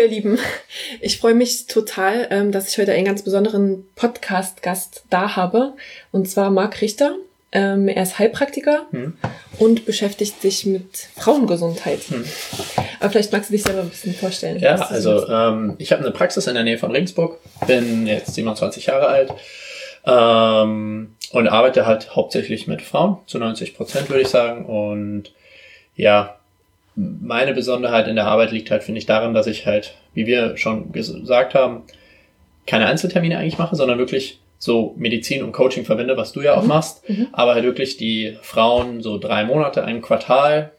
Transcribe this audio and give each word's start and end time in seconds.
Ihr 0.00 0.08
Lieben, 0.08 0.38
ich 1.00 1.18
freue 1.18 1.34
mich 1.34 1.66
total, 1.66 2.26
ähm, 2.30 2.52
dass 2.52 2.68
ich 2.68 2.78
heute 2.78 2.92
einen 2.92 3.04
ganz 3.04 3.22
besonderen 3.22 3.86
Podcast-Gast 3.96 5.04
da 5.10 5.36
habe, 5.36 5.74
und 6.10 6.28
zwar 6.28 6.50
Marc 6.50 6.80
Richter. 6.80 7.16
Ähm, 7.52 7.88
er 7.88 8.04
ist 8.04 8.18
Heilpraktiker 8.20 8.86
hm. 8.92 9.16
und 9.58 9.84
beschäftigt 9.84 10.40
sich 10.40 10.66
mit 10.66 11.08
Frauengesundheit. 11.16 11.98
Hm. 12.08 12.24
Aber 13.00 13.10
vielleicht 13.10 13.32
magst 13.32 13.50
du 13.50 13.54
dich 13.54 13.64
selber 13.64 13.80
ein 13.80 13.88
bisschen 13.88 14.14
vorstellen. 14.14 14.60
Ja, 14.60 14.76
also 14.76 15.26
ähm, 15.28 15.74
ich 15.78 15.90
habe 15.90 16.02
eine 16.02 16.12
Praxis 16.12 16.46
in 16.46 16.54
der 16.54 16.62
Nähe 16.62 16.78
von 16.78 16.92
Regensburg, 16.92 17.38
bin 17.66 18.06
jetzt 18.06 18.34
27 18.34 18.86
Jahre 18.86 19.08
alt 19.08 19.32
ähm, 20.06 21.16
und 21.32 21.48
arbeite 21.48 21.86
halt 21.86 22.14
hauptsächlich 22.14 22.68
mit 22.68 22.82
Frauen, 22.82 23.18
zu 23.26 23.38
90 23.38 23.74
Prozent 23.74 24.08
würde 24.08 24.22
ich 24.22 24.28
sagen. 24.28 24.64
Und 24.66 25.32
ja, 25.96 26.39
meine 26.96 27.54
Besonderheit 27.54 28.08
in 28.08 28.16
der 28.16 28.26
Arbeit 28.26 28.52
liegt 28.52 28.70
halt, 28.70 28.82
finde 28.82 28.98
ich, 28.98 29.06
darin, 29.06 29.34
dass 29.34 29.46
ich 29.46 29.66
halt, 29.66 29.94
wie 30.14 30.26
wir 30.26 30.56
schon 30.56 30.92
gesagt 30.92 31.54
haben, 31.54 31.82
keine 32.66 32.86
Einzeltermine 32.86 33.38
eigentlich 33.38 33.58
mache, 33.58 33.76
sondern 33.76 33.98
wirklich 33.98 34.40
so 34.58 34.94
Medizin 34.98 35.42
und 35.42 35.52
Coaching 35.52 35.84
verbinde, 35.84 36.16
was 36.16 36.32
du 36.32 36.42
ja 36.42 36.54
auch 36.54 36.62
mhm. 36.62 36.68
machst, 36.68 37.08
mhm. 37.08 37.28
aber 37.32 37.54
halt 37.54 37.64
wirklich 37.64 37.96
die 37.96 38.36
Frauen 38.42 39.00
so 39.00 39.18
drei 39.18 39.44
Monate, 39.44 39.84
ein 39.84 40.02
Quartal 40.02 40.72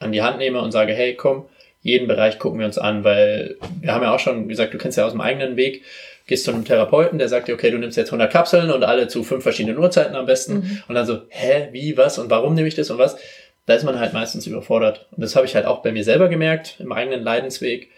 an 0.00 0.12
die 0.12 0.22
Hand 0.22 0.38
nehme 0.38 0.60
und 0.60 0.72
sage, 0.72 0.92
hey, 0.92 1.14
komm, 1.14 1.44
jeden 1.82 2.08
Bereich 2.08 2.38
gucken 2.38 2.58
wir 2.58 2.66
uns 2.66 2.76
an, 2.76 3.04
weil 3.04 3.56
wir 3.80 3.94
haben 3.94 4.02
ja 4.02 4.14
auch 4.14 4.18
schon 4.18 4.48
gesagt, 4.48 4.74
du 4.74 4.78
kennst 4.78 4.98
ja 4.98 5.06
aus 5.06 5.12
dem 5.12 5.20
eigenen 5.20 5.56
Weg, 5.56 5.82
gehst 6.26 6.44
zu 6.44 6.52
einem 6.52 6.64
Therapeuten, 6.64 7.18
der 7.18 7.28
sagt 7.28 7.48
dir, 7.48 7.54
okay, 7.54 7.70
du 7.70 7.78
nimmst 7.78 7.96
jetzt 7.96 8.08
100 8.08 8.30
Kapseln 8.30 8.70
und 8.70 8.84
alle 8.84 9.08
zu 9.08 9.22
fünf 9.22 9.42
verschiedenen 9.42 9.78
Uhrzeiten 9.78 10.14
am 10.14 10.26
besten 10.26 10.54
mhm. 10.54 10.82
und 10.88 10.94
dann 10.94 11.06
so, 11.06 11.22
hä, 11.28 11.68
wie, 11.72 11.96
was 11.96 12.18
und 12.18 12.30
warum 12.30 12.54
nehme 12.54 12.68
ich 12.68 12.74
das 12.74 12.90
und 12.90 12.98
was? 12.98 13.16
Da 13.66 13.74
ist 13.74 13.84
man 13.84 13.98
halt 13.98 14.12
meistens 14.12 14.46
überfordert. 14.46 15.06
Und 15.12 15.22
das 15.22 15.36
habe 15.36 15.46
ich 15.46 15.54
halt 15.54 15.66
auch 15.66 15.82
bei 15.82 15.92
mir 15.92 16.04
selber 16.04 16.28
gemerkt, 16.28 16.76
im 16.78 16.92
eigenen 16.92 17.22
Leidensweg, 17.22 17.90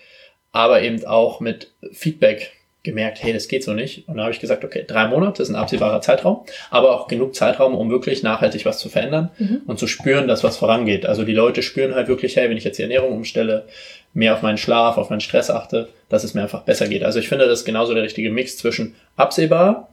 aber 0.53 0.83
eben 0.83 1.05
auch 1.07 1.41
mit 1.41 1.73
Feedback 1.93 2.53
gemerkt, 2.83 3.23
hey, 3.23 3.33
das 3.33 3.47
geht 3.47 3.63
so 3.63 3.73
nicht. 3.73 4.09
Und 4.09 4.17
da 4.17 4.25
habe 4.25 4.33
ich 4.33 4.41
gesagt, 4.41 4.65
okay, 4.65 4.85
drei 4.87 5.07
Monate 5.07 5.43
ist 5.43 5.49
ein 5.49 5.55
absehbarer 5.55 6.01
Zeitraum, 6.01 6.45
aber 6.71 6.93
auch 6.93 7.07
genug 7.07 7.35
Zeitraum, 7.35 7.77
um 7.77 7.91
wirklich 7.91 8.23
nachhaltig 8.25 8.67
was 8.67 8.79
zu 8.79 8.89
verändern 8.89 9.31
mhm. 9.39 9.63
und 9.67 9.79
zu 9.79 9.87
spüren, 9.87 10.27
dass 10.27 10.43
was 10.43 10.57
vorangeht. 10.57 11.07
Also 11.07 11.25
die 11.25 11.33
Leute 11.33 11.63
spüren 11.63 11.95
halt 11.95 12.09
wirklich, 12.09 12.37
hey, 12.37 12.51
wenn 12.51 12.57
ich 12.57 12.65
jetzt 12.65 12.79
die 12.79 12.83
Ernährung 12.83 13.13
umstelle, 13.13 13.67
mehr 14.15 14.35
auf 14.35 14.43
meinen 14.43 14.59
Schlaf, 14.59 14.99
auf 14.99 15.11
meinen 15.11 15.21
Stress 15.21 15.49
achte, 15.49 15.89
dass 16.09 16.25
es 16.25 16.35
mir 16.35 16.43
einfach 16.43 16.63
besser 16.63 16.89
geht. 16.89 17.05
Also 17.05 17.19
ich 17.21 17.29
finde, 17.29 17.47
das 17.47 17.61
ist 17.61 17.65
genauso 17.65 17.95
der 17.95 18.03
richtige 18.03 18.31
Mix 18.31 18.59
zwischen 18.59 18.95
absehbar, 19.17 19.89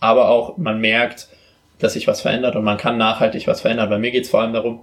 aber 0.00 0.28
auch 0.28 0.58
man 0.58 0.80
merkt, 0.80 1.28
dass 1.78 1.92
sich 1.92 2.06
was 2.06 2.20
verändert 2.20 2.56
und 2.56 2.64
man 2.64 2.78
kann 2.78 2.96
nachhaltig 2.96 3.46
was 3.46 3.60
verändern. 3.60 3.90
Bei 3.90 3.98
mir 3.98 4.10
geht 4.10 4.24
es 4.24 4.30
vor 4.30 4.40
allem 4.40 4.52
darum, 4.52 4.80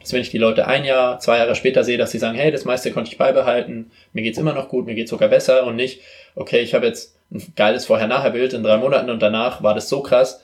dass 0.00 0.12
wenn 0.12 0.20
ich 0.20 0.30
die 0.30 0.38
Leute 0.38 0.66
ein 0.66 0.84
Jahr, 0.84 1.18
zwei 1.18 1.38
Jahre 1.38 1.54
später 1.54 1.82
sehe, 1.84 1.98
dass 1.98 2.12
sie 2.12 2.18
sagen, 2.18 2.38
hey, 2.38 2.52
das 2.52 2.64
meiste 2.64 2.92
konnte 2.92 3.10
ich 3.10 3.18
beibehalten, 3.18 3.90
mir 4.12 4.22
geht's 4.22 4.38
immer 4.38 4.52
noch 4.52 4.68
gut, 4.68 4.86
mir 4.86 4.94
geht's 4.94 5.10
sogar 5.10 5.28
besser 5.28 5.66
und 5.66 5.76
nicht, 5.76 6.00
okay, 6.34 6.60
ich 6.60 6.74
habe 6.74 6.86
jetzt 6.86 7.16
ein 7.32 7.42
geiles 7.56 7.86
Vorher-Nachher-Bild 7.86 8.52
in 8.52 8.62
drei 8.62 8.76
Monaten 8.76 9.10
und 9.10 9.20
danach 9.20 9.62
war 9.62 9.74
das 9.74 9.88
so 9.88 10.00
krass, 10.00 10.40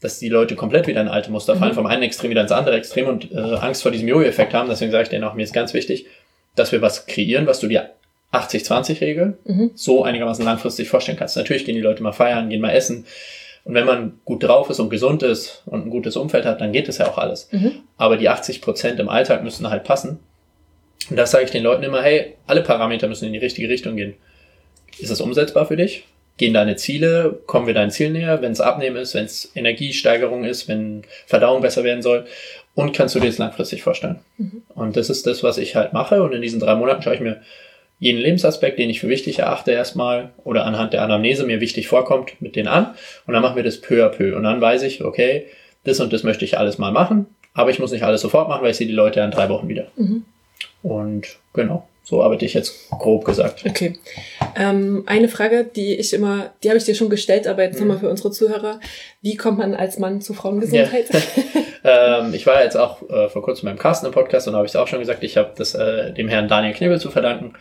dass 0.00 0.18
die 0.18 0.28
Leute 0.28 0.56
komplett 0.56 0.86
wieder 0.86 1.00
in 1.00 1.08
alte 1.08 1.30
Muster 1.30 1.56
fallen, 1.56 1.72
mhm. 1.72 1.76
vom 1.76 1.86
einen 1.86 2.02
Extrem 2.02 2.30
wieder 2.30 2.42
ins 2.42 2.52
andere 2.52 2.76
Extrem 2.76 3.06
und 3.06 3.32
äh, 3.32 3.38
Angst 3.38 3.82
vor 3.82 3.92
diesem 3.92 4.08
Jojo-Effekt 4.08 4.52
haben. 4.52 4.68
Deswegen 4.68 4.90
sage 4.90 5.04
ich 5.04 5.08
denen 5.08 5.24
auch, 5.24 5.34
mir 5.34 5.44
ist 5.44 5.54
ganz 5.54 5.72
wichtig, 5.72 6.06
dass 6.54 6.72
wir 6.72 6.82
was 6.82 7.06
kreieren, 7.06 7.46
was 7.46 7.60
du 7.60 7.68
dir 7.68 7.90
80-20-Regel 8.32 9.38
mhm. 9.44 9.70
so 9.74 10.04
einigermaßen 10.04 10.44
langfristig 10.44 10.88
vorstellen 10.88 11.16
kannst. 11.16 11.36
Natürlich 11.36 11.64
gehen 11.64 11.76
die 11.76 11.80
Leute 11.80 12.02
mal 12.02 12.12
feiern, 12.12 12.50
gehen 12.50 12.60
mal 12.60 12.72
essen, 12.72 13.06
und 13.66 13.74
wenn 13.74 13.84
man 13.84 14.20
gut 14.24 14.44
drauf 14.44 14.70
ist 14.70 14.78
und 14.78 14.90
gesund 14.90 15.24
ist 15.24 15.64
und 15.66 15.86
ein 15.86 15.90
gutes 15.90 16.14
Umfeld 16.14 16.44
hat, 16.44 16.60
dann 16.60 16.70
geht 16.70 16.86
das 16.86 16.98
ja 16.98 17.08
auch 17.08 17.18
alles. 17.18 17.48
Mhm. 17.50 17.72
Aber 17.96 18.16
die 18.16 18.28
80 18.28 18.62
Prozent 18.62 19.00
im 19.00 19.08
Alltag 19.08 19.42
müssen 19.42 19.68
halt 19.68 19.82
passen. 19.82 20.20
Und 21.10 21.16
das 21.16 21.32
sage 21.32 21.46
ich 21.46 21.50
den 21.50 21.64
Leuten 21.64 21.82
immer, 21.82 22.00
hey, 22.00 22.36
alle 22.46 22.62
Parameter 22.62 23.08
müssen 23.08 23.26
in 23.26 23.32
die 23.32 23.40
richtige 23.40 23.68
Richtung 23.68 23.96
gehen. 23.96 24.14
Ist 25.00 25.10
das 25.10 25.20
umsetzbar 25.20 25.66
für 25.66 25.76
dich? 25.76 26.04
Gehen 26.36 26.54
deine 26.54 26.76
Ziele? 26.76 27.40
Kommen 27.46 27.66
wir 27.66 27.74
deinem 27.74 27.90
Ziel 27.90 28.10
näher? 28.10 28.40
Wenn 28.40 28.52
es 28.52 28.60
Abnehmen 28.60 28.98
ist, 28.98 29.14
wenn 29.14 29.24
es 29.24 29.50
Energiesteigerung 29.56 30.44
ist, 30.44 30.68
wenn 30.68 31.02
Verdauung 31.26 31.60
besser 31.60 31.82
werden 31.82 32.02
soll? 32.02 32.24
Und 32.76 32.92
kannst 32.92 33.16
du 33.16 33.20
dir 33.20 33.26
das 33.26 33.38
langfristig 33.38 33.82
vorstellen? 33.82 34.20
Mhm. 34.38 34.62
Und 34.76 34.96
das 34.96 35.10
ist 35.10 35.26
das, 35.26 35.42
was 35.42 35.58
ich 35.58 35.74
halt 35.74 35.92
mache. 35.92 36.22
Und 36.22 36.32
in 36.32 36.42
diesen 36.42 36.60
drei 36.60 36.76
Monaten 36.76 37.02
schaue 37.02 37.16
ich 37.16 37.20
mir 37.20 37.42
jeden 37.98 38.20
Lebensaspekt, 38.20 38.78
den 38.78 38.90
ich 38.90 39.00
für 39.00 39.08
wichtig 39.08 39.38
erachte 39.38 39.72
erstmal 39.72 40.30
oder 40.44 40.66
anhand 40.66 40.92
der 40.92 41.02
Anamnese 41.02 41.46
mir 41.46 41.60
wichtig 41.60 41.88
vorkommt, 41.88 42.40
mit 42.40 42.56
denen 42.56 42.68
an 42.68 42.94
und 43.26 43.34
dann 43.34 43.42
machen 43.42 43.56
wir 43.56 43.62
das 43.62 43.80
peu 43.80 44.04
à 44.04 44.08
peu 44.08 44.36
und 44.36 44.42
dann 44.42 44.60
weiß 44.60 44.82
ich, 44.82 45.02
okay, 45.02 45.46
das 45.84 46.00
und 46.00 46.12
das 46.12 46.22
möchte 46.22 46.44
ich 46.44 46.58
alles 46.58 46.78
mal 46.78 46.92
machen, 46.92 47.26
aber 47.54 47.70
ich 47.70 47.78
muss 47.78 47.92
nicht 47.92 48.02
alles 48.02 48.20
sofort 48.20 48.48
machen, 48.48 48.62
weil 48.62 48.72
ich 48.72 48.76
sehe 48.76 48.86
die 48.86 48.92
Leute 48.92 49.20
ja 49.20 49.24
in 49.24 49.30
drei 49.30 49.48
Wochen 49.48 49.68
wieder. 49.68 49.86
Mhm. 49.96 50.24
Und 50.82 51.38
genau, 51.54 51.88
so 52.08 52.22
arbeite 52.22 52.44
ich 52.44 52.54
jetzt 52.54 52.88
grob 52.90 53.24
gesagt. 53.24 53.64
Okay. 53.68 53.98
Ähm, 54.56 55.02
eine 55.06 55.28
Frage, 55.28 55.64
die 55.64 55.96
ich 55.96 56.12
immer, 56.12 56.52
die 56.62 56.68
habe 56.68 56.78
ich 56.78 56.84
dir 56.84 56.94
schon 56.94 57.10
gestellt, 57.10 57.48
aber 57.48 57.64
jetzt 57.64 57.80
mhm. 57.80 57.88
nochmal 57.88 57.98
für 57.98 58.08
unsere 58.08 58.30
Zuhörer. 58.30 58.78
Wie 59.22 59.36
kommt 59.36 59.58
man 59.58 59.74
als 59.74 59.98
Mann 59.98 60.20
zu 60.20 60.32
Frauengesundheit? 60.32 61.06
Ja. 61.82 62.20
ähm, 62.22 62.32
ich 62.32 62.46
war 62.46 62.62
jetzt 62.62 62.76
auch 62.76 63.02
äh, 63.10 63.28
vor 63.28 63.42
kurzem 63.42 63.66
beim 63.66 63.76
Carsten 63.76 64.06
im 64.06 64.12
Podcast 64.12 64.46
und 64.46 64.52
da 64.52 64.58
habe 64.58 64.66
ich 64.66 64.72
es 64.72 64.76
auch 64.76 64.86
schon 64.86 65.00
gesagt, 65.00 65.24
ich 65.24 65.36
habe 65.36 65.52
das 65.56 65.74
äh, 65.74 66.12
dem 66.12 66.28
Herrn 66.28 66.46
Daniel 66.46 66.74
Knebel 66.74 67.00
zu 67.00 67.10
verdanken 67.10 67.54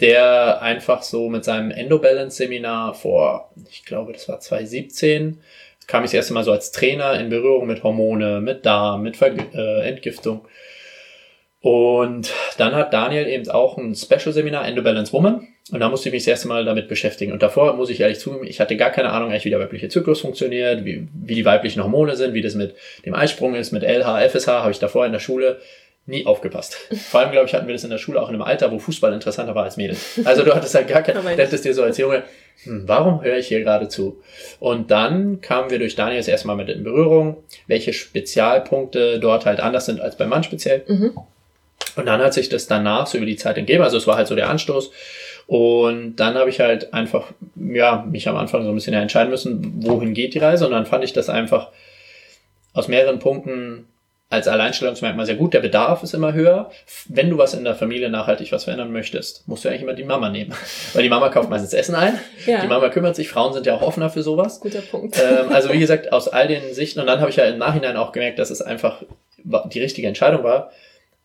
der 0.00 0.62
einfach 0.62 1.02
so 1.02 1.28
mit 1.28 1.44
seinem 1.44 1.72
Endobalance-Seminar 1.72 2.94
vor, 2.94 3.50
ich 3.68 3.84
glaube, 3.84 4.12
das 4.12 4.28
war 4.28 4.38
2017, 4.38 5.40
kam 5.88 6.04
ich 6.04 6.10
das 6.10 6.14
erste 6.14 6.34
Mal 6.34 6.44
so 6.44 6.52
als 6.52 6.70
Trainer 6.70 7.18
in 7.18 7.30
Berührung 7.30 7.66
mit 7.66 7.82
Hormone, 7.82 8.40
mit 8.40 8.64
Darm, 8.64 9.02
mit 9.02 9.16
Ver 9.16 9.32
äh, 9.54 9.88
Entgiftung. 9.88 10.46
Und 11.60 12.32
dann 12.56 12.74
hat 12.74 12.92
Daniel 12.92 13.26
eben 13.26 13.48
auch 13.50 13.78
ein 13.78 13.94
Special-Seminar 13.94 14.66
Endobalance 14.66 15.12
Woman. 15.12 15.48
Und 15.70 15.80
da 15.80 15.88
musste 15.88 16.08
ich 16.08 16.12
mich 16.12 16.22
das 16.22 16.28
erste 16.28 16.48
Mal 16.48 16.64
damit 16.64 16.88
beschäftigen. 16.88 17.32
Und 17.32 17.42
davor 17.42 17.74
muss 17.74 17.90
ich 17.90 18.00
ehrlich 18.00 18.20
zugeben, 18.20 18.46
ich 18.46 18.60
hatte 18.60 18.76
gar 18.76 18.90
keine 18.90 19.10
Ahnung 19.10 19.30
eigentlich, 19.30 19.44
wie 19.44 19.50
der 19.50 19.58
weibliche 19.58 19.88
Zyklus 19.88 20.20
funktioniert, 20.20 20.84
wie, 20.84 21.08
wie 21.12 21.34
die 21.34 21.44
weiblichen 21.44 21.82
Hormone 21.82 22.16
sind, 22.16 22.32
wie 22.32 22.42
das 22.42 22.54
mit 22.54 22.74
dem 23.04 23.14
Eisprung 23.14 23.54
ist, 23.54 23.72
mit 23.72 23.82
LH, 23.82 24.28
FSH, 24.28 24.48
habe 24.48 24.70
ich 24.70 24.78
davor 24.78 25.04
in 25.04 25.12
der 25.12 25.18
Schule 25.18 25.60
nie 26.06 26.24
aufgepasst. 26.24 26.74
Vor 27.10 27.20
allem, 27.20 27.32
glaube 27.32 27.46
ich, 27.46 27.54
hatten 27.54 27.66
wir 27.66 27.74
das 27.74 27.84
in 27.84 27.90
der 27.90 27.98
Schule 27.98 28.22
auch 28.22 28.28
in 28.28 28.34
einem 28.34 28.42
Alter, 28.42 28.72
wo 28.72 28.78
Fußball 28.78 29.12
interessanter 29.12 29.54
war 29.54 29.64
als 29.64 29.76
Mädels. 29.76 30.20
Also 30.24 30.42
du 30.42 30.54
hattest 30.54 30.74
halt 30.74 30.88
gar 30.88 31.02
kein, 31.02 31.16
du 31.22 31.22
hättest 31.22 31.64
dir 31.64 31.74
so 31.74 31.82
als 31.82 31.98
Junge, 31.98 32.22
hm, 32.62 32.84
warum 32.86 33.22
höre 33.22 33.36
ich 33.36 33.48
hier 33.48 33.60
gerade 33.60 33.88
zu? 33.88 34.22
Und 34.58 34.90
dann 34.90 35.42
kamen 35.42 35.70
wir 35.70 35.78
durch 35.78 35.96
Daniel 35.96 36.18
das 36.18 36.28
erste 36.28 36.46
Mal 36.46 36.56
mit 36.56 36.70
in 36.70 36.82
Berührung, 36.82 37.36
welche 37.66 37.92
Spezialpunkte 37.92 39.20
dort 39.20 39.44
halt 39.44 39.60
anders 39.60 39.84
sind 39.84 40.00
als 40.00 40.16
beim 40.16 40.30
Mann 40.30 40.44
speziell. 40.44 40.84
Mhm. 40.88 41.12
Und 41.98 42.06
dann 42.06 42.20
hat 42.20 42.34
sich 42.34 42.48
das 42.48 42.66
danach 42.66 43.06
so 43.06 43.18
über 43.18 43.26
die 43.26 43.36
Zeit 43.36 43.58
entgeben. 43.58 43.82
Also 43.82 43.96
es 43.96 44.06
war 44.06 44.16
halt 44.16 44.28
so 44.28 44.34
der 44.34 44.48
Anstoß. 44.48 44.90
Und 45.46 46.16
dann 46.16 46.34
habe 46.34 46.50
ich 46.50 46.60
halt 46.60 46.92
einfach, 46.92 47.32
ja, 47.56 48.04
mich 48.08 48.28
am 48.28 48.36
Anfang 48.36 48.64
so 48.64 48.68
ein 48.68 48.74
bisschen 48.74 48.94
entscheiden 48.94 49.30
müssen, 49.30 49.82
wohin 49.84 50.14
geht 50.14 50.34
die 50.34 50.38
Reise. 50.38 50.66
Und 50.66 50.72
dann 50.72 50.86
fand 50.86 51.04
ich 51.04 51.12
das 51.12 51.28
einfach 51.28 51.68
aus 52.74 52.88
mehreren 52.88 53.18
Punkten 53.18 53.86
als 54.30 54.46
Alleinstellungsmerkmal 54.46 55.24
sehr 55.24 55.36
gut. 55.36 55.54
Der 55.54 55.60
Bedarf 55.60 56.02
ist 56.02 56.12
immer 56.12 56.34
höher. 56.34 56.70
Wenn 57.08 57.30
du 57.30 57.38
was 57.38 57.54
in 57.54 57.64
der 57.64 57.74
Familie 57.74 58.10
nachhaltig 58.10 58.52
was 58.52 58.64
verändern 58.64 58.92
möchtest, 58.92 59.48
musst 59.48 59.64
du 59.64 59.70
eigentlich 59.70 59.82
immer 59.82 59.94
die 59.94 60.04
Mama 60.04 60.28
nehmen. 60.28 60.52
Weil 60.92 61.02
die 61.02 61.08
Mama 61.08 61.30
kauft 61.30 61.48
meistens 61.48 61.72
Essen 61.72 61.94
ein. 61.94 62.18
Ja. 62.44 62.60
Die 62.60 62.66
Mama 62.66 62.90
kümmert 62.90 63.16
sich. 63.16 63.28
Frauen 63.30 63.54
sind 63.54 63.64
ja 63.64 63.74
auch 63.74 63.82
offener 63.82 64.10
für 64.10 64.22
sowas. 64.22 64.60
Guter 64.60 64.82
Punkt. 64.82 65.18
Ähm, 65.18 65.50
also 65.50 65.72
wie 65.72 65.78
gesagt, 65.78 66.12
aus 66.12 66.28
all 66.28 66.46
den 66.46 66.74
Sichten. 66.74 67.00
Und 67.00 67.06
dann 67.06 67.20
habe 67.20 67.30
ich 67.30 67.36
ja 67.36 67.44
im 67.44 67.56
Nachhinein 67.56 67.96
auch 67.96 68.12
gemerkt, 68.12 68.38
dass 68.38 68.50
es 68.50 68.60
einfach 68.60 69.02
die 69.72 69.80
richtige 69.80 70.08
Entscheidung 70.08 70.44
war, 70.44 70.70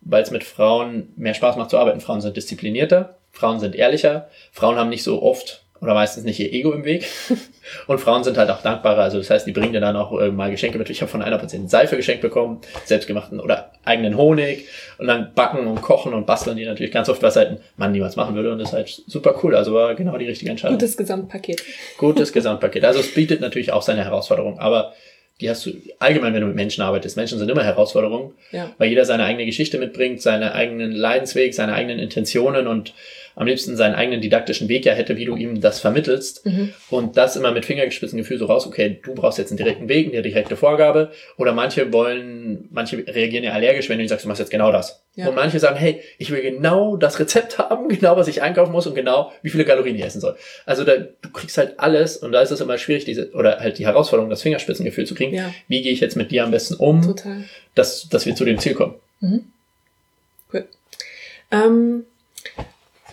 weil 0.06 0.24
es 0.24 0.32
mit 0.32 0.44
Frauen 0.44 1.12
mehr 1.16 1.34
Spaß 1.34 1.56
macht 1.56 1.70
zu 1.70 1.78
arbeiten. 1.78 2.02
Frauen 2.02 2.22
sind 2.22 2.38
disziplinierter. 2.38 3.18
Frauen 3.32 3.60
sind 3.60 3.76
ehrlicher. 3.76 4.30
Frauen 4.52 4.76
haben 4.76 4.90
nicht 4.90 5.04
so 5.04 5.22
oft 5.22 5.64
oder 5.84 5.94
meistens 5.94 6.24
nicht 6.24 6.40
ihr 6.40 6.52
Ego 6.52 6.72
im 6.72 6.86
Weg. 6.86 7.06
Und 7.88 8.00
Frauen 8.00 8.24
sind 8.24 8.38
halt 8.38 8.50
auch 8.50 8.62
dankbarer. 8.62 9.04
Also 9.04 9.18
das 9.18 9.30
heißt, 9.30 9.46
die 9.46 9.52
bringen 9.52 9.74
dir 9.74 9.82
dann 9.82 9.96
auch 9.96 10.18
äh, 10.20 10.32
mal 10.32 10.50
Geschenke 10.50 10.78
mit. 10.78 10.90
Ich 10.90 11.02
habe 11.02 11.12
von 11.12 11.22
einer 11.22 11.38
Patientin 11.38 11.68
Seife 11.68 11.98
geschenkt 11.98 12.22
bekommen, 12.22 12.62
selbstgemachten 12.86 13.40
oder 13.40 13.72
eigenen 13.84 14.16
Honig. 14.16 14.68
Und 14.98 15.08
dann 15.08 15.34
backen 15.34 15.68
und 15.68 15.82
kochen 15.82 16.14
und 16.14 16.26
basteln 16.26 16.56
die 16.56 16.66
natürlich 16.66 16.94
ganz 16.94 17.10
oft, 17.10 17.22
was 17.22 17.36
halt 17.36 17.50
ein 17.50 17.58
Mann 17.76 17.92
niemals 17.92 18.16
machen 18.16 18.36
würde. 18.36 18.54
Und 18.54 18.60
das 18.60 18.70
ist 18.70 18.74
halt 18.74 18.90
super 19.08 19.36
cool. 19.44 19.56
Also 19.56 19.74
war 19.74 19.94
genau 19.96 20.18
die 20.18 20.26
richtige 20.26 20.52
Entscheidung. 20.52 20.78
Gutes 20.78 20.96
Gesamtpaket. 20.96 21.64
Gutes 21.98 22.32
Gesamtpaket. 22.32 22.86
Also 22.86 23.02
es 23.02 23.14
bietet 23.14 23.42
natürlich 23.42 23.74
auch 23.74 23.82
seine 23.82 24.06
Herausforderung. 24.06 24.60
Aber 24.60 24.94
die 25.42 25.50
hast 25.50 25.66
du 25.66 25.72
allgemein, 26.00 26.34
wenn 26.34 26.42
du 26.42 26.48
mit 26.48 26.56
Menschen 26.56 26.84
arbeitest. 26.84 27.18
Menschen 27.18 27.40
sind 27.40 27.50
immer 27.50 27.64
Herausforderungen, 27.64 28.34
ja. 28.52 28.74
weil 28.78 28.90
jeder 28.90 29.06
seine 29.06 29.26
eigene 29.26 29.46
Geschichte 29.46 29.80
mitbringt, 29.80 30.22
seine 30.22 30.54
eigenen 30.54 30.92
Leidensweg, 30.92 31.54
seine 31.54 31.74
eigenen 31.74 32.00
Intentionen 32.00 32.68
und 32.68 32.94
am 33.36 33.48
liebsten 33.48 33.76
seinen 33.76 33.96
eigenen 33.96 34.22
didaktischen 34.22 34.70
Weg 34.70 34.86
ja 34.86 34.94
hätte, 34.94 35.18
wie 35.18 35.26
du 35.26 35.36
ihm 35.36 35.62
das 35.62 35.80
vermittelst. 35.80 36.46
Mhm. 36.46 36.74
Und 36.90 37.18
das 37.18 37.36
immer 37.36 37.52
mit 37.52 37.66
Fingergespitzengefühl 37.66 38.38
so 38.38 38.46
raus, 38.46 38.68
okay, 38.68 39.00
du 39.04 39.14
brauchst 39.16 39.38
jetzt 39.38 39.52
einen 39.52 39.58
direkten 39.58 39.90
Weg, 39.90 40.12
eine 40.12 40.22
direkte 40.22 40.56
Vorgabe. 40.56 41.12
Oder 41.38 41.54
manche 41.54 41.92
wollen, 41.92 42.68
manche 42.72 42.98
reagieren 43.08 43.44
ja 43.44 43.54
allergisch, 43.54 43.90
wenn 43.90 44.00
du 44.00 44.08
sagst, 44.08 44.26
du 44.26 44.30
machst 44.30 44.40
jetzt 44.40 44.52
genau 44.52 44.72
das. 44.72 45.04
Ja. 45.16 45.28
Und 45.28 45.36
manche 45.36 45.60
sagen, 45.60 45.76
hey, 45.76 46.02
ich 46.18 46.32
will 46.32 46.42
genau 46.42 46.98
das 46.98 47.20
Rezept 47.20 47.58
haben, 47.58 47.88
genau 47.88 48.18
was 48.18 48.28
ich 48.28 48.42
einkaufen 48.42 48.72
muss 48.72 48.88
und 48.88 48.96
genau 48.96 49.32
wie 49.42 49.50
viele 49.50 49.66
Kalorien 49.66 49.96
ich 49.96 50.04
essen 50.04 50.22
soll. 50.22 50.36
Also 50.66 50.84
da, 50.84 50.98
du 50.98 51.30
kriegst 51.32 51.58
halt 51.58 51.80
alles 51.80 52.18
und 52.18 52.32
da 52.32 52.42
ist 52.42 52.52
es 52.52 52.62
immer 52.62 52.78
schwierig, 52.78 53.06
diese, 53.06 53.32
oder 53.32 53.60
halt 53.60 53.78
die 53.78 53.86
Herausforderung, 53.86 54.30
das 54.30 54.42
Fingerspitzengefühl 54.42 55.06
zu 55.06 55.16
kriegen. 55.16 55.34
Ja. 55.34 55.54
Wie 55.68 55.82
gehe 55.82 55.92
ich 55.92 56.00
jetzt 56.00 56.16
mit 56.16 56.32
dir 56.32 56.44
am 56.44 56.52
besten 56.52 56.76
um, 56.76 57.02
Total. 57.02 57.44
Dass, 57.76 58.08
dass 58.10 58.26
wir 58.26 58.36
zu 58.36 58.46
dem 58.46 58.60
Ziel 58.60 58.74
kommen. 58.74 58.96
Mhm. 59.20 59.46
Cool. 60.52 60.66
Ähm, 61.52 62.06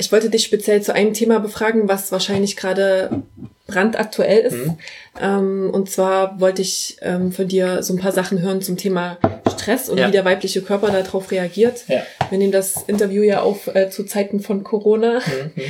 ich 0.01 0.11
wollte 0.11 0.31
dich 0.31 0.45
speziell 0.45 0.81
zu 0.83 0.95
einem 0.95 1.13
Thema 1.13 1.41
befragen, 1.41 1.87
was 1.87 2.11
wahrscheinlich 2.11 2.57
gerade 2.57 3.23
brandaktuell 3.67 4.41
ist. 4.41 4.57
Mhm. 4.57 4.79
Ähm, 5.21 5.71
und 5.73 5.91
zwar 5.91 6.41
wollte 6.41 6.63
ich 6.63 6.97
ähm, 7.03 7.33
von 7.33 7.47
dir 7.47 7.83
so 7.83 7.93
ein 7.93 7.99
paar 7.99 8.13
Sachen 8.13 8.41
hören 8.41 8.63
zum 8.63 8.79
Thema 8.79 9.19
Stress 9.53 9.91
und 9.91 9.99
ja. 9.99 10.09
wie 10.09 10.13
der 10.13 10.25
weibliche 10.25 10.63
Körper 10.63 10.91
darauf 10.91 11.31
reagiert. 11.31 11.85
Ja. 11.87 12.03
Wir 12.31 12.39
nehmen 12.39 12.51
das 12.51 12.83
Interview 12.87 13.23
ja 13.23 13.43
auf 13.43 13.67
äh, 13.69 13.91
zu 13.91 14.05
Zeiten 14.05 14.41
von 14.41 14.65
Corona. 14.65 15.19
Mhm. 15.19 15.63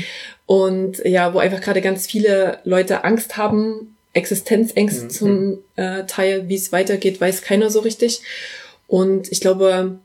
Und 0.47 0.99
ja, 1.05 1.35
wo 1.35 1.41
einfach 1.41 1.61
gerade 1.61 1.81
ganz 1.81 2.07
viele 2.07 2.59
Leute 2.65 3.03
Angst 3.03 3.37
haben, 3.37 3.97
Existenzängste 4.13 5.05
mhm. 5.05 5.11
zum 5.11 5.59
äh, 5.75 6.05
Teil, 6.05 6.49
wie 6.49 6.55
es 6.55 6.71
weitergeht, 6.71 7.21
weiß 7.21 7.43
keiner 7.43 7.69
so 7.69 7.81
richtig. 7.81 8.23
Und 8.87 9.31
ich 9.33 9.41
glaube, 9.41 9.99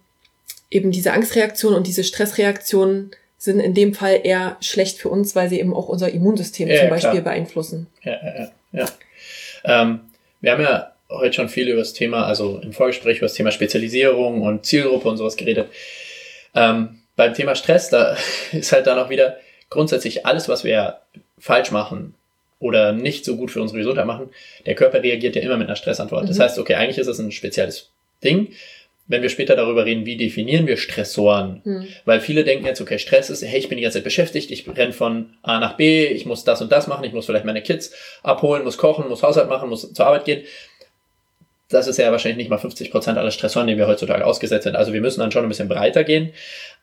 eben 0.72 0.92
diese 0.92 1.14
Angstreaktion 1.14 1.76
und 1.76 1.86
diese 1.86 2.04
Stressreaktion 2.04 3.12
sind 3.38 3.60
in 3.60 3.74
dem 3.74 3.94
Fall 3.94 4.22
eher 4.24 4.58
schlecht 4.62 4.98
für 4.98 5.10
uns, 5.10 5.36
weil 5.36 5.50
sie 5.50 5.60
eben 5.60 5.74
auch 5.74 5.88
unser 5.88 6.10
Immunsystem 6.10 6.68
ja, 6.68 6.80
zum 6.80 6.90
Beispiel 6.90 7.22
klar. 7.22 7.24
beeinflussen. 7.24 7.88
Ja, 8.04 8.14
ja, 8.24 8.52
ja. 8.72 8.86
Ähm, 9.64 10.02
wir 10.42 10.52
haben 10.52 10.62
ja 10.62 10.92
heute 11.10 11.34
schon 11.34 11.50
viel 11.50 11.68
über 11.68 11.80
das 11.80 11.94
Thema, 11.94 12.26
also 12.26 12.60
im 12.60 12.74
Vorgespräch 12.74 13.18
über 13.18 13.26
das 13.26 13.34
Thema 13.34 13.52
Spezialisierung 13.52 14.42
und 14.42 14.66
Zielgruppe 14.66 15.10
und 15.10 15.18
sowas 15.18 15.36
geredet. 15.36 15.70
Ähm, 16.54 17.02
beim 17.16 17.34
Thema 17.34 17.56
Stress, 17.56 17.90
da 17.90 18.18
ist 18.52 18.72
halt 18.72 18.88
dann 18.88 19.00
auch 19.00 19.10
wieder 19.10 19.38
grundsätzlich 19.70 20.26
alles, 20.26 20.48
was 20.50 20.64
wir 20.64 21.00
falsch 21.38 21.72
machen 21.72 22.16
oder 22.60 22.94
nicht 22.94 23.26
so 23.26 23.36
gut 23.36 23.52
für 23.52 23.62
unsere 23.62 23.80
Gesundheit 23.80 24.06
machen, 24.06 24.30
der 24.66 24.76
Körper 24.76 25.04
reagiert 25.04 25.36
ja 25.36 25.42
immer 25.42 25.58
mit 25.58 25.68
einer 25.68 25.76
Stressantwort. 25.76 26.24
Mhm. 26.24 26.28
Das 26.28 26.40
heißt, 26.40 26.58
okay, 26.60 26.76
eigentlich 26.76 26.98
ist 26.98 27.08
es 27.08 27.20
ein 27.20 27.32
spezielles 27.32 27.90
Ding, 28.24 28.54
wenn 29.08 29.22
wir 29.22 29.30
später 29.30 29.56
darüber 29.56 29.86
reden, 29.86 30.06
wie 30.06 30.18
definieren 30.18 30.66
wir 30.66 30.78
Stressoren. 30.78 31.62
Hm. 31.64 31.88
Weil 32.06 32.20
viele 32.20 32.44
denken 32.44 32.66
jetzt, 32.66 32.82
okay, 32.82 32.98
Stress 32.98 33.30
ist, 33.30 33.44
hey, 33.44 33.60
ich 33.60 33.70
bin 33.70 33.78
die 33.78 33.84
ganze 33.84 34.00
Zeit 34.00 34.04
beschäftigt, 34.04 34.50
ich 34.50 34.68
renn 34.68 34.94
von 34.94 35.34
A 35.44 35.60
nach 35.60 35.78
B, 35.78 36.08
ich 36.08 36.26
muss 36.26 36.44
das 36.44 36.62
und 36.62 36.72
das 36.72 36.88
machen, 36.88 37.04
ich 37.04 37.14
muss 37.14 37.28
vielleicht 37.28 37.46
meine 37.46 37.62
Kids 37.62 37.92
abholen, 38.24 38.64
muss 38.64 38.78
kochen, 38.78 39.08
muss 39.08 39.22
Haushalt 39.22 39.50
machen, 39.50 39.70
muss 39.70 39.94
zur 39.94 40.08
Arbeit 40.08 40.26
gehen. 40.26 40.44
Das 41.70 41.88
ist 41.88 41.98
ja 41.98 42.12
wahrscheinlich 42.12 42.38
nicht 42.38 42.50
mal 42.50 42.58
50 42.58 42.92
Prozent 42.92 43.18
aller 43.18 43.32
Stressoren, 43.32 43.68
denen 43.68 43.80
wir 43.80 43.88
heutzutage 43.88 44.26
ausgesetzt 44.26 44.64
sind. 44.64 44.76
Also 44.76 44.94
wir 44.94 45.02
müssen 45.02 45.20
dann 45.20 45.32
schon 45.32 45.44
ein 45.44 45.50
bisschen 45.50 45.68
breiter 45.68 46.04
gehen. 46.04 46.32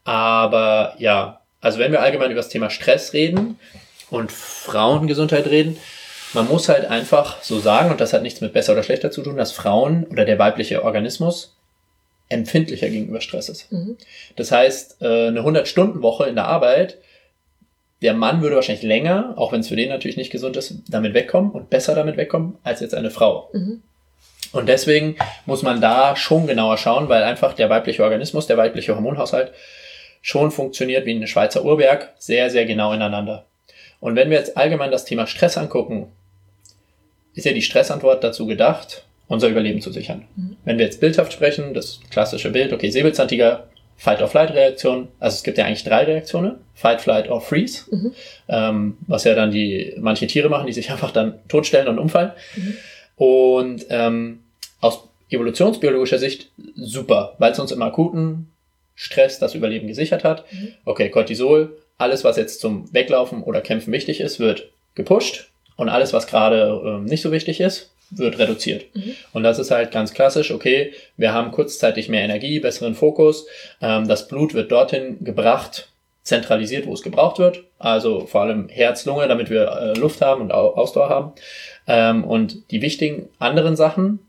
Aber 0.04 0.94
ja, 0.98 1.40
also 1.60 1.78
wenn 1.78 1.92
wir 1.92 2.02
allgemein 2.02 2.30
über 2.30 2.40
das 2.40 2.48
Thema 2.48 2.70
Stress 2.70 3.12
reden 3.12 3.58
und 4.10 4.30
Frauengesundheit 4.30 5.46
reden, 5.46 5.76
man 6.34 6.48
muss 6.48 6.68
halt 6.68 6.86
einfach 6.86 7.42
so 7.42 7.58
sagen, 7.58 7.90
und 7.90 8.00
das 8.00 8.12
hat 8.12 8.22
nichts 8.22 8.40
mit 8.40 8.52
besser 8.52 8.72
oder 8.72 8.82
schlechter 8.82 9.10
zu 9.10 9.22
tun, 9.22 9.36
dass 9.36 9.52
Frauen 9.52 10.04
oder 10.04 10.24
der 10.24 10.38
weibliche 10.38 10.82
Organismus 10.84 11.54
empfindlicher 12.32 12.88
gegenüber 12.88 13.20
Stress 13.20 13.48
ist. 13.48 13.70
Mhm. 13.72 13.96
Das 14.36 14.50
heißt, 14.50 15.02
äh, 15.02 15.28
eine 15.28 15.40
100-Stunden-Woche 15.40 16.26
in 16.26 16.34
der 16.34 16.46
Arbeit, 16.46 16.98
der 18.02 18.14
Mann 18.14 18.42
würde 18.42 18.56
wahrscheinlich 18.56 18.82
länger, 18.82 19.34
auch 19.36 19.52
wenn 19.52 19.60
es 19.60 19.68
für 19.68 19.76
den 19.76 19.88
natürlich 19.88 20.16
nicht 20.16 20.32
gesund 20.32 20.56
ist, 20.56 20.74
damit 20.88 21.14
wegkommen 21.14 21.52
und 21.52 21.70
besser 21.70 21.94
damit 21.94 22.16
wegkommen 22.16 22.58
als 22.64 22.80
jetzt 22.80 22.94
eine 22.94 23.10
Frau. 23.10 23.48
Mhm. 23.52 23.82
Und 24.52 24.68
deswegen 24.68 25.16
muss 25.46 25.62
man 25.62 25.80
da 25.80 26.16
schon 26.16 26.46
genauer 26.46 26.76
schauen, 26.76 27.08
weil 27.08 27.22
einfach 27.22 27.54
der 27.54 27.70
weibliche 27.70 28.02
Organismus, 28.02 28.46
der 28.46 28.58
weibliche 28.58 28.94
Hormonhaushalt 28.94 29.52
schon 30.20 30.50
funktioniert 30.50 31.06
wie 31.06 31.14
ein 31.14 31.26
Schweizer 31.26 31.64
Uhrwerk, 31.64 32.12
sehr, 32.18 32.50
sehr 32.50 32.66
genau 32.66 32.92
ineinander. 32.92 33.46
Und 34.00 34.16
wenn 34.16 34.30
wir 34.30 34.38
jetzt 34.38 34.56
allgemein 34.56 34.90
das 34.90 35.04
Thema 35.04 35.26
Stress 35.26 35.56
angucken, 35.56 36.08
ist 37.34 37.46
ja 37.46 37.52
die 37.52 37.62
Stressantwort 37.62 38.22
dazu 38.22 38.46
gedacht, 38.46 39.04
unser 39.32 39.48
Überleben 39.48 39.80
zu 39.80 39.90
sichern. 39.90 40.24
Mhm. 40.36 40.56
Wenn 40.64 40.78
wir 40.78 40.84
jetzt 40.84 41.00
bildhaft 41.00 41.32
sprechen, 41.32 41.72
das 41.72 42.00
klassische 42.10 42.50
Bild, 42.50 42.72
okay, 42.74 42.90
Säbelzahntiger, 42.90 43.66
Fight-or-Flight-Reaktion, 43.96 45.08
also 45.20 45.34
es 45.36 45.42
gibt 45.42 45.56
ja 45.56 45.64
eigentlich 45.64 45.84
drei 45.84 46.04
Reaktionen, 46.04 46.56
Fight, 46.74 47.00
Flight 47.00 47.30
or 47.30 47.40
Freeze, 47.40 47.84
mhm. 47.90 48.12
ähm, 48.48 48.98
was 49.06 49.24
ja 49.24 49.34
dann 49.34 49.50
die 49.50 49.94
manche 49.98 50.26
Tiere 50.26 50.50
machen, 50.50 50.66
die 50.66 50.74
sich 50.74 50.90
einfach 50.92 51.12
dann 51.12 51.38
totstellen 51.48 51.88
und 51.88 51.98
umfallen. 51.98 52.32
Mhm. 52.56 52.76
Und 53.16 53.86
ähm, 53.88 54.40
aus 54.80 55.08
evolutionsbiologischer 55.30 56.18
Sicht 56.18 56.50
super, 56.76 57.34
weil 57.38 57.52
es 57.52 57.58
uns 57.58 57.72
im 57.72 57.80
akuten 57.80 58.48
Stress 58.94 59.38
das 59.38 59.54
Überleben 59.54 59.86
gesichert 59.86 60.24
hat. 60.24 60.44
Mhm. 60.52 60.74
Okay, 60.84 61.08
Cortisol, 61.08 61.78
alles 61.96 62.22
was 62.22 62.36
jetzt 62.36 62.60
zum 62.60 62.92
Weglaufen 62.92 63.42
oder 63.42 63.62
Kämpfen 63.62 63.94
wichtig 63.94 64.20
ist, 64.20 64.40
wird 64.40 64.70
gepusht 64.94 65.50
und 65.76 65.88
alles 65.88 66.12
was 66.12 66.26
gerade 66.26 66.82
ähm, 66.84 67.04
nicht 67.06 67.22
so 67.22 67.32
wichtig 67.32 67.60
ist, 67.60 67.92
wird 68.16 68.38
reduziert. 68.38 68.84
Mhm. 68.94 69.14
Und 69.32 69.42
das 69.42 69.58
ist 69.58 69.70
halt 69.70 69.90
ganz 69.90 70.12
klassisch, 70.14 70.50
okay, 70.50 70.92
wir 71.16 71.32
haben 71.32 71.50
kurzzeitig 71.50 72.08
mehr 72.08 72.22
Energie, 72.22 72.60
besseren 72.60 72.94
Fokus, 72.94 73.46
ähm, 73.80 74.06
das 74.06 74.28
Blut 74.28 74.54
wird 74.54 74.70
dorthin 74.70 75.24
gebracht, 75.24 75.88
zentralisiert, 76.22 76.86
wo 76.86 76.94
es 76.94 77.02
gebraucht 77.02 77.38
wird, 77.38 77.64
also 77.78 78.26
vor 78.26 78.42
allem 78.42 78.68
Herz, 78.68 79.04
Lunge, 79.06 79.26
damit 79.26 79.50
wir 79.50 79.68
äh, 79.68 79.98
Luft 79.98 80.20
haben 80.20 80.40
und 80.40 80.52
Ausdauer 80.52 81.08
haben. 81.08 81.32
Ähm, 81.88 82.24
und 82.24 82.70
die 82.70 82.80
wichtigen 82.80 83.28
anderen 83.38 83.74
Sachen 83.74 84.20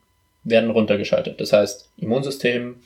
werden 0.43 0.71
runtergeschaltet. 0.71 1.39
Das 1.39 1.53
heißt, 1.53 1.89
Immunsystem, 1.97 2.77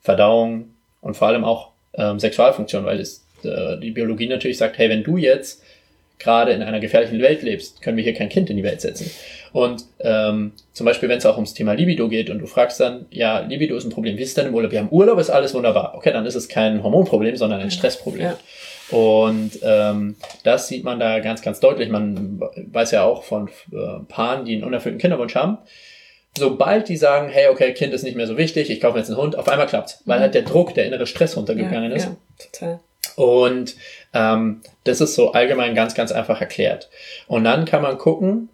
Verdauung 0.00 0.70
und 1.00 1.16
vor 1.16 1.28
allem 1.28 1.44
auch 1.44 1.70
ähm, 1.94 2.18
Sexualfunktion, 2.18 2.84
weil 2.84 3.00
es, 3.00 3.24
äh, 3.42 3.76
die 3.78 3.90
Biologie 3.90 4.28
natürlich 4.28 4.58
sagt, 4.58 4.78
hey, 4.78 4.88
wenn 4.88 5.02
du 5.02 5.16
jetzt 5.16 5.62
gerade 6.18 6.52
in 6.52 6.62
einer 6.62 6.80
gefährlichen 6.80 7.20
Welt 7.20 7.42
lebst, 7.42 7.82
können 7.82 7.96
wir 7.96 8.04
hier 8.04 8.14
kein 8.14 8.28
Kind 8.28 8.48
in 8.48 8.56
die 8.56 8.62
Welt 8.62 8.80
setzen. 8.80 9.10
Und 9.52 9.84
ähm, 10.00 10.52
zum 10.72 10.86
Beispiel, 10.86 11.08
wenn 11.08 11.18
es 11.18 11.26
auch 11.26 11.36
ums 11.36 11.54
Thema 11.54 11.74
Libido 11.74 12.08
geht 12.08 12.30
und 12.30 12.38
du 12.38 12.46
fragst 12.46 12.80
dann, 12.80 13.06
ja, 13.10 13.40
Libido 13.40 13.76
ist 13.76 13.84
ein 13.84 13.90
Problem, 13.90 14.16
wie 14.16 14.22
ist 14.22 14.30
es 14.30 14.34
denn 14.34 14.46
im 14.46 14.54
Urlaub? 14.54 14.72
Wir 14.72 14.80
haben 14.80 14.88
Urlaub, 14.90 15.18
ist 15.18 15.30
alles 15.30 15.52
wunderbar. 15.54 15.94
Okay, 15.94 16.12
dann 16.12 16.24
ist 16.24 16.34
es 16.34 16.48
kein 16.48 16.82
Hormonproblem, 16.82 17.36
sondern 17.36 17.60
ein 17.60 17.70
Stressproblem. 17.70 18.24
Ja. 18.24 18.38
Und 18.96 19.58
ähm, 19.62 20.16
das 20.42 20.68
sieht 20.68 20.84
man 20.84 21.00
da 21.00 21.20
ganz, 21.20 21.42
ganz 21.42 21.60
deutlich. 21.60 21.88
Man 21.88 22.40
weiß 22.40 22.90
ja 22.90 23.04
auch 23.04 23.24
von 23.24 23.48
äh, 23.72 24.04
Paaren, 24.08 24.44
die 24.44 24.54
einen 24.54 24.64
unerfüllten 24.64 25.00
Kinderwunsch 25.00 25.34
haben. 25.34 25.58
Sobald 26.36 26.88
die 26.88 26.96
sagen, 26.96 27.28
hey, 27.28 27.48
okay, 27.48 27.74
Kind 27.74 27.92
ist 27.92 28.04
nicht 28.04 28.16
mehr 28.16 28.26
so 28.26 28.38
wichtig, 28.38 28.70
ich 28.70 28.80
kaufe 28.80 28.98
jetzt 28.98 29.08
einen 29.08 29.18
Hund, 29.18 29.36
auf 29.36 29.48
einmal 29.48 29.66
klappt's, 29.66 30.02
weil 30.06 30.18
mhm. 30.18 30.22
halt 30.22 30.34
der 30.34 30.42
Druck, 30.42 30.74
der 30.74 30.86
innere 30.86 31.06
Stress 31.06 31.36
runtergegangen 31.36 31.90
ja, 31.90 31.96
ist. 31.96 32.06
Ja, 32.06 32.16
total. 32.38 32.80
Und 33.16 33.76
ähm, 34.14 34.62
das 34.84 35.00
ist 35.02 35.14
so 35.14 35.32
allgemein 35.32 35.74
ganz, 35.74 35.94
ganz 35.94 36.12
einfach 36.12 36.40
erklärt. 36.40 36.88
Und 37.26 37.44
dann 37.44 37.66
kann 37.66 37.82
man 37.82 37.98
gucken, 37.98 38.48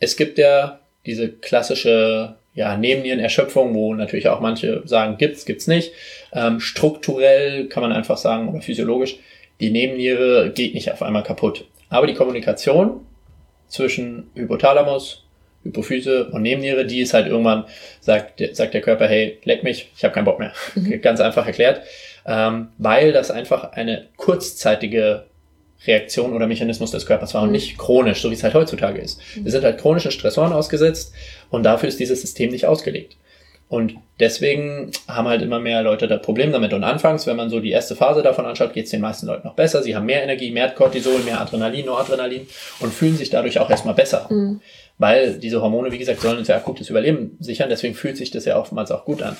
es 0.00 0.16
gibt 0.16 0.38
ja 0.38 0.80
diese 1.06 1.30
klassische 1.30 2.36
ja, 2.54 2.76
Nebennierenerschöpfung, 2.76 3.74
wo 3.74 3.94
natürlich 3.94 4.28
auch 4.28 4.40
manche 4.40 4.82
sagen, 4.84 5.16
gibt's, 5.18 5.44
gibt's 5.44 5.66
nicht. 5.66 5.92
Ähm, 6.32 6.58
strukturell 6.58 7.68
kann 7.68 7.82
man 7.82 7.92
einfach 7.92 8.16
sagen, 8.16 8.48
oder 8.48 8.60
physiologisch, 8.60 9.18
die 9.60 9.70
Nebenniere 9.70 10.50
geht 10.50 10.74
nicht 10.74 10.90
auf 10.90 11.02
einmal 11.02 11.22
kaputt. 11.22 11.66
Aber 11.88 12.06
die 12.06 12.14
Kommunikation 12.14 13.06
zwischen 13.68 14.30
Hypothalamus, 14.34 15.24
Hypophyse 15.62 16.30
und 16.30 16.42
Nebenniere, 16.42 16.86
die 16.86 17.00
ist 17.00 17.14
halt 17.14 17.28
irgendwann, 17.28 17.66
sagt, 18.00 18.42
sagt 18.52 18.74
der 18.74 18.80
Körper, 18.80 19.06
hey, 19.06 19.38
leck 19.44 19.62
mich, 19.62 19.90
ich 19.96 20.02
habe 20.02 20.14
keinen 20.14 20.24
Bock 20.24 20.38
mehr. 20.38 20.52
Mhm. 20.74 21.00
Ganz 21.02 21.20
einfach 21.20 21.46
erklärt 21.46 21.82
ähm, 22.26 22.68
weil 22.78 23.12
das 23.12 23.30
einfach 23.30 23.72
eine 23.72 24.08
kurzzeitige 24.16 25.26
Reaktion 25.86 26.32
oder 26.32 26.46
Mechanismus 26.46 26.90
des 26.90 27.06
Körpers 27.06 27.34
war 27.34 27.42
und 27.42 27.48
mhm. 27.48 27.54
nicht 27.54 27.78
chronisch, 27.78 28.20
so 28.20 28.30
wie 28.30 28.34
es 28.34 28.42
halt 28.42 28.54
heutzutage 28.54 29.00
ist. 29.00 29.20
Mhm. 29.36 29.44
Wir 29.44 29.52
sind 29.52 29.64
halt 29.64 29.78
chronischen 29.78 30.10
Stressoren 30.10 30.52
ausgesetzt 30.52 31.12
und 31.50 31.62
dafür 31.62 31.88
ist 31.88 32.00
dieses 32.00 32.20
System 32.20 32.50
nicht 32.50 32.66
ausgelegt. 32.66 33.16
Und 33.70 33.94
deswegen 34.18 34.90
haben 35.06 35.28
halt 35.28 35.42
immer 35.42 35.60
mehr 35.60 35.84
Leute 35.84 36.08
da 36.08 36.16
Probleme 36.16 36.50
damit. 36.50 36.72
Und 36.72 36.82
anfangs, 36.82 37.28
wenn 37.28 37.36
man 37.36 37.50
so 37.50 37.60
die 37.60 37.70
erste 37.70 37.94
Phase 37.94 38.20
davon 38.20 38.44
anschaut, 38.44 38.72
geht 38.72 38.86
es 38.86 38.90
den 38.90 39.00
meisten 39.00 39.26
Leuten 39.26 39.46
noch 39.46 39.54
besser. 39.54 39.80
Sie 39.80 39.94
haben 39.94 40.06
mehr 40.06 40.24
Energie, 40.24 40.50
mehr 40.50 40.70
Cortisol, 40.70 41.20
mehr 41.20 41.40
Adrenalin, 41.40 41.86
Noradrenalin 41.86 42.48
und 42.80 42.92
fühlen 42.92 43.16
sich 43.16 43.30
dadurch 43.30 43.60
auch 43.60 43.70
erstmal 43.70 43.94
besser. 43.94 44.26
Mhm. 44.28 44.60
Weil 44.98 45.38
diese 45.38 45.62
Hormone, 45.62 45.92
wie 45.92 45.98
gesagt, 45.98 46.20
sollen 46.20 46.38
uns 46.38 46.48
ja 46.48 46.56
akutes 46.56 46.90
Überleben 46.90 47.36
sichern. 47.38 47.68
Deswegen 47.68 47.94
fühlt 47.94 48.16
sich 48.16 48.32
das 48.32 48.44
ja 48.44 48.58
oftmals 48.58 48.90
auch 48.90 49.04
gut 49.04 49.22
an. 49.22 49.36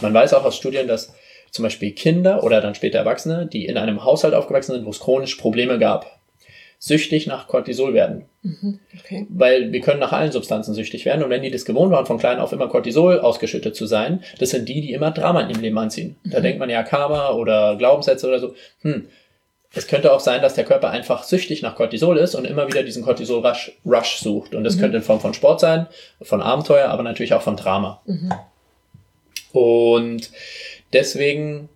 Man 0.00 0.14
weiß 0.14 0.32
auch 0.32 0.46
aus 0.46 0.56
Studien, 0.56 0.88
dass 0.88 1.14
zum 1.54 1.62
Beispiel 1.62 1.92
Kinder 1.92 2.42
oder 2.42 2.60
dann 2.60 2.74
später 2.74 2.98
Erwachsene, 2.98 3.46
die 3.46 3.66
in 3.66 3.78
einem 3.78 4.04
Haushalt 4.04 4.34
aufgewachsen 4.34 4.72
sind, 4.72 4.84
wo 4.86 4.90
es 4.90 4.98
chronisch 5.00 5.36
Probleme 5.36 5.78
gab. 5.78 6.18
süchtig 6.80 7.26
nach 7.26 7.46
Cortisol 7.48 7.94
werden. 7.94 8.26
Mhm. 8.42 8.78
Okay. 8.98 9.26
Weil 9.30 9.72
wir 9.72 9.80
können 9.80 10.00
nach 10.00 10.12
allen 10.12 10.32
Substanzen 10.32 10.74
süchtig 10.74 11.06
werden. 11.06 11.22
Und 11.22 11.30
wenn 11.30 11.40
die 11.40 11.50
das 11.50 11.64
gewohnt 11.64 11.90
waren, 11.92 12.04
von 12.04 12.18
klein 12.18 12.38
auf 12.40 12.52
immer 12.52 12.68
Cortisol 12.68 13.20
ausgeschüttet 13.20 13.74
zu 13.74 13.86
sein, 13.86 14.22
das 14.38 14.50
sind 14.50 14.68
die, 14.68 14.82
die 14.82 14.92
immer 14.92 15.10
Drama 15.10 15.40
in 15.40 15.48
ihrem 15.50 15.62
Leben 15.62 15.78
anziehen. 15.78 16.16
Da 16.24 16.40
Mhm. 16.40 16.42
denkt 16.42 16.58
man 16.58 16.68
ja 16.68 16.82
Karma 16.82 17.30
oder 17.30 17.76
Glaubenssätze 17.76 18.26
oder 18.28 18.38
so. 18.38 18.54
Hm. 18.82 19.06
Es 19.74 19.86
könnte 19.86 20.12
auch 20.12 20.20
sein, 20.20 20.42
dass 20.42 20.54
der 20.54 20.64
Körper 20.64 20.90
einfach 20.90 21.22
süchtig 21.22 21.62
nach 21.62 21.74
Cortisol 21.74 22.18
ist 22.18 22.34
und 22.34 22.44
immer 22.44 22.68
wieder 22.68 22.82
diesen 22.82 23.02
Cortisol-Rush 23.02 23.72
Rush 23.86 24.16
sucht. 24.18 24.54
Und 24.54 24.64
das 24.64 24.76
Mhm. 24.76 24.80
könnte 24.80 24.96
in 24.98 25.02
Form 25.04 25.20
von 25.20 25.32
Sport 25.32 25.60
sein, 25.60 25.86
von 26.20 26.42
Abenteuer, 26.42 26.88
aber 26.90 27.02
natürlich 27.02 27.32
auch 27.32 27.42
von 27.42 27.56
Drama. 27.56 28.02
Mhm. 28.04 28.30
Und 29.52 30.30
deswegen 30.94 31.68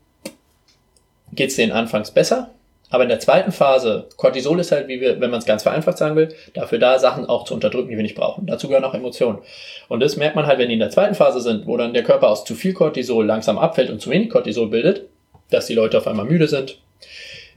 geht's 1.33 1.57
denen 1.57 1.73
anfangs 1.73 2.11
besser. 2.11 2.51
Aber 2.91 3.03
in 3.03 3.11
der 3.11 3.21
zweiten 3.21 3.53
Phase, 3.53 4.09
Cortisol 4.17 4.61
ist 4.61 4.73
halt, 4.73 4.89
wie 4.89 5.01
wir, 5.01 5.21
wenn 5.21 5.31
man 5.31 5.41
es 5.41 5.45
ganz 5.45 5.63
vereinfacht 5.63 5.99
sagen 5.99 6.17
will, 6.17 6.35
dafür 6.55 6.79
da, 6.79 6.99
Sachen 6.99 7.27
auch 7.27 7.45
zu 7.45 7.53
unterdrücken, 7.53 7.91
die 7.91 7.97
wir 7.97 8.03
nicht 8.03 8.15
brauchen. 8.15 8.47
Dazu 8.47 8.69
gehören 8.69 8.85
auch 8.85 8.95
Emotionen. 8.95 9.41
Und 9.89 10.01
das 10.01 10.17
merkt 10.17 10.37
man 10.37 10.47
halt, 10.47 10.59
wenn 10.59 10.69
die 10.69 10.75
in 10.75 10.81
der 10.81 10.89
zweiten 10.91 11.15
Phase 11.15 11.41
sind, 11.41 11.67
wo 11.67 11.77
dann 11.77 11.93
der 11.93 12.03
Körper 12.03 12.29
aus 12.29 12.45
zu 12.45 12.55
viel 12.55 12.73
Cortisol 12.73 13.27
langsam 13.27 13.59
abfällt 13.59 13.91
und 13.91 14.01
zu 14.01 14.09
wenig 14.09 14.31
Cortisol 14.31 14.69
bildet, 14.69 15.03
dass 15.51 15.67
die 15.67 15.75
Leute 15.75 15.99
auf 15.99 16.07
einmal 16.07 16.25
müde 16.25 16.49
sind, 16.49 16.79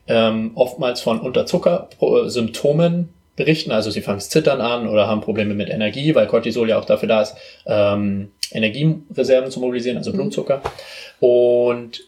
ähm, 0.08 0.51
oftmals 0.56 1.00
von 1.00 1.22
Unterzucker-Symptomen 1.22 3.10
berichten. 3.38 3.72
Also 3.72 3.89
sie 3.89 4.01
fangen 4.01 4.20
zittern 4.20 4.60
an 4.60 4.88
oder 4.88 5.08
haben 5.08 5.22
Probleme 5.22 5.53
mit 5.53 5.70
Energie, 5.70 6.13
weil 6.13 6.27
Cortisol 6.27 6.68
ja 6.70 6.77
auch 6.77 6.86
dafür 6.86 7.08
da 7.08 7.22
ist, 7.22 7.36
ähm, 7.65 8.32
Energiereserven 8.51 9.51
zu 9.51 9.60
mobilisieren, 9.60 9.98
also 9.98 10.12
Mhm. 10.12 10.17
Blutzucker. 10.17 10.62
Und 11.20 12.01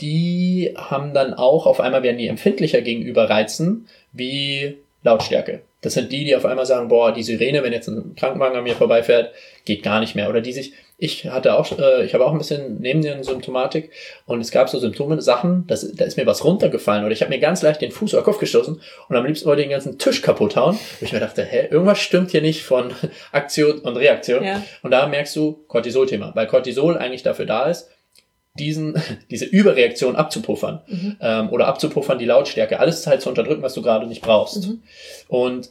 die 0.00 0.72
haben 0.76 1.12
dann 1.12 1.34
auch, 1.34 1.66
auf 1.66 1.80
einmal 1.80 2.02
werden 2.02 2.18
die 2.18 2.28
empfindlicher 2.28 2.80
gegenüber 2.80 3.28
Reizen 3.28 3.86
wie 4.12 4.78
Lautstärke. 5.02 5.62
Das 5.82 5.94
sind 5.94 6.12
die, 6.12 6.24
die 6.24 6.36
auf 6.36 6.44
einmal 6.44 6.66
sagen, 6.66 6.88
boah, 6.88 7.12
die 7.12 7.22
Sirene, 7.22 7.62
wenn 7.62 7.72
jetzt 7.72 7.88
ein 7.88 8.14
Krankenwagen 8.14 8.56
an 8.56 8.64
mir 8.64 8.74
vorbeifährt, 8.76 9.32
geht 9.64 9.82
gar 9.82 10.00
nicht 10.00 10.14
mehr. 10.14 10.28
Oder 10.28 10.40
die 10.40 10.52
sich, 10.52 10.72
ich 11.02 11.26
hatte 11.26 11.58
auch, 11.58 11.78
äh, 11.78 12.04
ich 12.04 12.12
habe 12.12 12.26
auch 12.26 12.32
ein 12.32 12.38
bisschen 12.38 12.78
neben 12.78 13.00
den 13.00 13.24
Symptomatik 13.24 13.90
und 14.26 14.40
es 14.40 14.50
gab 14.50 14.68
so 14.68 14.78
Symptome, 14.78 15.20
Sachen, 15.22 15.66
das, 15.66 15.90
da 15.92 16.04
ist 16.04 16.18
mir 16.18 16.26
was 16.26 16.44
runtergefallen 16.44 17.04
oder 17.04 17.12
ich 17.12 17.22
habe 17.22 17.30
mir 17.30 17.40
ganz 17.40 17.62
leicht 17.62 17.80
den 17.80 17.90
Fuß 17.90 18.12
oder 18.12 18.22
Kopf 18.22 18.38
gestoßen 18.38 18.80
und 19.08 19.16
am 19.16 19.24
liebsten 19.24 19.46
wollte 19.46 19.62
ich 19.62 19.68
den 19.68 19.72
ganzen 19.72 19.98
Tisch 19.98 20.20
kaputt 20.20 20.56
hauen. 20.56 20.74
Und 20.74 21.02
ich 21.02 21.12
mir 21.12 21.20
dachte, 21.20 21.42
hä, 21.42 21.68
irgendwas 21.70 21.98
stimmt 21.98 22.32
hier 22.32 22.42
nicht 22.42 22.62
von 22.62 22.92
Aktion 23.32 23.78
und 23.78 23.96
Reaktion. 23.96 24.44
Ja. 24.44 24.62
Und 24.82 24.90
da 24.90 25.06
merkst 25.06 25.34
du 25.36 25.64
Cortisol-Thema, 25.68 26.32
weil 26.34 26.46
Cortisol 26.46 26.98
eigentlich 26.98 27.22
dafür 27.22 27.46
da 27.46 27.64
ist, 27.64 27.88
diesen, 28.58 29.02
diese 29.30 29.46
Überreaktion 29.46 30.16
abzupuffern 30.16 30.82
Mhm. 30.86 31.16
ähm, 31.22 31.48
oder 31.48 31.66
abzupuffern 31.66 32.18
die 32.18 32.26
Lautstärke, 32.26 32.78
alles 32.78 33.06
halt 33.06 33.22
zu 33.22 33.30
unterdrücken, 33.30 33.62
was 33.62 33.72
du 33.72 33.80
gerade 33.80 34.06
nicht 34.06 34.20
brauchst. 34.20 34.68
Mhm. 34.68 34.82
Und 35.28 35.70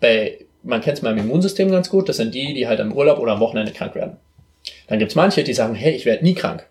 bei, 0.00 0.44
man 0.62 0.82
kennt 0.82 0.98
es 0.98 1.02
beim 1.02 1.16
Immunsystem 1.16 1.70
ganz 1.70 1.88
gut, 1.88 2.10
das 2.10 2.18
sind 2.18 2.34
die, 2.34 2.52
die 2.52 2.68
halt 2.68 2.80
im 2.80 2.92
Urlaub 2.92 3.18
oder 3.18 3.32
am 3.32 3.40
Wochenende 3.40 3.72
krank 3.72 3.94
werden. 3.94 4.18
Dann 4.88 4.98
gibt's 4.98 5.14
manche, 5.14 5.44
die 5.44 5.54
sagen, 5.54 5.74
hey, 5.74 5.92
ich 5.94 6.06
werde 6.06 6.24
nie 6.24 6.34
krank. 6.34 6.66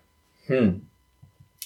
Hm. 0.46 0.82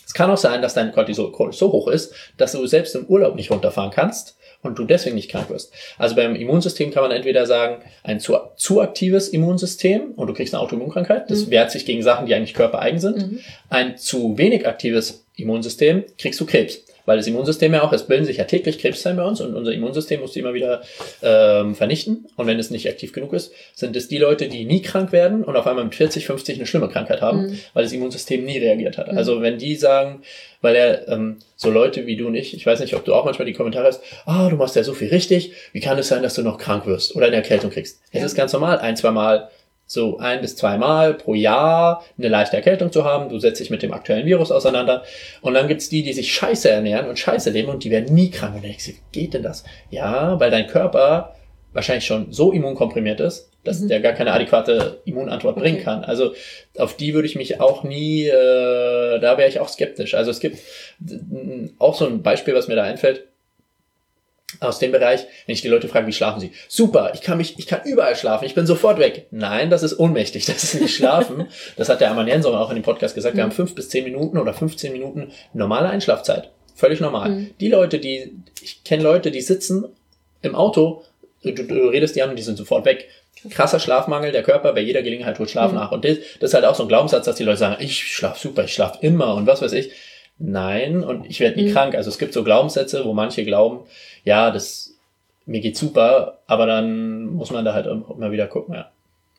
Es 0.07 0.15
kann 0.15 0.31
auch 0.31 0.37
sein, 0.39 0.61
dass 0.61 0.75
dein 0.75 0.91
Cortisol 0.91 1.33
so 1.53 1.71
hoch 1.71 1.87
ist, 1.87 2.13
dass 2.37 2.53
du 2.53 2.67
selbst 2.67 2.95
im 2.97 3.07
Urlaub 3.07 3.37
nicht 3.37 3.51
runterfahren 3.51 3.93
kannst 3.93 4.37
und 4.63 4.77
du 4.79 4.85
deswegen 4.85 5.15
nicht 5.15 5.31
krank 5.31 5.49
wirst. 5.51 5.73
Also 5.99 6.17
beim 6.17 6.35
Immunsystem 6.35 6.91
kann 6.91 7.05
man 7.05 7.13
entweder 7.13 7.47
sagen, 7.47 7.83
ein 8.03 8.19
zu, 8.19 8.37
zu 8.57 8.81
aktives 8.81 9.29
Immunsystem 9.29 10.13
und 10.17 10.27
du 10.27 10.35
kriegst 10.35 10.53
eine 10.53 10.63
Autoimmunkrankheit, 10.63 11.31
das 11.31 11.47
Mhm. 11.47 11.51
wehrt 11.51 11.71
sich 11.71 11.87
gegen 11.87 12.03
Sachen, 12.03 12.27
die 12.27 12.35
eigentlich 12.35 12.55
körpereigen 12.55 12.99
sind. 12.99 13.19
Mhm. 13.19 13.39
Ein 13.69 13.97
zu 13.99 14.37
wenig 14.37 14.67
aktives 14.67 15.25
Immunsystem 15.37 16.05
kriegst 16.19 16.41
du 16.41 16.47
Krebs. 16.47 16.83
Weil 17.07 17.17
das 17.17 17.27
Immunsystem 17.27 17.73
ja 17.73 17.83
auch, 17.83 17.93
es 17.93 18.05
bilden 18.07 18.25
sich 18.25 18.37
ja 18.39 18.45
täglich 18.45 18.79
Krebszellen 18.79 19.17
bei 19.17 19.25
uns 19.25 19.41
und 19.41 19.55
unser 19.55 19.73
Immunsystem 19.73 20.21
muss 20.21 20.33
die 20.33 20.41
immer 20.41 20.55
wieder 20.55 20.83
ähm, 21.23 21.75
vernichten. 21.75 22.27
Und 22.37 22.47
wenn 22.47 22.59
es 22.59 22.71
nicht 22.71 22.89
aktiv 22.89 23.13
genug 23.13 23.33
ist, 23.33 23.53
sind 23.75 23.97
es 23.97 24.09
die 24.09 24.19
Leute, 24.19 24.49
die 24.49 24.65
nie 24.65 24.83
krank 24.83 25.13
werden 25.13 25.45
und 25.45 25.57
auf 25.57 25.67
einmal 25.67 25.85
mit 25.85 25.95
40, 25.95 26.27
50 26.27 26.57
eine 26.57 26.67
schlimme 26.67 26.89
Krankheit 26.89 27.21
haben, 27.21 27.41
Mhm. 27.47 27.59
weil 27.75 27.85
das 27.85 27.93
Immunsystem 27.93 28.45
nie 28.45 28.59
reagiert 28.59 28.99
hat. 28.99 29.11
Mhm. 29.13 29.19
Also 29.19 29.41
wenn 29.43 29.59
die 29.59 29.77
sagen, 29.77 30.23
weil 30.61 30.75
er 30.77 31.09
ähm, 31.09 31.37
so 31.57 31.71
Leute 31.71 32.07
wie 32.07 32.17
du 32.17 32.27
und 32.27 32.35
ich, 32.35 32.55
ich 32.55 32.67
weiß 32.67 32.81
nicht, 32.81 32.95
ob 32.95 33.05
du 33.05 33.15
auch 33.15 33.25
manchmal 33.25 33.47
die 33.47 33.55
Kommentare 33.55 33.87
hast, 33.87 34.03
ah, 34.27 34.49
du 34.51 34.57
machst 34.57 34.77
ja 34.77 34.85
so 34.85 34.93
viel 34.95 35.09
richtig, 35.09 35.53
wie 35.73 35.81
kann 35.81 35.99
es 35.99 36.09
sein, 36.09 36.23
dass 36.23 36.35
du 36.35 36.43
noch 36.43 36.59
krank 36.59 36.87
wirst 36.87 37.17
oder 37.17 37.27
eine 37.27 37.37
Erkältung 37.37 37.71
kriegst? 37.71 38.01
Es 38.13 38.21
Ja. 38.21 38.27
ist 38.27 38.35
ganz 38.35 38.53
normal, 38.53 38.79
ein, 38.79 38.97
zwei 38.97 39.11
Mal 39.11 39.49
so 39.93 40.19
ein 40.19 40.41
bis 40.41 40.55
zweimal 40.55 41.15
pro 41.15 41.35
Jahr 41.35 42.05
eine 42.17 42.29
leichte 42.29 42.55
Erkältung 42.55 42.93
zu 42.93 43.05
haben. 43.05 43.29
Du 43.29 43.41
setzt 43.41 43.61
dich 43.61 43.71
mit 43.71 43.83
dem 43.83 43.93
aktuellen 43.93 44.25
Virus 44.25 44.53
auseinander. 44.53 45.03
Und 45.41 45.55
dann 45.55 45.67
gibt's 45.67 45.89
die, 45.89 46.05
die 46.05 46.13
sich 46.13 46.33
scheiße 46.33 46.71
ernähren 46.71 47.09
und 47.09 47.19
scheiße 47.19 47.51
leben 47.51 47.71
und 47.71 47.83
die 47.83 47.91
werden 47.91 48.15
nie 48.15 48.31
krank. 48.31 48.55
Und 48.55 48.63
dann 48.63 48.71
denkst 48.71 48.87
du, 48.87 48.93
wie 48.93 49.01
geht 49.11 49.35
denn 49.35 49.43
das? 49.43 49.65
Ja, 49.91 50.39
weil 50.39 50.53
dein 50.53 50.69
Körper 50.69 51.35
wahrscheinlich 51.73 52.07
schon 52.07 52.33
so 52.33 52.53
immunkomprimiert 52.53 53.19
ist, 53.19 53.51
dass 53.65 53.81
Mhm. 53.81 53.89
der 53.89 53.99
gar 54.01 54.13
keine 54.13 54.33
adäquate 54.33 55.01
Immunantwort 55.07 55.57
bringen 55.57 55.77
Okay. 55.79 55.85
kann. 55.85 56.05
Also 56.05 56.35
auf 56.79 56.97
die 56.97 57.13
würde 57.13 57.27
ich 57.27 57.35
mich 57.35 57.61
auch 57.61 57.83
nie, 57.83 58.29
äh, 58.29 59.19
da 59.19 59.39
wäre 59.39 59.49
ich 59.49 59.59
auch 59.59 59.69
skeptisch. 59.69 60.15
Also 60.15 60.31
es 60.31 60.39
gibt 60.39 60.59
äh, 60.59 61.69
auch 61.81 61.97
so 61.97 62.07
ein 62.07 62.23
Beispiel, 62.23 62.55
was 62.55 62.69
mir 62.69 62.77
da 62.77 62.85
einfällt 62.85 63.25
aus 64.59 64.79
dem 64.81 64.91
Bereich, 64.93 65.21
wenn 65.47 65.53
ich 65.55 65.63
die 65.63 65.69
Leute 65.69 65.87
frage, 65.89 66.07
wie 66.07 66.13
schlafen 66.13 66.41
sie? 66.41 66.51
Super, 66.69 67.13
ich 67.15 67.21
kann 67.21 67.39
mich, 67.39 67.59
ich 67.59 67.67
kann 67.67 67.83
überall 67.85 68.17
schlafen, 68.17 68.45
ich 68.45 68.55
bin 68.55 68.67
sofort 68.67 68.99
weg. 68.99 69.27
Nein, 69.31 69.71
das 69.71 69.83
ist 69.85 69.99
ohnmächtig, 69.99 70.45
das 70.47 70.65
ist 70.65 70.81
nicht 70.81 70.97
schlafen. 70.97 71.47
das 71.77 71.89
hat 71.89 72.01
der 72.01 72.11
Arman 72.11 72.27
Jensen 72.27 72.53
auch 72.55 72.71
in 72.71 72.77
dem 72.77 72.83
Podcast 72.83 73.15
gesagt. 73.15 73.37
Wir 73.37 73.43
haben 73.45 73.53
fünf 73.53 73.75
bis 73.75 73.89
zehn 73.89 74.05
Minuten 74.05 74.39
oder 74.39 74.53
15 74.53 74.93
Minuten 74.93 75.31
normale 75.53 75.89
Einschlafzeit. 75.89 76.51
Völlig 76.75 77.01
normal. 77.01 77.31
Mhm. 77.31 77.51
Die 77.61 77.69
Leute, 77.69 77.99
die, 77.99 78.33
ich 78.63 78.83
kenne 78.85 79.03
Leute, 79.03 79.31
die 79.31 79.41
sitzen 79.43 79.85
im 80.43 80.55
Auto, 80.55 81.05
du, 81.43 81.53
du 81.53 81.89
redest 81.89 82.17
die 82.17 82.23
an 82.23 82.31
und 82.31 82.37
die 82.37 82.43
sind 82.43 82.57
sofort 82.59 82.85
weg. 82.87 83.09
Krasser 83.51 83.81
Schlafmangel, 83.81 84.33
der 84.33 84.43
Körper 84.43 84.73
bei 84.75 84.81
jeder 84.81 85.03
Gelegenheit 85.03 85.39
holt 85.39 85.51
Schlaf 85.51 85.71
Mhm. 85.73 85.79
nach. 85.79 85.93
Und 85.93 86.05
das, 86.05 86.19
das 86.41 86.51
ist 86.51 86.55
halt 86.55 86.65
auch 86.65 86.75
so 86.75 86.83
ein 86.85 86.89
Glaubenssatz, 86.89 87.25
dass 87.25 87.37
die 87.37 87.45
Leute 87.45 87.59
sagen, 87.59 87.77
ich 87.83 87.99
schlafe 88.15 88.39
super, 88.41 88.65
ich 88.65 88.75
schlafe 88.75 88.99
immer 89.01 89.35
und 89.35 89.47
was 89.47 89.63
weiß 89.63 89.73
ich. 89.73 89.91
Nein, 90.43 91.05
und 91.05 91.27
ich 91.27 91.39
werde 91.39 91.61
nie 91.61 91.69
Mhm. 91.69 91.73
krank. 91.75 91.95
Also 91.95 92.09
es 92.09 92.19
gibt 92.19 92.33
so 92.33 92.43
Glaubenssätze, 92.43 93.05
wo 93.05 93.13
manche 93.13 93.45
glauben, 93.45 93.81
ja, 94.25 94.51
das 94.51 94.97
mir 95.47 95.61
geht 95.61 95.77
super, 95.77 96.39
aber 96.47 96.67
dann 96.67 97.27
muss 97.27 97.51
man 97.51 97.65
da 97.65 97.75
halt 97.75 97.87
immer 97.87 98.31
wieder 98.31 98.47
gucken, 98.47 98.75
ja. 98.75 98.91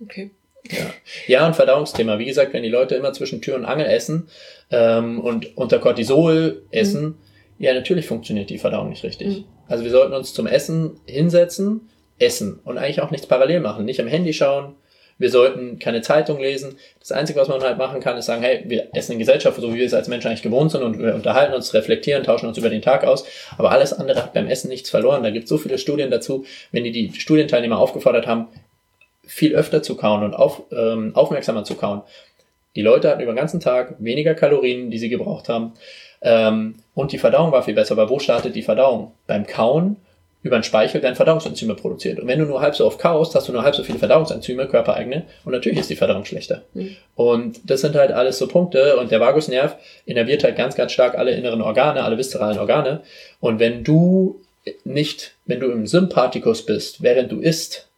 Okay. 0.02 0.30
Ja, 0.70 0.86
ja 1.28 1.48
und 1.48 1.56
Verdauungsthema. 1.56 2.20
Wie 2.20 2.26
gesagt, 2.26 2.54
wenn 2.54 2.64
die 2.64 2.70
Leute 2.70 2.96
immer 2.96 3.14
zwischen 3.14 3.42
Tür 3.42 3.56
und 3.56 3.66
Angel 3.66 3.88
essen 3.88 4.28
ähm, 4.70 5.20
und 5.20 5.58
unter 5.58 5.80
Cortisol 5.80 6.64
essen, 6.70 7.18
ja, 7.58 7.74
natürlich 7.74 8.06
funktioniert 8.06 8.50
die 8.50 8.58
Verdauung 8.60 8.90
nicht 8.90 9.04
richtig. 9.04 9.40
Mhm. 9.40 9.44
Also 9.68 9.84
wir 9.84 9.92
sollten 9.92 10.14
uns 10.14 10.34
zum 10.34 10.46
Essen 10.48 11.00
hinsetzen, 11.06 11.90
essen 12.20 12.60
und 12.64 12.78
eigentlich 12.78 13.02
auch 13.02 13.10
nichts 13.12 13.26
parallel 13.26 13.62
machen. 13.62 13.86
Nicht 13.86 14.00
am 14.00 14.08
Handy 14.08 14.34
schauen. 14.34 14.76
Wir 15.22 15.30
sollten 15.30 15.78
keine 15.78 16.02
Zeitung 16.02 16.40
lesen. 16.40 16.78
Das 17.00 17.12
Einzige, 17.12 17.40
was 17.40 17.48
man 17.48 17.62
halt 17.62 17.78
machen 17.78 18.00
kann, 18.00 18.18
ist 18.18 18.26
sagen, 18.26 18.42
hey, 18.42 18.64
wir 18.66 18.90
essen 18.94 19.14
in 19.14 19.20
Gesellschaft, 19.20 19.62
so 19.62 19.72
wie 19.72 19.78
wir 19.78 19.86
es 19.86 19.94
als 19.94 20.08
Menschen 20.08 20.28
eigentlich 20.28 20.42
gewohnt 20.42 20.72
sind 20.72 20.82
und 20.82 20.98
wir 20.98 21.14
unterhalten 21.14 21.54
uns, 21.54 21.76
reflektieren, 21.76 22.24
tauschen 22.24 22.48
uns 22.48 22.58
über 22.58 22.70
den 22.70 22.82
Tag 22.82 23.04
aus. 23.06 23.24
Aber 23.58 23.70
alles 23.70 23.94
andere 23.94 24.24
hat 24.24 24.34
beim 24.34 24.48
Essen 24.48 24.70
nichts 24.70 24.90
verloren. 24.90 25.22
Da 25.22 25.30
gibt 25.30 25.44
es 25.44 25.50
so 25.50 25.60
viele 25.60 25.78
Studien 25.78 26.10
dazu. 26.10 26.44
Wenn 26.72 26.84
die 26.84 26.92
die 26.92 27.14
Studienteilnehmer 27.14 27.78
aufgefordert 27.78 28.26
haben, 28.26 28.48
viel 29.24 29.56
öfter 29.56 29.84
zu 29.84 29.96
kauen 29.96 30.24
und 30.24 30.34
auf, 30.34 30.64
ähm, 30.72 31.12
aufmerksamer 31.16 31.64
zu 31.64 31.76
kauen. 31.76 32.02
Die 32.76 32.82
Leute 32.82 33.10
hatten 33.10 33.22
über 33.22 33.34
den 33.34 33.38
ganzen 33.38 33.60
Tag 33.60 33.96
weniger 34.00 34.34
Kalorien, 34.34 34.90
die 34.90 34.98
sie 34.98 35.10
gebraucht 35.10 35.50
haben. 35.50 35.74
Ähm, 36.22 36.78
und 36.96 37.12
die 37.12 37.20
Verdauung 37.20 37.52
war 37.52 37.62
viel 37.62 37.76
besser. 37.76 37.94
Aber 37.94 38.10
wo 38.10 38.18
startet 38.18 38.56
die 38.56 38.64
Verdauung? 38.64 39.12
Beim 39.28 39.46
Kauen 39.46 39.98
über 40.44 40.58
den 40.58 40.64
Speichel 40.64 41.04
werden 41.04 41.16
Verdauungsenzyme 41.16 41.76
produziert. 41.76 42.20
Und 42.20 42.28
wenn 42.28 42.40
du 42.40 42.46
nur 42.46 42.62
halb 42.62 42.76
so 42.76 42.86
oft 42.86 43.00
kaust, 43.00 43.36
hast 43.36 43.48
du 43.48 43.52
nur 43.52 43.64
halb 43.64 43.76
so 43.76 43.84
viele 43.84 44.00
Verdauungsenzyme, 44.00 44.68
körpereigene. 44.68 45.26
Und 45.46 45.52
natürlich 45.52 45.80
ist 45.80 45.90
die 45.90 45.96
Verdauung 45.96 46.26
schlechter. 46.26 46.64
Mhm. 46.74 46.96
Und 47.16 47.60
das 47.70 47.82
sind 47.82 47.96
halt 47.96 48.12
alles 48.12 48.40
so 48.40 48.48
Punkte. 48.48 48.98
Und 48.98 49.12
der 49.12 49.20
Vagusnerv 49.20 49.76
innerviert 50.06 50.44
halt 50.44 50.56
ganz, 50.56 50.76
ganz 50.76 50.92
stark 50.92 51.16
alle 51.16 51.32
inneren 51.32 51.62
Organe, 51.62 52.04
alle 52.04 52.18
viszeralen 52.18 52.58
Organe. 52.58 53.02
Und 53.40 53.60
wenn 53.60 53.84
du 53.84 54.42
nicht, 54.84 55.36
wenn 55.46 55.60
du 55.60 55.72
im 55.72 55.86
Sympathikus 55.86 56.66
bist, 56.66 57.04
während 57.04 57.32
du 57.32 57.40
isst, 57.40 57.91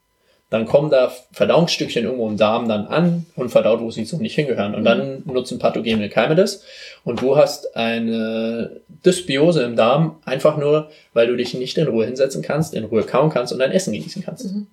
dann 0.53 0.65
kommen 0.65 0.89
da 0.91 1.11
Verdauungsstückchen 1.31 2.05
irgendwo 2.05 2.27
im 2.27 2.37
Darm 2.37 2.67
dann 2.69 2.85
an 2.85 3.25
und 3.35 3.49
verdaut, 3.49 3.81
wo 3.81 3.89
sie 3.91 4.05
so 4.05 4.17
nicht 4.17 4.35
hingehören. 4.35 4.75
Und 4.75 4.83
dann 4.85 5.23
nutzen 5.25 5.57
pathogene 5.59 6.09
Keime 6.09 6.35
das. 6.35 6.63
Und 7.03 7.21
du 7.21 7.35
hast 7.35 7.75
eine 7.75 8.79
Dysbiose 9.05 9.63
im 9.63 9.75
Darm, 9.75 10.17
einfach 10.25 10.57
nur, 10.57 10.89
weil 11.13 11.27
du 11.27 11.35
dich 11.35 11.53
nicht 11.55 11.77
in 11.77 11.87
Ruhe 11.87 12.05
hinsetzen 12.05 12.41
kannst, 12.43 12.73
in 12.75 12.85
Ruhe 12.85 13.03
kauen 13.03 13.29
kannst 13.31 13.51
und 13.51 13.59
dein 13.59 13.71
Essen 13.71 13.93
genießen 13.93 14.23
kannst. 14.23 14.45
Mhm. 14.45 14.67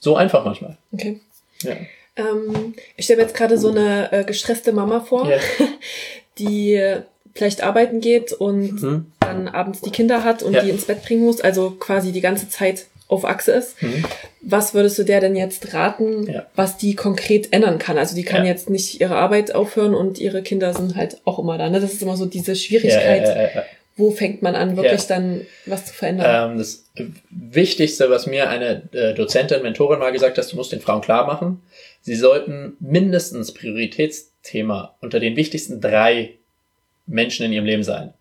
So 0.00 0.16
einfach 0.16 0.44
manchmal. 0.44 0.76
Okay. 0.92 1.20
Ja. 1.62 1.76
Ähm, 2.16 2.74
ich 2.96 3.04
stelle 3.04 3.18
mir 3.18 3.22
jetzt 3.22 3.36
gerade 3.36 3.56
so 3.58 3.70
eine 3.70 4.10
äh, 4.12 4.24
gestresste 4.24 4.72
Mama 4.72 5.00
vor, 5.00 5.30
Ja. 5.30 5.38
die 6.38 6.74
äh, 6.74 7.02
vielleicht 7.34 7.62
arbeiten 7.62 8.00
geht 8.00 8.32
und 8.32 8.82
Mhm. 8.82 9.06
dann 9.20 9.48
abends 9.48 9.80
die 9.80 9.90
Kinder 9.90 10.24
hat 10.24 10.42
und 10.42 10.52
Ja. 10.54 10.62
die 10.62 10.70
ins 10.70 10.84
Bett 10.86 11.04
bringen 11.04 11.22
muss, 11.24 11.40
also 11.40 11.70
quasi 11.70 12.12
die 12.12 12.20
ganze 12.20 12.48
Zeit 12.48 12.86
auf 13.12 13.24
Achse 13.24 13.52
ist. 13.52 13.80
Mhm. 13.82 14.04
Was 14.40 14.74
würdest 14.74 14.98
du 14.98 15.04
der 15.04 15.20
denn 15.20 15.36
jetzt 15.36 15.72
raten, 15.74 16.26
Ja. 16.30 16.46
was 16.56 16.76
die 16.78 16.94
konkret 16.96 17.52
ändern 17.52 17.78
kann? 17.78 17.98
Also 17.98 18.16
die 18.16 18.24
kann 18.24 18.44
Ja. 18.44 18.50
jetzt 18.52 18.68
nicht 18.70 19.00
ihre 19.00 19.16
Arbeit 19.16 19.54
aufhören 19.54 19.94
und 19.94 20.18
ihre 20.18 20.42
Kinder 20.42 20.74
sind 20.74 20.96
halt 20.96 21.18
auch 21.24 21.38
immer 21.38 21.58
da. 21.58 21.68
Ne? 21.70 21.80
Das 21.80 21.92
ist 21.92 22.02
immer 22.02 22.16
so 22.16 22.26
diese 22.26 22.56
Schwierigkeit. 22.56 23.54
ja, 23.54 23.62
wo 23.96 24.10
fängt 24.10 24.40
man 24.42 24.54
an, 24.54 24.76
wirklich 24.76 25.06
dann 25.06 25.42
was 25.66 25.84
zu 25.86 25.92
verändern? 25.94 26.52
Ähm, 26.52 26.58
das 26.58 26.84
Wichtigste, 27.30 28.08
was 28.10 28.26
mir 28.26 28.48
eine 28.48 28.82
äh, 28.92 29.12
Dozentin, 29.14 29.62
Mentorin 29.62 29.98
mal 29.98 30.12
gesagt 30.12 30.38
hat, 30.38 30.50
du 30.50 30.56
musst 30.56 30.72
den 30.72 30.80
Frauen 30.80 31.02
klar 31.02 31.26
machen, 31.26 31.60
sie 32.00 32.14
sollten 32.16 32.72
mindestens 32.80 33.52
Prioritätsthema 33.52 34.94
unter 35.00 35.20
den 35.20 35.36
wichtigsten 35.36 35.80
drei 35.80 36.30
Menschen 37.06 37.44
in 37.46 37.52
ihrem 37.52 37.66
Leben 37.66 37.82
sein. 37.82 38.14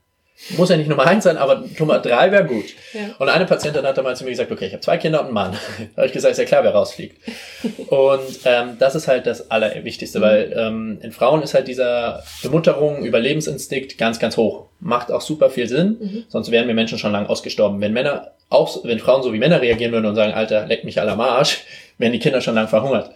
Muss 0.57 0.69
ja 0.69 0.77
nicht 0.77 0.89
Nummer 0.89 1.05
eins 1.05 1.23
sein, 1.23 1.37
aber 1.37 1.63
Nummer 1.77 1.99
drei 1.99 2.31
wäre 2.31 2.45
gut. 2.45 2.65
Ja. 2.93 3.15
Und 3.19 3.29
eine 3.29 3.45
Patientin 3.45 3.85
hat 3.85 3.97
dann 3.97 4.03
mal 4.03 4.15
zu 4.15 4.23
mir 4.23 4.31
gesagt, 4.31 4.51
okay, 4.51 4.65
ich 4.65 4.73
habe 4.73 4.81
zwei 4.81 4.97
Kinder 4.97 5.19
und 5.19 5.25
einen 5.25 5.33
Mann. 5.33 5.51
da 5.95 5.97
habe 5.97 6.07
ich 6.07 6.13
gesagt, 6.13 6.31
ist 6.31 6.39
ja 6.39 6.45
klar, 6.45 6.63
wer 6.63 6.71
rausfliegt. 6.71 7.17
und 7.87 8.39
ähm, 8.45 8.77
das 8.79 8.95
ist 8.95 9.07
halt 9.07 9.27
das 9.27 9.51
Allerwichtigste, 9.51 10.19
mhm. 10.19 10.23
weil 10.23 10.53
ähm, 10.55 10.99
in 11.01 11.11
Frauen 11.11 11.43
ist 11.43 11.53
halt 11.53 11.67
dieser 11.67 12.23
Bemutterung, 12.41 13.05
Überlebensinstinkt 13.05 13.97
ganz, 13.97 14.19
ganz 14.19 14.35
hoch. 14.35 14.67
Macht 14.79 15.11
auch 15.11 15.21
super 15.21 15.49
viel 15.49 15.67
Sinn, 15.67 15.97
mhm. 15.99 16.23
sonst 16.27 16.49
wären 16.51 16.67
wir 16.67 16.73
Menschen 16.73 16.97
schon 16.97 17.11
lange 17.11 17.29
ausgestorben. 17.29 17.79
Wenn 17.79 17.93
Männer 17.93 18.31
auch, 18.49 18.83
wenn 18.83 18.99
Frauen 18.99 19.23
so 19.23 19.33
wie 19.33 19.39
Männer 19.39 19.61
reagieren 19.61 19.91
würden 19.91 20.07
und 20.07 20.15
sagen, 20.15 20.33
Alter, 20.33 20.65
leck 20.65 20.83
mich 20.83 20.99
alle 20.99 21.11
am 21.11 21.21
Arsch, 21.21 21.63
wären 21.97 22.13
die 22.13 22.19
Kinder 22.19 22.41
schon 22.41 22.55
lang 22.55 22.67
verhungert. 22.67 23.11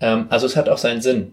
Ähm, 0.00 0.26
also 0.28 0.46
es 0.46 0.56
hat 0.56 0.68
auch 0.68 0.78
seinen 0.78 1.00
Sinn. 1.00 1.32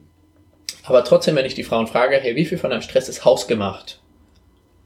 Aber 0.86 1.04
trotzdem, 1.04 1.36
wenn 1.36 1.46
ich 1.46 1.56
die 1.56 1.64
Frauen 1.64 1.88
frage, 1.88 2.18
hey, 2.18 2.36
wie 2.36 2.46
viel 2.46 2.58
von 2.58 2.70
deinem 2.70 2.82
Stress 2.82 3.08
ist 3.08 3.24
hausgemacht? 3.24 4.00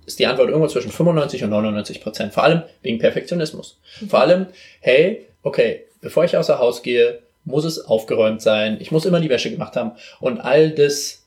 Ist 0.08 0.20
die 0.20 0.26
Antwort 0.26 0.50
irgendwo 0.50 0.68
zwischen 0.68 0.92
95 0.92 1.44
und 1.44 1.50
99 1.52 2.02
Prozent. 2.02 2.34
Vor 2.34 2.44
allem 2.44 2.64
wegen 2.82 2.98
Perfektionismus. 2.98 3.80
Mhm. 4.02 4.10
Vor 4.10 4.22
allem, 4.22 4.48
hey, 4.80 5.28
okay, 5.44 5.84
bevor 6.02 6.24
ich 6.24 6.38
außer 6.38 6.58
Haus 6.58 6.82
gehe, 6.82 7.20
muss 7.44 7.66
es 7.66 7.86
aufgeräumt 7.86 8.42
sein. 8.42 8.78
Ich 8.80 8.92
muss 8.92 9.06
immer 9.06 9.20
die 9.20 9.30
Wäsche 9.30 9.52
gemacht 9.52 9.76
haben. 9.76 9.92
Und 10.20 10.40
all 10.40 10.72
das 10.72 11.26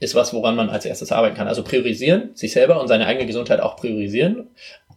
ist 0.00 0.14
was, 0.14 0.34
woran 0.34 0.56
man 0.56 0.70
als 0.70 0.86
erstes 0.86 1.12
arbeiten 1.12 1.36
kann. 1.36 1.46
Also 1.46 1.62
priorisieren, 1.62 2.30
sich 2.34 2.52
selber 2.52 2.80
und 2.80 2.88
seine 2.88 3.06
eigene 3.06 3.26
Gesundheit 3.26 3.60
auch 3.60 3.76
priorisieren. 3.76 4.48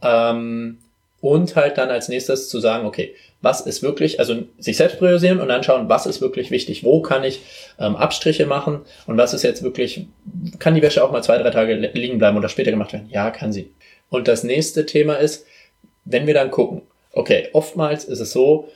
Ähm, 0.01 0.79
und 1.25 1.55
halt 1.55 1.79
dann 1.79 1.89
als 1.89 2.07
nächstes 2.07 2.49
zu 2.49 2.59
sagen, 2.59 2.85
okay, 2.85 3.15
was 3.41 3.61
ist 3.61 3.81
wirklich, 3.81 4.19
also 4.19 4.43
sich 4.59 4.77
selbst 4.77 4.99
priorisieren 4.99 5.41
und 5.41 5.47
dann 5.47 5.63
schauen, 5.63 5.89
was 5.89 6.05
ist 6.05 6.21
wirklich 6.21 6.51
wichtig, 6.51 6.83
wo 6.83 7.01
kann 7.01 7.23
ich 7.23 7.41
ähm, 7.79 7.95
Abstriche 7.95 8.45
machen 8.45 8.81
und 9.07 9.17
was 9.17 9.33
ist 9.33 9.41
jetzt 9.41 9.63
wirklich, 9.63 10.05
kann 10.59 10.75
die 10.75 10.83
Wäsche 10.83 11.03
auch 11.03 11.11
mal 11.11 11.23
zwei, 11.23 11.39
drei 11.39 11.49
Tage 11.49 11.73
liegen 11.73 12.19
bleiben 12.19 12.37
oder 12.37 12.47
später 12.47 12.69
gemacht 12.69 12.93
werden? 12.93 13.09
Ja, 13.09 13.31
kann 13.31 13.51
sie. 13.51 13.71
Und 14.09 14.27
das 14.27 14.43
nächste 14.43 14.85
Thema 14.85 15.15
ist, 15.15 15.47
wenn 16.03 16.27
wir 16.27 16.35
dann 16.35 16.51
gucken, 16.51 16.83
okay, 17.11 17.49
oftmals 17.53 18.05
ist 18.05 18.19
es 18.19 18.31
so, 18.31 18.69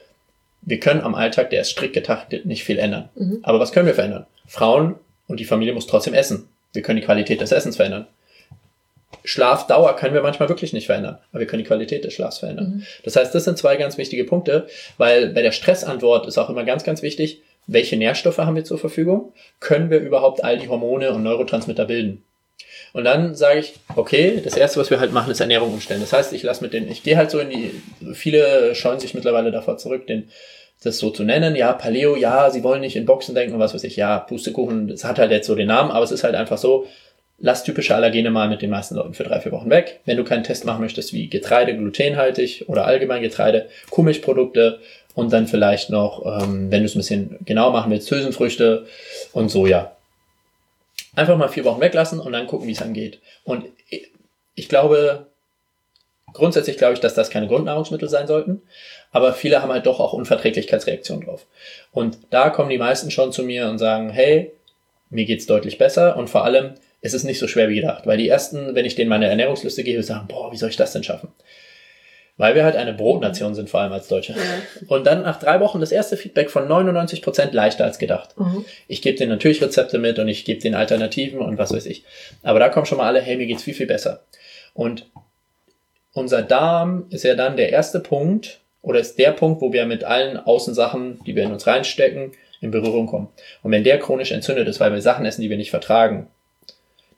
wir 0.64 0.80
können 0.80 1.02
am 1.02 1.14
Alltag, 1.14 1.52
der 1.52 1.62
ist 1.62 1.70
strikt 1.70 1.94
getaktet, 1.94 2.48
nicht 2.48 2.64
viel 2.64 2.80
ändern. 2.80 3.10
Mhm. 3.14 3.42
Aber 3.44 3.60
was 3.60 3.72
können 3.72 3.86
wir 3.86 3.94
verändern? 3.94 4.26
Frauen 4.48 4.96
und 5.28 5.40
die 5.40 5.46
Familie 5.46 5.76
muss 5.76 5.86
trotzdem 5.86 6.16
essen. 6.16 6.50
Wir 6.74 6.82
können 6.82 7.00
die 7.00 7.06
Qualität 7.06 7.42
des 7.42 7.52
Essens 7.52 7.76
verändern. 7.76 8.08
Schlafdauer 9.24 9.96
können 9.96 10.14
wir 10.14 10.22
manchmal 10.22 10.50
wirklich 10.50 10.74
nicht 10.74 10.86
verändern, 10.86 11.18
aber 11.32 11.42
wir 11.42 11.48
können 11.48 11.64
die 11.64 11.68
Qualität 11.68 12.04
des 12.04 12.14
Schlafs 12.14 12.40
verändern. 12.40 12.76
Mhm. 12.78 12.84
Das 13.04 13.16
heißt, 13.16 13.34
das 13.34 13.44
sind 13.44 13.58
zwei 13.58 13.76
ganz 13.76 13.98
wichtige 13.98 14.24
Punkte, 14.24 14.68
weil 14.98 15.30
bei 15.30 15.42
der 15.42 15.52
Stressantwort 15.52 16.28
ist 16.28 16.38
auch 16.38 16.50
immer 16.50 16.64
ganz, 16.64 16.84
ganz 16.84 17.02
wichtig, 17.02 17.42
welche 17.68 17.98
Nährstoffe 17.98 18.38
haben 18.38 18.56
wir 18.56 18.66
zur 18.66 18.80
Verfügung? 18.80 19.34
Können 19.60 19.90
wir 19.90 20.00
überhaupt 20.00 20.44
all 20.44 20.58
die 20.58 20.70
Hormone 20.70 21.12
und 21.12 21.24
Neurotransmitter 21.24 21.86
bilden? 21.86 22.24
Und 22.94 23.04
dann 23.04 23.36
sage 23.36 23.60
ich, 23.60 23.74
okay, 23.96 24.42
das 24.44 24.58
erste, 24.58 24.80
was 24.80 24.90
wir 24.90 25.00
halt 25.00 25.14
machen, 25.14 25.32
ist 25.32 25.40
Ernährung 25.40 25.74
umstellen. 25.74 26.02
Das 26.02 26.14
heißt, 26.14 26.34
ich 26.34 26.42
lasse 26.42 26.64
mit 26.64 26.74
den, 26.74 26.90
ich 26.90 27.04
gehe 27.04 27.18
halt 27.18 27.30
so 27.30 27.40
in 27.40 27.50
die, 27.50 27.82
viele 28.14 28.74
scheuen 28.74 29.00
sich 29.00 29.14
mittlerweile 29.14 29.52
davor 29.52 29.78
zurück, 29.78 30.08
den, 30.08 30.30
das 30.84 30.98
so 30.98 31.12
zu 31.12 31.24
nennen. 31.24 31.56
Ja, 31.56 31.74
Paleo, 31.74 32.16
ja, 32.16 32.50
sie 32.50 32.64
wollen 32.64 32.82
nicht 32.82 32.96
in 32.96 33.06
Boxen 33.06 33.36
denken 33.36 33.54
und 33.54 33.60
was 33.60 33.74
weiß 33.74 33.84
ich. 33.84 33.96
Ja, 33.96 34.18
Pustekuchen, 34.18 34.88
das 34.88 35.04
hat 35.04 35.20
halt 35.20 35.32
jetzt 35.32 35.46
so 35.46 35.54
den 35.54 35.68
Namen, 35.68 35.92
aber 35.92 36.04
es 36.04 36.12
ist 36.12 36.24
halt 36.24 36.36
einfach 36.36 36.58
so, 36.58 36.88
lass 37.42 37.64
typische 37.64 37.96
Allergene 37.96 38.32
mal 38.32 38.50
mit 38.50 38.62
den 38.62 38.70
meisten 38.70 38.96
Leuten 38.96 39.14
für 39.14 39.24
drei, 39.24 39.40
vier 39.40 39.52
Wochen 39.52 39.70
weg. 39.70 40.02
Wenn 40.06 40.18
du 40.18 40.24
keinen 40.24 40.44
Test 40.44 40.66
machen 40.66 40.82
möchtest 40.82 41.14
wie 41.14 41.30
Getreide, 41.30 41.76
glutenhaltig 41.76 42.66
oder 42.68 42.86
allgemein 42.86 43.22
Getreide, 43.22 43.70
Kuhmilchprodukte 43.90 44.80
und 45.16 45.32
dann 45.34 45.48
vielleicht 45.48 45.90
noch, 45.90 46.26
ähm, 46.26 46.72
wenn 46.72 46.82
du 46.82 46.86
es 46.86 46.96
ein 46.96 47.00
bisschen 47.00 47.38
genau 47.46 47.72
machen 47.72 47.92
willst, 47.92 48.10
Hülsenfrüchte 48.12 48.86
und 49.34 49.50
Soja. 49.50 49.96
Einfach 51.16 51.38
mal 51.38 51.50
vier 51.50 51.66
Wochen 51.66 51.82
weglassen 51.82 52.20
und 52.20 52.32
dann 52.34 52.48
gucken, 52.48 52.68
wie 52.68 52.74
es 52.74 52.80
dann 52.80 52.94
geht. 52.94 53.20
Und 53.44 53.66
ich 54.56 54.70
glaube, 54.70 55.28
grundsätzlich 56.34 56.78
glaube 56.78 56.94
ich, 56.94 57.00
dass 57.00 57.14
das 57.14 57.30
keine 57.30 57.48
Grundnahrungsmittel 57.48 58.10
sein 58.10 58.28
sollten, 58.28 58.62
aber 59.12 59.34
viele 59.34 59.62
haben 59.62 59.72
halt 59.72 59.86
doch 59.86 60.00
auch 60.00 60.14
Unverträglichkeitsreaktionen 60.14 61.26
drauf. 61.26 61.48
Und 61.92 62.20
da 62.30 62.50
kommen 62.50 62.70
die 62.70 62.78
meisten 62.78 63.12
schon 63.12 63.32
zu 63.32 63.44
mir 63.44 63.70
und 63.70 63.80
sagen, 63.80 64.10
hey, 64.10 64.52
mir 65.10 65.26
geht's 65.26 65.48
deutlich 65.48 65.78
besser 65.78 66.16
und 66.18 66.30
vor 66.30 66.44
allem, 66.44 66.76
es 67.02 67.14
ist 67.14 67.24
nicht 67.24 67.40
so 67.40 67.48
schwer 67.48 67.70
wie 67.70 67.76
gedacht. 67.76 68.06
Weil 68.06 68.18
die 68.18 68.28
ersten, 68.28 68.76
wenn 68.76 68.86
ich 68.86 68.96
denen 68.96 69.10
meine 69.10 69.28
Ernährungsliste 69.28 69.84
gebe, 69.84 70.04
sagen, 70.04 70.28
boah, 70.28 70.52
wie 70.52 70.58
soll 70.58 70.70
ich 70.70 70.76
das 70.76 70.94
denn 70.94 71.04
schaffen? 71.04 71.30
Weil 72.38 72.56
wir 72.56 72.64
halt 72.64 72.78
eine 72.78 72.94
Brotnation 72.94 73.54
sind, 73.54 73.70
vor 73.70 73.82
allem 73.82 73.92
als 73.92 74.08
Deutsche. 74.08 74.34
Ja. 74.34 74.40
Und 74.88 75.06
dann 75.06 75.24
nach 75.24 75.40
drei 75.40 75.60
Wochen 75.60 75.82
das 75.82 75.92
erste 75.92 76.16
Feedback 76.16 76.50
von 76.50 76.68
99 76.68 77.22
Prozent 77.22 77.54
leichter 77.54 77.84
als 77.84 78.00
gedacht. 78.00 78.38
Mhm. 78.38 78.64
Ich 78.88 79.02
gebe 79.02 79.18
denen 79.18 79.32
natürlich 79.32 79.62
Rezepte 79.62 79.98
mit 79.98 80.20
und 80.20 80.30
ich 80.30 80.46
gebe 80.46 80.62
denen 80.62 80.76
Alternativen 80.76 81.40
und 81.40 81.58
was 81.58 81.74
weiß 81.74 81.86
ich. 81.86 82.06
Aber 82.42 82.60
da 82.60 82.70
kommen 82.70 82.86
schon 82.86 82.98
mal 82.98 83.08
alle, 83.08 83.22
hey, 83.22 83.36
mir 83.36 83.46
geht's 83.46 83.64
viel, 83.64 83.74
viel 83.74 83.88
besser. 83.88 84.24
Und 84.74 85.10
unser 86.14 86.42
Darm 86.42 87.08
ist 87.10 87.24
ja 87.24 87.36
dann 87.36 87.58
der 87.58 87.72
erste 87.72 88.00
Punkt 88.00 88.62
oder 88.82 89.00
ist 89.00 89.20
der 89.20 89.32
Punkt, 89.32 89.62
wo 89.62 89.74
wir 89.74 89.86
mit 89.86 90.06
allen 90.06 90.38
Außensachen, 90.38 91.20
die 91.26 91.36
wir 91.36 91.44
in 91.44 91.52
uns 91.52 91.68
reinstecken, 91.68 92.32
in 92.62 92.72
Berührung 92.72 93.08
kommen. 93.08 93.28
Und 93.64 93.72
wenn 93.72 93.84
der 93.84 94.00
chronisch 94.00 94.32
entzündet 94.32 94.68
ist, 94.68 94.80
weil 94.80 94.94
wir 94.94 95.02
Sachen 95.02 95.26
essen, 95.26 95.42
die 95.42 95.50
wir 95.50 95.58
nicht 95.58 95.72
vertragen, 95.72 96.28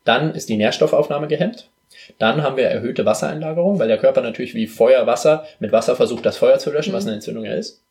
dann 0.03 0.33
ist 0.33 0.49
die 0.49 0.57
Nährstoffaufnahme 0.57 1.27
gehemmt. 1.27 1.69
Dann 2.17 2.41
haben 2.41 2.57
wir 2.57 2.65
erhöhte 2.65 3.05
Wassereinlagerung, 3.05 3.79
weil 3.79 3.87
der 3.87 3.97
Körper 3.97 4.21
natürlich 4.21 4.53
wie 4.53 4.67
Feuer, 4.67 5.05
Wasser 5.07 5.45
mit 5.59 5.71
Wasser 5.71 5.95
versucht, 5.95 6.25
das 6.25 6.37
Feuer 6.37 6.59
zu 6.59 6.71
löschen, 6.71 6.91
mhm. 6.91 6.97
was 6.97 7.05
eine 7.05 7.15
Entzündung 7.15 7.45
ja 7.45 7.53
ist. 7.53 7.81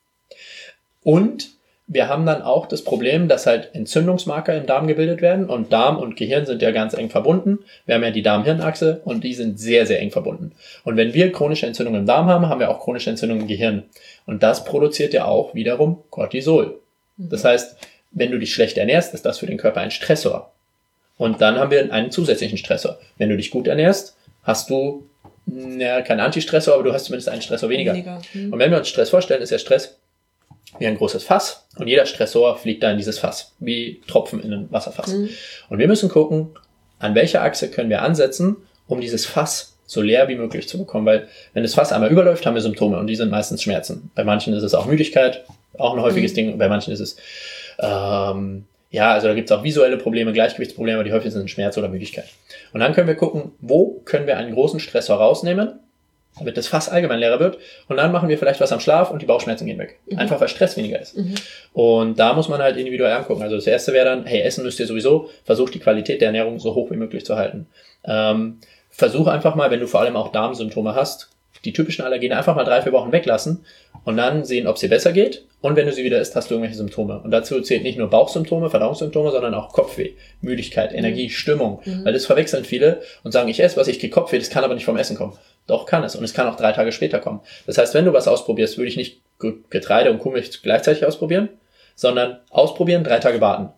Und 1.03 1.51
wir 1.87 2.07
haben 2.07 2.25
dann 2.25 2.41
auch 2.41 2.67
das 2.67 2.83
Problem, 2.83 3.27
dass 3.27 3.45
halt 3.45 3.71
Entzündungsmarker 3.73 4.55
im 4.55 4.65
Darm 4.65 4.87
gebildet 4.87 5.21
werden 5.21 5.49
und 5.49 5.73
Darm 5.73 5.97
und 5.97 6.15
Gehirn 6.15 6.45
sind 6.45 6.61
ja 6.61 6.71
ganz 6.71 6.93
eng 6.93 7.09
verbunden. 7.09 7.59
Wir 7.85 7.95
haben 7.95 8.03
ja 8.03 8.11
die 8.11 8.21
Darm-Hirn-Achse 8.21 9.01
und 9.03 9.25
die 9.25 9.33
sind 9.33 9.59
sehr, 9.59 9.85
sehr 9.85 9.99
eng 9.99 10.11
verbunden. 10.11 10.53
Und 10.85 10.95
wenn 10.95 11.13
wir 11.13 11.33
chronische 11.33 11.65
Entzündungen 11.65 12.01
im 12.01 12.07
Darm 12.07 12.27
haben, 12.27 12.47
haben 12.47 12.61
wir 12.61 12.69
auch 12.69 12.79
chronische 12.79 13.09
Entzündungen 13.09 13.41
im 13.41 13.47
Gehirn. 13.49 13.83
Und 14.25 14.41
das 14.41 14.63
produziert 14.63 15.13
ja 15.13 15.25
auch 15.25 15.53
wiederum 15.53 16.01
Cortisol. 16.09 16.79
Mhm. 17.17 17.29
Das 17.29 17.43
heißt, 17.43 17.75
wenn 18.11 18.31
du 18.31 18.39
dich 18.39 18.53
schlecht 18.53 18.77
ernährst, 18.77 19.13
ist 19.13 19.25
das 19.25 19.39
für 19.39 19.47
den 19.47 19.57
Körper 19.57 19.81
ein 19.81 19.91
Stressor. 19.91 20.50
Und 21.21 21.39
dann 21.39 21.59
haben 21.59 21.69
wir 21.69 21.93
einen 21.93 22.09
zusätzlichen 22.09 22.57
Stressor. 22.57 22.97
Wenn 23.19 23.29
du 23.29 23.37
dich 23.37 23.51
gut 23.51 23.67
ernährst, 23.67 24.17
hast 24.41 24.71
du 24.71 25.07
ja, 25.45 26.01
keinen 26.01 26.19
Antistressor, 26.19 26.73
aber 26.73 26.81
du 26.81 26.93
hast 26.93 27.05
zumindest 27.05 27.29
einen 27.29 27.43
Stressor 27.43 27.69
weniger. 27.69 27.93
weniger. 27.93 28.19
Hm. 28.31 28.51
Und 28.51 28.57
wenn 28.57 28.71
wir 28.71 28.79
uns 28.79 28.87
Stress 28.87 29.11
vorstellen, 29.11 29.39
ist 29.39 29.51
der 29.51 29.59
Stress 29.59 29.99
wie 30.79 30.87
ein 30.87 30.97
großes 30.97 31.23
Fass 31.23 31.67
und 31.75 31.87
jeder 31.87 32.07
Stressor 32.07 32.57
fliegt 32.57 32.81
da 32.81 32.89
in 32.89 32.97
dieses 32.97 33.19
Fass, 33.19 33.53
wie 33.59 34.01
Tropfen 34.07 34.41
in 34.41 34.51
ein 34.51 34.71
Wasserfass. 34.71 35.11
Hm. 35.11 35.29
Und 35.69 35.77
wir 35.77 35.87
müssen 35.87 36.09
gucken, 36.09 36.55
an 36.97 37.13
welcher 37.13 37.43
Achse 37.43 37.69
können 37.69 37.91
wir 37.91 38.01
ansetzen, 38.01 38.55
um 38.87 38.99
dieses 38.99 39.27
Fass 39.27 39.77
so 39.85 40.01
leer 40.01 40.27
wie 40.27 40.35
möglich 40.35 40.67
zu 40.67 40.79
bekommen, 40.79 41.05
weil 41.05 41.27
wenn 41.53 41.61
das 41.61 41.75
Fass 41.75 41.93
einmal 41.93 42.09
überläuft, 42.09 42.47
haben 42.47 42.55
wir 42.55 42.61
Symptome 42.61 42.97
und 42.97 43.05
die 43.05 43.15
sind 43.15 43.29
meistens 43.29 43.61
Schmerzen. 43.61 44.09
Bei 44.15 44.23
manchen 44.23 44.55
ist 44.55 44.63
es 44.63 44.73
auch 44.73 44.87
Müdigkeit, 44.87 45.45
auch 45.77 45.93
ein 45.93 46.01
häufiges 46.01 46.31
mhm. 46.31 46.35
Ding, 46.35 46.57
bei 46.57 46.67
manchen 46.67 46.91
ist 46.91 46.99
es 46.99 47.17
ähm, 47.77 48.65
ja, 48.91 49.13
also 49.13 49.27
da 49.27 49.33
gibt 49.33 49.49
es 49.49 49.57
auch 49.57 49.63
visuelle 49.63 49.97
Probleme, 49.97 50.33
Gleichgewichtsprobleme, 50.33 51.03
die 51.05 51.13
häufig 51.13 51.31
sind 51.31 51.49
Schmerz 51.49 51.77
oder 51.77 51.87
Müdigkeit. 51.87 52.25
Und 52.73 52.81
dann 52.81 52.93
können 52.93 53.07
wir 53.07 53.15
gucken, 53.15 53.53
wo 53.61 54.01
können 54.03 54.27
wir 54.27 54.37
einen 54.37 54.53
großen 54.53 54.81
Stressor 54.81 55.17
rausnehmen, 55.17 55.79
damit 56.37 56.57
das 56.57 56.67
Fass 56.67 56.89
allgemein 56.89 57.19
leerer 57.19 57.39
wird. 57.39 57.57
Und 57.87 57.97
dann 57.97 58.11
machen 58.11 58.27
wir 58.27 58.37
vielleicht 58.37 58.59
was 58.59 58.73
am 58.73 58.81
Schlaf 58.81 59.09
und 59.09 59.21
die 59.21 59.25
Bauchschmerzen 59.25 59.65
gehen 59.65 59.79
weg. 59.79 59.99
Mhm. 60.07 60.19
Einfach 60.19 60.41
weil 60.41 60.49
Stress 60.49 60.75
weniger 60.75 60.99
ist. 60.99 61.17
Mhm. 61.17 61.35
Und 61.71 62.19
da 62.19 62.33
muss 62.33 62.49
man 62.49 62.61
halt 62.61 62.75
individuell 62.75 63.13
angucken. 63.13 63.41
Also 63.41 63.55
das 63.55 63.67
erste 63.67 63.93
wäre 63.93 64.05
dann, 64.05 64.25
hey, 64.25 64.41
essen 64.41 64.65
müsst 64.65 64.79
ihr 64.79 64.87
sowieso, 64.87 65.29
versucht 65.45 65.73
die 65.73 65.79
Qualität 65.79 66.19
der 66.19 66.27
Ernährung 66.27 66.59
so 66.59 66.75
hoch 66.75 66.91
wie 66.91 66.97
möglich 66.97 67.25
zu 67.25 67.37
halten. 67.37 67.67
Ähm, 68.03 68.59
versuch 68.89 69.27
einfach 69.27 69.55
mal, 69.55 69.71
wenn 69.71 69.79
du 69.79 69.87
vor 69.87 70.01
allem 70.01 70.17
auch 70.17 70.33
Darmsymptome 70.33 70.95
hast, 70.95 71.29
die 71.65 71.73
typischen 71.73 72.03
Allergene 72.03 72.37
einfach 72.37 72.55
mal 72.55 72.63
drei, 72.63 72.81
vier 72.81 72.91
Wochen 72.91 73.11
weglassen 73.11 73.65
und 74.03 74.17
dann 74.17 74.45
sehen, 74.45 74.67
ob 74.67 74.77
sie 74.77 74.87
besser 74.87 75.11
geht. 75.11 75.45
Und 75.61 75.75
wenn 75.75 75.85
du 75.85 75.93
sie 75.93 76.03
wieder 76.03 76.19
isst, 76.19 76.35
hast 76.35 76.49
du 76.49 76.55
irgendwelche 76.55 76.77
Symptome. 76.77 77.19
Und 77.19 77.29
dazu 77.29 77.61
zählt 77.61 77.83
nicht 77.83 77.97
nur 77.97 78.09
Bauchsymptome, 78.09 78.71
Verdauungssymptome, 78.71 79.31
sondern 79.31 79.53
auch 79.53 79.71
Kopfweh, 79.71 80.13
Müdigkeit, 80.41 80.91
Energie, 80.91 81.25
mhm. 81.25 81.29
Stimmung. 81.29 81.81
Mhm. 81.85 82.03
Weil 82.03 82.13
das 82.13 82.25
verwechseln 82.25 82.65
viele 82.65 83.01
und 83.23 83.31
sagen, 83.31 83.47
ich 83.47 83.61
esse 83.61 83.77
was, 83.77 83.87
ich 83.87 83.99
kriege 83.99 84.13
Kopfweh, 84.13 84.39
das 84.39 84.49
kann 84.49 84.63
aber 84.63 84.73
nicht 84.73 84.85
vom 84.85 84.97
Essen 84.97 85.15
kommen. 85.15 85.37
Doch 85.67 85.85
kann 85.85 86.03
es. 86.03 86.15
Und 86.15 86.23
es 86.23 86.33
kann 86.33 86.47
auch 86.47 86.55
drei 86.55 86.71
Tage 86.71 86.91
später 86.91 87.19
kommen. 87.19 87.41
Das 87.67 87.77
heißt, 87.77 87.93
wenn 87.93 88.05
du 88.05 88.13
was 88.13 88.27
ausprobierst, 88.27 88.77
würde 88.77 88.89
ich 88.89 88.97
nicht 88.97 89.21
Getreide 89.69 90.11
und 90.11 90.19
Kuhmilch 90.19 90.61
gleichzeitig 90.63 91.05
ausprobieren, 91.05 91.49
sondern 91.95 92.39
ausprobieren, 92.49 93.03
drei 93.03 93.19
Tage 93.19 93.39
warten. 93.41 93.69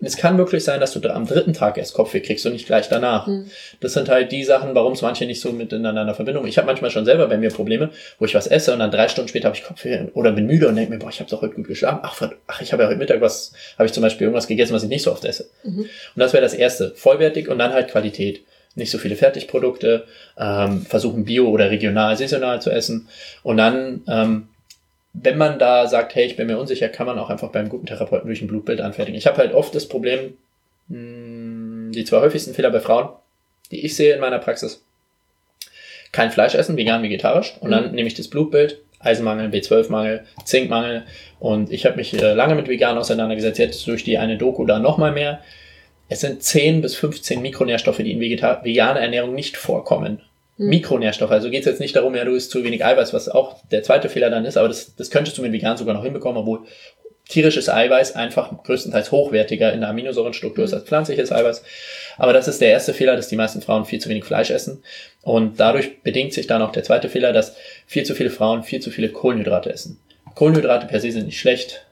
Es 0.00 0.16
kann 0.16 0.36
wirklich 0.36 0.64
sein, 0.64 0.80
dass 0.80 0.92
du 0.92 1.08
am 1.08 1.26
dritten 1.26 1.52
Tag 1.52 1.78
erst 1.78 1.94
Kopfweh 1.94 2.20
kriegst 2.20 2.44
und 2.44 2.52
nicht 2.52 2.66
gleich 2.66 2.88
danach. 2.88 3.26
Mhm. 3.26 3.50
Das 3.80 3.94
sind 3.94 4.08
halt 4.08 4.32
die 4.32 4.44
Sachen, 4.44 4.74
warum 4.74 4.92
es 4.92 5.02
manche 5.02 5.24
nicht 5.24 5.40
so 5.40 5.52
miteinander 5.52 6.14
verbinden. 6.14 6.46
Ich 6.46 6.58
habe 6.58 6.66
manchmal 6.66 6.90
schon 6.90 7.04
selber 7.04 7.26
bei 7.28 7.38
mir 7.38 7.50
Probleme, 7.50 7.90
wo 8.18 8.24
ich 8.24 8.34
was 8.34 8.46
esse 8.46 8.72
und 8.72 8.80
dann 8.80 8.90
drei 8.90 9.08
Stunden 9.08 9.28
später 9.28 9.46
habe 9.46 9.56
ich 9.56 9.64
Kopfweh 9.64 10.08
oder 10.14 10.32
bin 10.32 10.46
müde 10.46 10.68
und 10.68 10.76
denke 10.76 10.92
mir, 10.92 10.98
boah, 10.98 11.08
ich 11.10 11.20
habe 11.20 11.30
doch 11.30 11.42
heute 11.42 11.54
gut 11.54 11.68
geschlafen. 11.68 12.00
Ach, 12.02 12.20
ach 12.46 12.60
ich 12.60 12.72
habe 12.72 12.82
ja 12.82 12.88
heute 12.88 12.98
Mittag 12.98 13.20
was, 13.20 13.52
habe 13.78 13.86
ich 13.86 13.92
zum 13.92 14.02
Beispiel 14.02 14.26
irgendwas 14.26 14.46
gegessen, 14.46 14.74
was 14.74 14.82
ich 14.82 14.88
nicht 14.88 15.02
so 15.02 15.12
oft 15.12 15.24
esse. 15.24 15.48
Mhm. 15.62 15.80
Und 15.80 15.88
das 16.16 16.32
wäre 16.32 16.42
das 16.42 16.54
Erste. 16.54 16.92
Vollwertig 16.96 17.48
und 17.48 17.58
dann 17.58 17.72
halt 17.72 17.88
Qualität. 17.90 18.42
nicht 18.76 18.90
so 18.90 18.98
viele 18.98 19.16
Fertigprodukte, 19.16 20.04
ähm, 20.36 20.84
versuchen 20.84 21.24
bio 21.24 21.48
oder 21.48 21.70
regional, 21.70 22.16
saisonal 22.16 22.60
zu 22.60 22.70
essen. 22.70 23.08
Und 23.42 23.56
dann, 23.56 24.02
ähm, 24.08 24.48
wenn 25.14 25.38
man 25.38 25.58
da 25.58 25.86
sagt, 25.86 26.14
hey, 26.16 26.26
ich 26.26 26.36
bin 26.36 26.48
mir 26.48 26.58
unsicher, 26.58 26.88
kann 26.88 27.06
man 27.06 27.18
auch 27.18 27.30
einfach 27.30 27.50
beim 27.50 27.68
guten 27.68 27.86
Therapeuten 27.86 28.26
durch 28.26 28.42
ein 28.42 28.48
Blutbild 28.48 28.80
anfertigen. 28.80 29.16
Ich 29.16 29.26
habe 29.26 29.38
halt 29.38 29.54
oft 29.54 29.74
das 29.74 29.88
Problem, 29.88 30.34
mh, 30.88 30.98
hm, 30.98 31.92
die 31.94 32.04
zwei 32.04 32.20
häufigsten 32.20 32.52
Fehler 32.52 32.70
bei 32.70 32.80
Frauen, 32.80 33.10
die 33.70 33.86
ich 33.86 33.94
sehe 33.94 34.14
in 34.14 34.20
meiner 34.20 34.40
Praxis, 34.40 34.84
kein 36.10 36.30
Fleisch 36.30 36.54
essen, 36.54 36.76
vegan, 36.76 37.02
vegetarisch. 37.02 37.54
Und 37.60 37.70
dann 37.70 37.88
mhm. 37.88 37.94
nehme 37.94 38.08
ich 38.08 38.14
das 38.14 38.28
Blutbild, 38.28 38.80
Eisenmangel, 38.98 39.50
B12-Mangel, 39.50 40.24
Zinkmangel. 40.44 41.04
Und 41.38 41.72
ich 41.72 41.86
habe 41.86 41.96
mich 41.96 42.14
äh, 42.14 42.34
lange 42.34 42.56
mit 42.56 42.68
vegan 42.68 42.98
auseinandergesetzt, 42.98 43.58
jetzt 43.58 43.86
durch 43.86 44.04
die 44.04 44.18
eine 44.18 44.36
Doku 44.36 44.64
da 44.64 44.78
nochmal 44.78 45.12
mehr. 45.12 45.40
Es 46.08 46.20
sind 46.20 46.42
10 46.42 46.82
bis 46.82 46.96
15 46.96 47.40
Mikronährstoffe, 47.40 47.98
die 47.98 48.12
in 48.12 48.20
veganer 48.20 49.00
Ernährung 49.00 49.34
nicht 49.34 49.56
vorkommen. 49.56 50.20
Mhm. 50.56 50.68
Mikronährstoffe. 50.68 51.30
Also 51.30 51.50
geht 51.50 51.60
es 51.60 51.66
jetzt 51.66 51.80
nicht 51.80 51.96
darum, 51.96 52.14
ja, 52.14 52.24
du 52.24 52.34
isst 52.34 52.50
zu 52.50 52.64
wenig 52.64 52.84
Eiweiß, 52.84 53.12
was 53.12 53.28
auch 53.28 53.56
der 53.70 53.82
zweite 53.82 54.08
Fehler 54.08 54.30
dann 54.30 54.44
ist, 54.44 54.56
aber 54.56 54.68
das, 54.68 54.94
das 54.96 55.10
könntest 55.10 55.38
du 55.38 55.42
mit 55.42 55.52
vegan 55.52 55.76
sogar 55.76 55.94
noch 55.94 56.04
hinbekommen, 56.04 56.38
obwohl 56.38 56.60
tierisches 57.28 57.70
Eiweiß 57.70 58.16
einfach 58.16 58.50
größtenteils 58.64 59.10
hochwertiger 59.10 59.72
in 59.72 59.80
der 59.80 59.88
Aminosäurenstruktur 59.88 60.64
ist 60.64 60.72
mhm. 60.72 60.78
als 60.78 60.86
pflanzliches 60.86 61.32
Eiweiß. 61.32 61.62
Aber 62.16 62.32
das 62.32 62.48
ist 62.48 62.60
der 62.60 62.70
erste 62.70 62.94
Fehler, 62.94 63.16
dass 63.16 63.28
die 63.28 63.36
meisten 63.36 63.62
Frauen 63.62 63.84
viel 63.84 64.00
zu 64.00 64.08
wenig 64.08 64.24
Fleisch 64.24 64.50
essen. 64.50 64.82
Und 65.22 65.58
dadurch 65.58 66.02
bedingt 66.02 66.32
sich 66.32 66.46
dann 66.46 66.62
auch 66.62 66.72
der 66.72 66.84
zweite 66.84 67.08
Fehler, 67.08 67.32
dass 67.32 67.56
viel 67.86 68.04
zu 68.04 68.14
viele 68.14 68.30
Frauen 68.30 68.62
viel 68.62 68.80
zu 68.80 68.90
viele 68.90 69.08
Kohlenhydrate 69.08 69.72
essen. 69.72 69.98
Kohlenhydrate 70.34 70.86
per 70.86 71.00
se 71.00 71.10
sind 71.12 71.26
nicht 71.26 71.40
schlecht, 71.40 71.86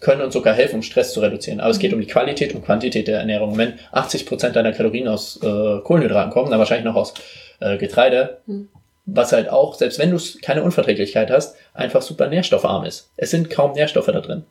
können 0.00 0.22
uns 0.22 0.34
sogar 0.34 0.54
helfen, 0.54 0.76
um 0.76 0.82
Stress 0.82 1.12
zu 1.12 1.20
reduzieren. 1.20 1.60
Aber 1.60 1.70
es 1.70 1.78
geht 1.78 1.92
um 1.92 2.00
die 2.00 2.06
Qualität 2.06 2.54
und 2.54 2.64
Quantität 2.64 3.08
der 3.08 3.18
Ernährung. 3.18 3.56
Wenn 3.56 3.74
80 3.92 4.26
Prozent 4.26 4.56
deiner 4.56 4.72
Kalorien 4.72 5.08
aus 5.08 5.40
äh, 5.42 5.80
Kohlenhydraten 5.80 6.32
kommen, 6.32 6.50
dann 6.50 6.58
wahrscheinlich 6.58 6.84
noch 6.84 6.96
aus 6.96 7.14
äh, 7.60 7.78
Getreide, 7.78 8.38
mhm. 8.46 8.68
was 9.06 9.32
halt 9.32 9.48
auch, 9.48 9.74
selbst 9.74 9.98
wenn 9.98 10.10
du 10.10 10.18
keine 10.42 10.62
Unverträglichkeit 10.62 11.30
hast, 11.30 11.56
einfach 11.72 12.02
super 12.02 12.28
nährstoffarm 12.28 12.84
ist. 12.84 13.10
Es 13.16 13.30
sind 13.30 13.50
kaum 13.50 13.72
Nährstoffe 13.72 14.06
da 14.06 14.20
drin. 14.20 14.44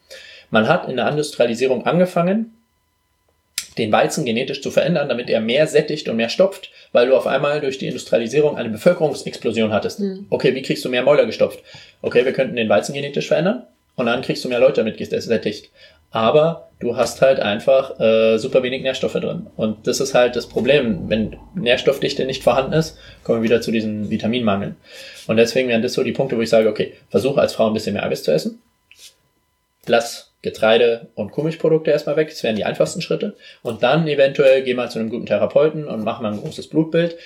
Man 0.50 0.68
hat 0.68 0.88
in 0.90 0.98
der 0.98 1.10
Industrialisierung 1.10 1.86
angefangen, 1.86 2.58
den 3.78 3.92
Weizen 3.92 4.24
genetisch 4.24 4.62
zu 4.62 4.70
verändern, 4.70 5.10
damit 5.10 5.32
er 5.32 5.42
mehr 5.42 5.66
sättigt 5.66 6.08
und 6.08 6.16
mehr 6.16 6.30
stopft, 6.30 6.70
weil 6.92 7.08
du 7.08 7.16
auf 7.16 7.26
einmal 7.26 7.60
durch 7.60 7.80
die 7.80 7.88
Industrialisierung 7.88 8.56
eine 8.56 8.70
Bevölkerungsexplosion 8.70 9.74
hattest. 9.74 10.00
Mhm. 10.00 10.28
Okay, 10.30 10.54
wie 10.54 10.62
kriegst 10.62 10.86
du 10.86 10.90
mehr 10.90 11.02
Mäuler 11.02 11.26
gestopft? 11.26 11.60
Okay, 12.02 12.24
wir 12.24 12.34
könnten 12.34 12.56
den 12.56 12.70
Weizen 12.70 12.94
genetisch 12.94 13.28
verändern 13.28 13.66
und 13.96 14.06
dann 14.06 14.22
kriegst 14.22 14.44
du 14.44 14.50
mehr 14.50 14.60
Leute 14.60 14.82
damit 14.82 14.98
gesättigt. 14.98 15.72
Aber 16.14 16.70
du 16.80 16.96
hast 16.96 17.22
halt 17.22 17.40
einfach 17.40 18.00
äh, 18.00 18.38
super 18.38 18.62
wenig 18.62 18.84
Nährstoffe 18.84 19.14
drin. 19.14 19.48
Und 19.56 19.88
das 19.88 20.00
ist 20.00 20.14
halt 20.14 20.36
das 20.36 20.48
Problem. 20.48 21.10
Wenn 21.10 21.38
Nährstoffdichte 21.56 22.26
nicht 22.26 22.44
vorhanden 22.44 22.74
ist, 22.74 23.00
kommen 23.24 23.40
wir 23.40 23.50
wieder 23.50 23.62
zu 23.62 23.72
diesen 23.72 24.12
Vitaminmangeln. 24.12 24.76
Und 25.26 25.38
deswegen 25.38 25.70
wären 25.70 25.82
das 25.82 25.94
so 25.94 26.04
die 26.04 26.12
Punkte, 26.12 26.38
wo 26.38 26.42
ich 26.42 26.50
sage, 26.50 26.70
okay, 26.70 26.94
versuche 27.10 27.42
als 27.42 27.54
Frau 27.54 27.66
ein 27.66 27.74
bisschen 27.74 27.94
mehr 27.94 28.04
Eiweiß 28.04 28.22
zu 28.22 28.32
essen. 28.32 28.62
Lass 29.88 30.34
Getreide 30.44 31.08
und 31.16 31.32
Kuhmilchprodukte 31.32 31.90
erstmal 31.90 32.16
weg. 32.16 32.30
Das 32.30 32.44
wären 32.44 32.58
die 32.58 32.66
einfachsten 32.66 33.02
Schritte. 33.02 33.36
Und 33.64 33.82
dann 33.82 34.08
eventuell 34.08 34.62
geh 34.62 34.76
mal 34.76 34.92
zu 34.92 35.00
einem 35.00 35.10
guten 35.10 35.26
Therapeuten 35.26 35.88
und 35.88 36.04
mach 36.04 36.22
mal 36.22 36.32
ein 36.32 36.40
großes 36.40 36.68
Blutbild. 36.68 37.18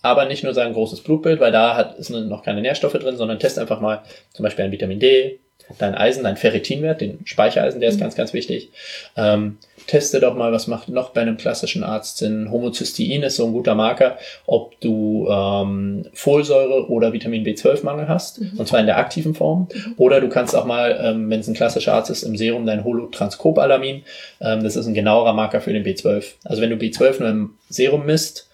Aber 0.00 0.24
nicht 0.24 0.44
nur 0.44 0.54
sagen 0.54 0.72
großes 0.72 1.02
Blutbild, 1.02 1.40
weil 1.40 1.52
da 1.52 1.76
hat, 1.76 1.98
ist 1.98 2.08
noch 2.08 2.42
keine 2.42 2.62
Nährstoffe 2.62 2.94
drin, 2.94 3.18
sondern 3.18 3.38
test 3.38 3.58
einfach 3.58 3.80
mal 3.80 4.02
zum 4.32 4.44
Beispiel 4.44 4.64
ein 4.64 4.72
Vitamin 4.72 4.98
D, 4.98 5.40
dein 5.78 5.94
Eisen, 5.94 6.24
dein 6.24 6.36
Ferritinwert, 6.36 7.00
den 7.00 7.20
Speichereisen, 7.24 7.80
der 7.80 7.90
ist 7.90 7.96
mhm. 7.96 8.00
ganz, 8.00 8.16
ganz 8.16 8.32
wichtig. 8.32 8.70
Ähm, 9.16 9.58
teste 9.86 10.20
doch 10.20 10.34
mal, 10.34 10.52
was 10.52 10.66
macht 10.66 10.88
noch 10.88 11.10
bei 11.10 11.20
einem 11.20 11.36
klassischen 11.36 11.82
Arzt 11.82 12.18
Sinn. 12.18 12.50
Homozystein 12.50 13.22
ist 13.22 13.36
so 13.36 13.46
ein 13.46 13.52
guter 13.52 13.74
Marker, 13.74 14.18
ob 14.46 14.78
du 14.80 15.26
ähm, 15.28 16.06
Folsäure 16.12 16.88
oder 16.88 17.12
Vitamin 17.12 17.44
B12-Mangel 17.44 18.08
hast, 18.08 18.40
mhm. 18.40 18.52
und 18.58 18.68
zwar 18.68 18.80
in 18.80 18.86
der 18.86 18.98
aktiven 18.98 19.34
Form. 19.34 19.68
Mhm. 19.72 19.94
Oder 19.96 20.20
du 20.20 20.28
kannst 20.28 20.54
auch 20.54 20.64
mal, 20.64 20.98
ähm, 21.02 21.28
wenn 21.30 21.40
es 21.40 21.48
ein 21.48 21.54
klassischer 21.54 21.94
Arzt 21.94 22.10
ist, 22.10 22.22
im 22.22 22.36
Serum 22.36 22.66
dein 22.66 22.84
Holotranscopalamin. 22.84 24.02
Ähm, 24.40 24.62
das 24.62 24.76
ist 24.76 24.86
ein 24.86 24.94
genauerer 24.94 25.32
Marker 25.32 25.60
für 25.60 25.72
den 25.72 25.84
B12. 25.84 26.34
Also 26.44 26.62
wenn 26.62 26.70
du 26.70 26.76
B12 26.76 27.20
nur 27.20 27.28
im 27.28 27.50
Serum 27.68 28.06
misst, 28.06 28.48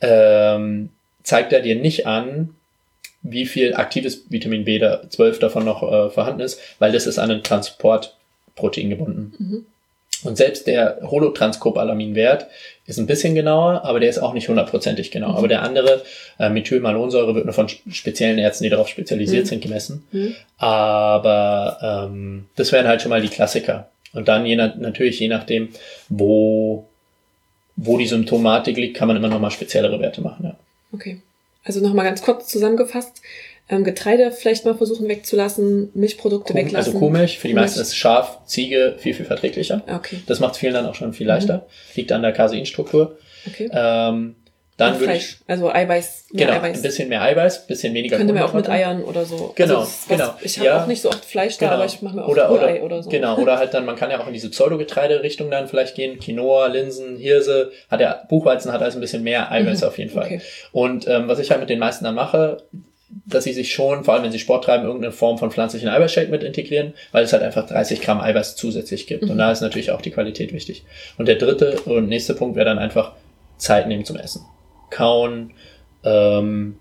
ähm, 0.00 0.90
zeigt 1.22 1.52
er 1.52 1.60
dir 1.60 1.76
nicht 1.76 2.06
an, 2.06 2.54
wie 3.22 3.46
viel 3.46 3.74
aktives 3.74 4.30
Vitamin 4.30 4.64
B12 4.64 5.38
davon 5.40 5.64
noch 5.64 5.82
äh, 5.82 6.10
vorhanden 6.10 6.40
ist, 6.40 6.60
weil 6.78 6.92
das 6.92 7.06
ist 7.06 7.18
an 7.18 7.30
ein 7.30 7.42
Transportprotein 7.42 8.90
gebunden. 8.90 9.34
Mhm. 9.38 9.66
Und 10.24 10.36
selbst 10.36 10.66
der 10.66 10.98
Holotranscopalamin-Wert 11.02 12.48
ist 12.86 12.98
ein 12.98 13.06
bisschen 13.06 13.36
genauer, 13.36 13.84
aber 13.84 14.00
der 14.00 14.10
ist 14.10 14.18
auch 14.18 14.34
nicht 14.34 14.48
hundertprozentig 14.48 15.10
genau. 15.10 15.30
Mhm. 15.30 15.36
Aber 15.36 15.48
der 15.48 15.62
andere, 15.62 16.02
äh, 16.38 16.48
Methylmalonsäure, 16.48 17.34
wird 17.34 17.44
nur 17.44 17.54
von 17.54 17.68
speziellen 17.68 18.38
Ärzten, 18.38 18.64
die 18.64 18.70
darauf 18.70 18.88
spezialisiert 18.88 19.44
mhm. 19.44 19.48
sind, 19.48 19.62
gemessen. 19.62 20.06
Mhm. 20.10 20.34
Aber 20.56 22.08
ähm, 22.10 22.46
das 22.56 22.72
wären 22.72 22.88
halt 22.88 23.02
schon 23.02 23.10
mal 23.10 23.22
die 23.22 23.28
Klassiker. 23.28 23.88
Und 24.12 24.26
dann 24.26 24.44
je 24.44 24.56
nach, 24.56 24.74
natürlich 24.74 25.20
je 25.20 25.28
nachdem, 25.28 25.68
wo, 26.08 26.86
wo 27.76 27.98
die 27.98 28.06
Symptomatik 28.06 28.76
liegt, 28.76 28.96
kann 28.96 29.06
man 29.06 29.16
immer 29.16 29.28
noch 29.28 29.38
mal 29.38 29.50
speziellere 29.50 30.00
Werte 30.00 30.20
machen. 30.20 30.46
Ja. 30.46 30.56
Okay. 30.92 31.20
Also 31.64 31.80
nochmal 31.80 32.04
ganz 32.04 32.22
kurz 32.22 32.48
zusammengefasst. 32.48 33.20
Ähm, 33.70 33.84
Getreide 33.84 34.32
vielleicht 34.32 34.64
mal 34.64 34.74
versuchen 34.74 35.08
wegzulassen, 35.08 35.90
Milchprodukte 35.92 36.54
Kuh, 36.54 36.58
weglassen. 36.58 36.94
Also 36.94 36.98
Kuhmilch, 36.98 37.38
für 37.38 37.48
die 37.48 37.54
meisten 37.54 37.80
ist 37.80 37.94
Schaf, 37.94 38.38
Ziege 38.46 38.96
viel, 38.98 39.12
viel 39.12 39.26
verträglicher. 39.26 39.82
Okay. 39.86 40.20
Das 40.26 40.40
macht 40.40 40.56
vielen 40.56 40.72
dann 40.72 40.86
auch 40.86 40.94
schon 40.94 41.12
viel 41.12 41.26
leichter. 41.26 41.56
Mhm. 41.56 41.62
Liegt 41.96 42.12
an 42.12 42.22
der 42.22 42.32
Caseinstruktur. 42.32 43.18
Okay. 43.46 43.68
Ähm, 43.70 44.36
dann 44.78 45.00
würde 45.00 45.14
ich, 45.14 45.38
also 45.48 45.72
Eiweiß, 45.72 46.26
mehr 46.30 46.46
genau, 46.46 46.58
Eiweiß. 46.60 46.76
ein 46.76 46.82
bisschen 46.82 47.08
mehr 47.08 47.20
Eiweiß, 47.20 47.66
bisschen 47.66 47.94
weniger 47.94 48.16
Könnte 48.16 48.32
man 48.32 48.44
auch 48.44 48.52
mit 48.52 48.68
Eiern 48.68 49.02
oder 49.02 49.24
so. 49.24 49.52
Genau, 49.56 49.80
also 49.80 49.90
genau. 50.08 50.34
Ich 50.40 50.56
habe 50.56 50.66
ja, 50.66 50.80
auch 50.80 50.86
nicht 50.86 51.02
so 51.02 51.08
oft 51.08 51.24
Fleisch 51.24 51.58
genau. 51.58 51.72
da, 51.72 51.76
aber 51.78 51.86
ich 51.86 52.00
mache 52.00 52.14
mir 52.14 52.24
auch 52.24 52.28
oder, 52.28 52.52
oder, 52.52 52.80
oder 52.84 53.02
so. 53.02 53.10
Genau, 53.10 53.38
oder 53.38 53.58
halt 53.58 53.74
dann, 53.74 53.84
man 53.84 53.96
kann 53.96 54.12
ja 54.12 54.20
auch 54.20 54.28
in 54.28 54.32
diese 54.32 54.48
Pseudogetreide-Richtung 54.50 55.50
dann 55.50 55.66
vielleicht 55.66 55.96
gehen. 55.96 56.20
Quinoa, 56.20 56.68
Linsen, 56.68 57.16
Hirse, 57.16 57.72
hat 57.90 58.00
ja, 58.00 58.22
Buchweizen 58.28 58.72
hat 58.72 58.80
also 58.80 58.98
ein 58.98 59.00
bisschen 59.00 59.24
mehr 59.24 59.50
Eiweiß 59.50 59.80
mhm. 59.80 59.88
auf 59.88 59.98
jeden 59.98 60.10
Fall. 60.10 60.26
Okay. 60.26 60.40
Und 60.70 61.08
ähm, 61.08 61.26
was 61.26 61.40
ich 61.40 61.50
halt 61.50 61.58
mit 61.58 61.70
den 61.70 61.80
meisten 61.80 62.04
dann 62.04 62.14
mache, 62.14 62.58
dass 63.26 63.42
sie 63.42 63.54
sich 63.54 63.72
schon, 63.72 64.04
vor 64.04 64.14
allem 64.14 64.22
wenn 64.22 64.32
sie 64.32 64.38
Sport 64.38 64.62
treiben, 64.62 64.84
irgendeine 64.84 65.12
Form 65.12 65.38
von 65.38 65.50
pflanzlichen 65.50 65.88
Eiweißshake 65.88 66.30
mit 66.30 66.44
integrieren, 66.44 66.94
weil 67.10 67.24
es 67.24 67.32
halt 67.32 67.42
einfach 67.42 67.66
30 67.66 68.00
Gramm 68.00 68.20
Eiweiß 68.20 68.54
zusätzlich 68.54 69.08
gibt. 69.08 69.24
Mhm. 69.24 69.30
Und 69.30 69.38
da 69.38 69.50
ist 69.50 69.60
natürlich 69.60 69.90
auch 69.90 70.02
die 70.02 70.12
Qualität 70.12 70.52
wichtig. 70.52 70.84
Und 71.16 71.26
der 71.26 71.34
dritte 71.34 71.80
und 71.80 72.08
nächste 72.08 72.34
Punkt 72.34 72.54
wäre 72.54 72.66
dann 72.66 72.78
einfach 72.78 73.14
Zeit 73.56 73.88
nehmen 73.88 74.04
zum 74.04 74.16
Essen 74.16 74.46
kauen, 74.90 75.52
ähm, 76.04 76.76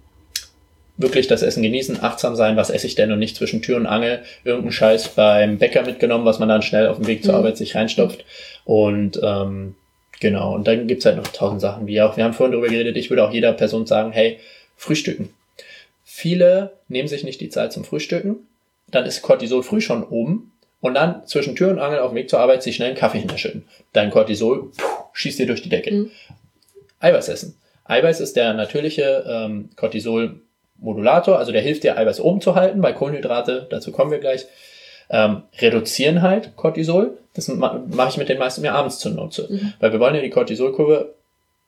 wirklich 0.98 1.28
das 1.28 1.44
Essen 1.44 1.64
genießen, 1.64 2.04
achtsam 2.04 2.36
sein, 2.36 2.58
was 2.58 2.70
esse 2.70 2.88
ich 2.88 2.96
denn 2.96 3.12
und 3.12 3.20
nicht 3.20 3.36
zwischen 3.36 3.62
Tür 3.62 3.78
und 3.78 3.86
Angel 3.86 4.24
irgendeinen 4.44 4.72
Scheiß 4.72 5.10
beim 5.10 5.60
Bäcker 5.60 5.84
mitgenommen, 5.84 6.26
was 6.26 6.40
man 6.40 6.50
dann 6.50 6.64
schnell 6.64 6.88
auf 6.88 6.98
dem 6.98 7.08
Weg 7.08 7.24
zur 7.24 7.34
mhm. 7.34 7.40
Arbeit 7.40 7.58
sich 7.58 7.76
reinstopft. 7.76 8.26
Und 8.66 9.20
ähm, 9.24 9.76
genau, 10.20 10.56
und 10.56 10.68
dann 10.68 10.88
gibt's 10.88 11.06
halt 11.06 11.18
noch 11.18 11.28
tausend 11.28 11.62
Sachen, 11.62 11.88
wie 11.88 12.02
auch, 12.02 12.18
wir 12.18 12.24
haben 12.24 12.34
vorhin 12.34 12.52
darüber 12.52 12.70
geredet, 12.70 12.98
ich 12.98 13.10
würde 13.10 13.24
auch 13.24 13.32
jeder 13.32 13.54
Person 13.54 13.86
sagen, 13.86 14.12
hey, 14.12 14.40
frühstücken. 14.76 15.30
Viele 16.04 16.74
nehmen 16.88 17.08
sich 17.08 17.24
nicht 17.24 17.42
die 17.42 17.50
Zeit 17.50 17.72
zum 17.72 17.84
Frühstücken, 17.84 18.38
dann 18.90 19.06
ist 19.06 19.22
Cortisol 19.22 19.62
früh 19.62 19.82
schon 19.82 20.04
oben 20.04 20.52
und 20.82 20.96
dann 20.96 21.28
zwischen 21.28 21.56
Tür 21.56 21.70
und 21.70 21.80
Angel 21.80 22.00
auf 22.00 22.12
dem 22.12 22.16
Weg 22.16 22.30
zur 22.30 22.40
Arbeit 22.40 22.64
sich 22.64 22.76
schnell 22.76 22.90
einen 22.90 22.98
Kaffee 22.98 23.20
hinterschütten. 23.20 23.66
Dein 23.94 24.10
Cortisol 24.10 24.72
puh, 24.76 25.04
schießt 25.14 25.38
dir 25.38 25.46
durch 25.46 25.62
die 25.62 25.70
Decke. 25.70 25.94
Mhm. 25.94 26.12
Eiweiß 27.00 27.30
essen 27.30 27.56
Eiweiß 27.88 28.20
ist 28.20 28.36
der 28.36 28.54
natürliche 28.54 29.24
ähm, 29.28 29.70
Cortisol-Modulator, 29.76 31.38
also 31.38 31.52
der 31.52 31.62
hilft 31.62 31.84
dir, 31.84 31.98
Eiweiß 31.98 32.20
oben 32.20 32.42
zu 32.42 32.56
halten, 32.56 32.82
weil 32.82 32.94
Kohlenhydrate, 32.94 33.68
dazu 33.70 33.92
kommen 33.92 34.12
wir 34.12 34.20
gleich, 34.20 34.46
ähm, 35.10 35.44
reduzieren 35.60 36.22
halt 36.22 36.56
Cortisol. 36.56 37.18
Das 37.34 37.48
ma 37.48 37.82
mache 37.90 38.10
ich 38.10 38.18
mit 38.18 38.30
den 38.30 38.40
meisten 38.40 38.62
mir 38.62 38.74
abends 38.74 39.00
zunutze. 39.00 39.48
Mhm. 39.50 39.74
Weil 39.80 39.94
wir 39.94 40.00
wollen 40.00 40.16
ja 40.16 40.22
die 40.22 40.30
Cortisolkurve 40.30 41.14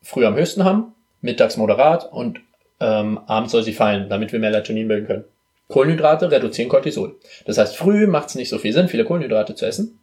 früh 0.01 0.25
am 0.25 0.35
höchsten 0.35 0.65
haben, 0.65 0.93
mittags 1.21 1.57
moderat 1.57 2.11
und 2.11 2.39
ähm, 2.81 3.19
abends 3.27 3.51
soll 3.51 3.63
sie 3.63 3.73
fallen, 3.73 4.09
damit 4.09 4.31
wir 4.31 4.39
Melatonin 4.39 4.87
bilden 4.87 5.07
können. 5.07 5.23
Kohlenhydrate 5.67 6.31
reduzieren 6.31 6.69
Cortisol. 6.69 7.15
Das 7.45 7.57
heißt, 7.57 7.77
früh 7.77 8.07
macht 8.07 8.29
es 8.29 8.35
nicht 8.35 8.49
so 8.49 8.57
viel 8.57 8.73
Sinn, 8.73 8.87
viele 8.87 9.05
Kohlenhydrate 9.05 9.55
zu 9.55 9.65
essen 9.65 9.98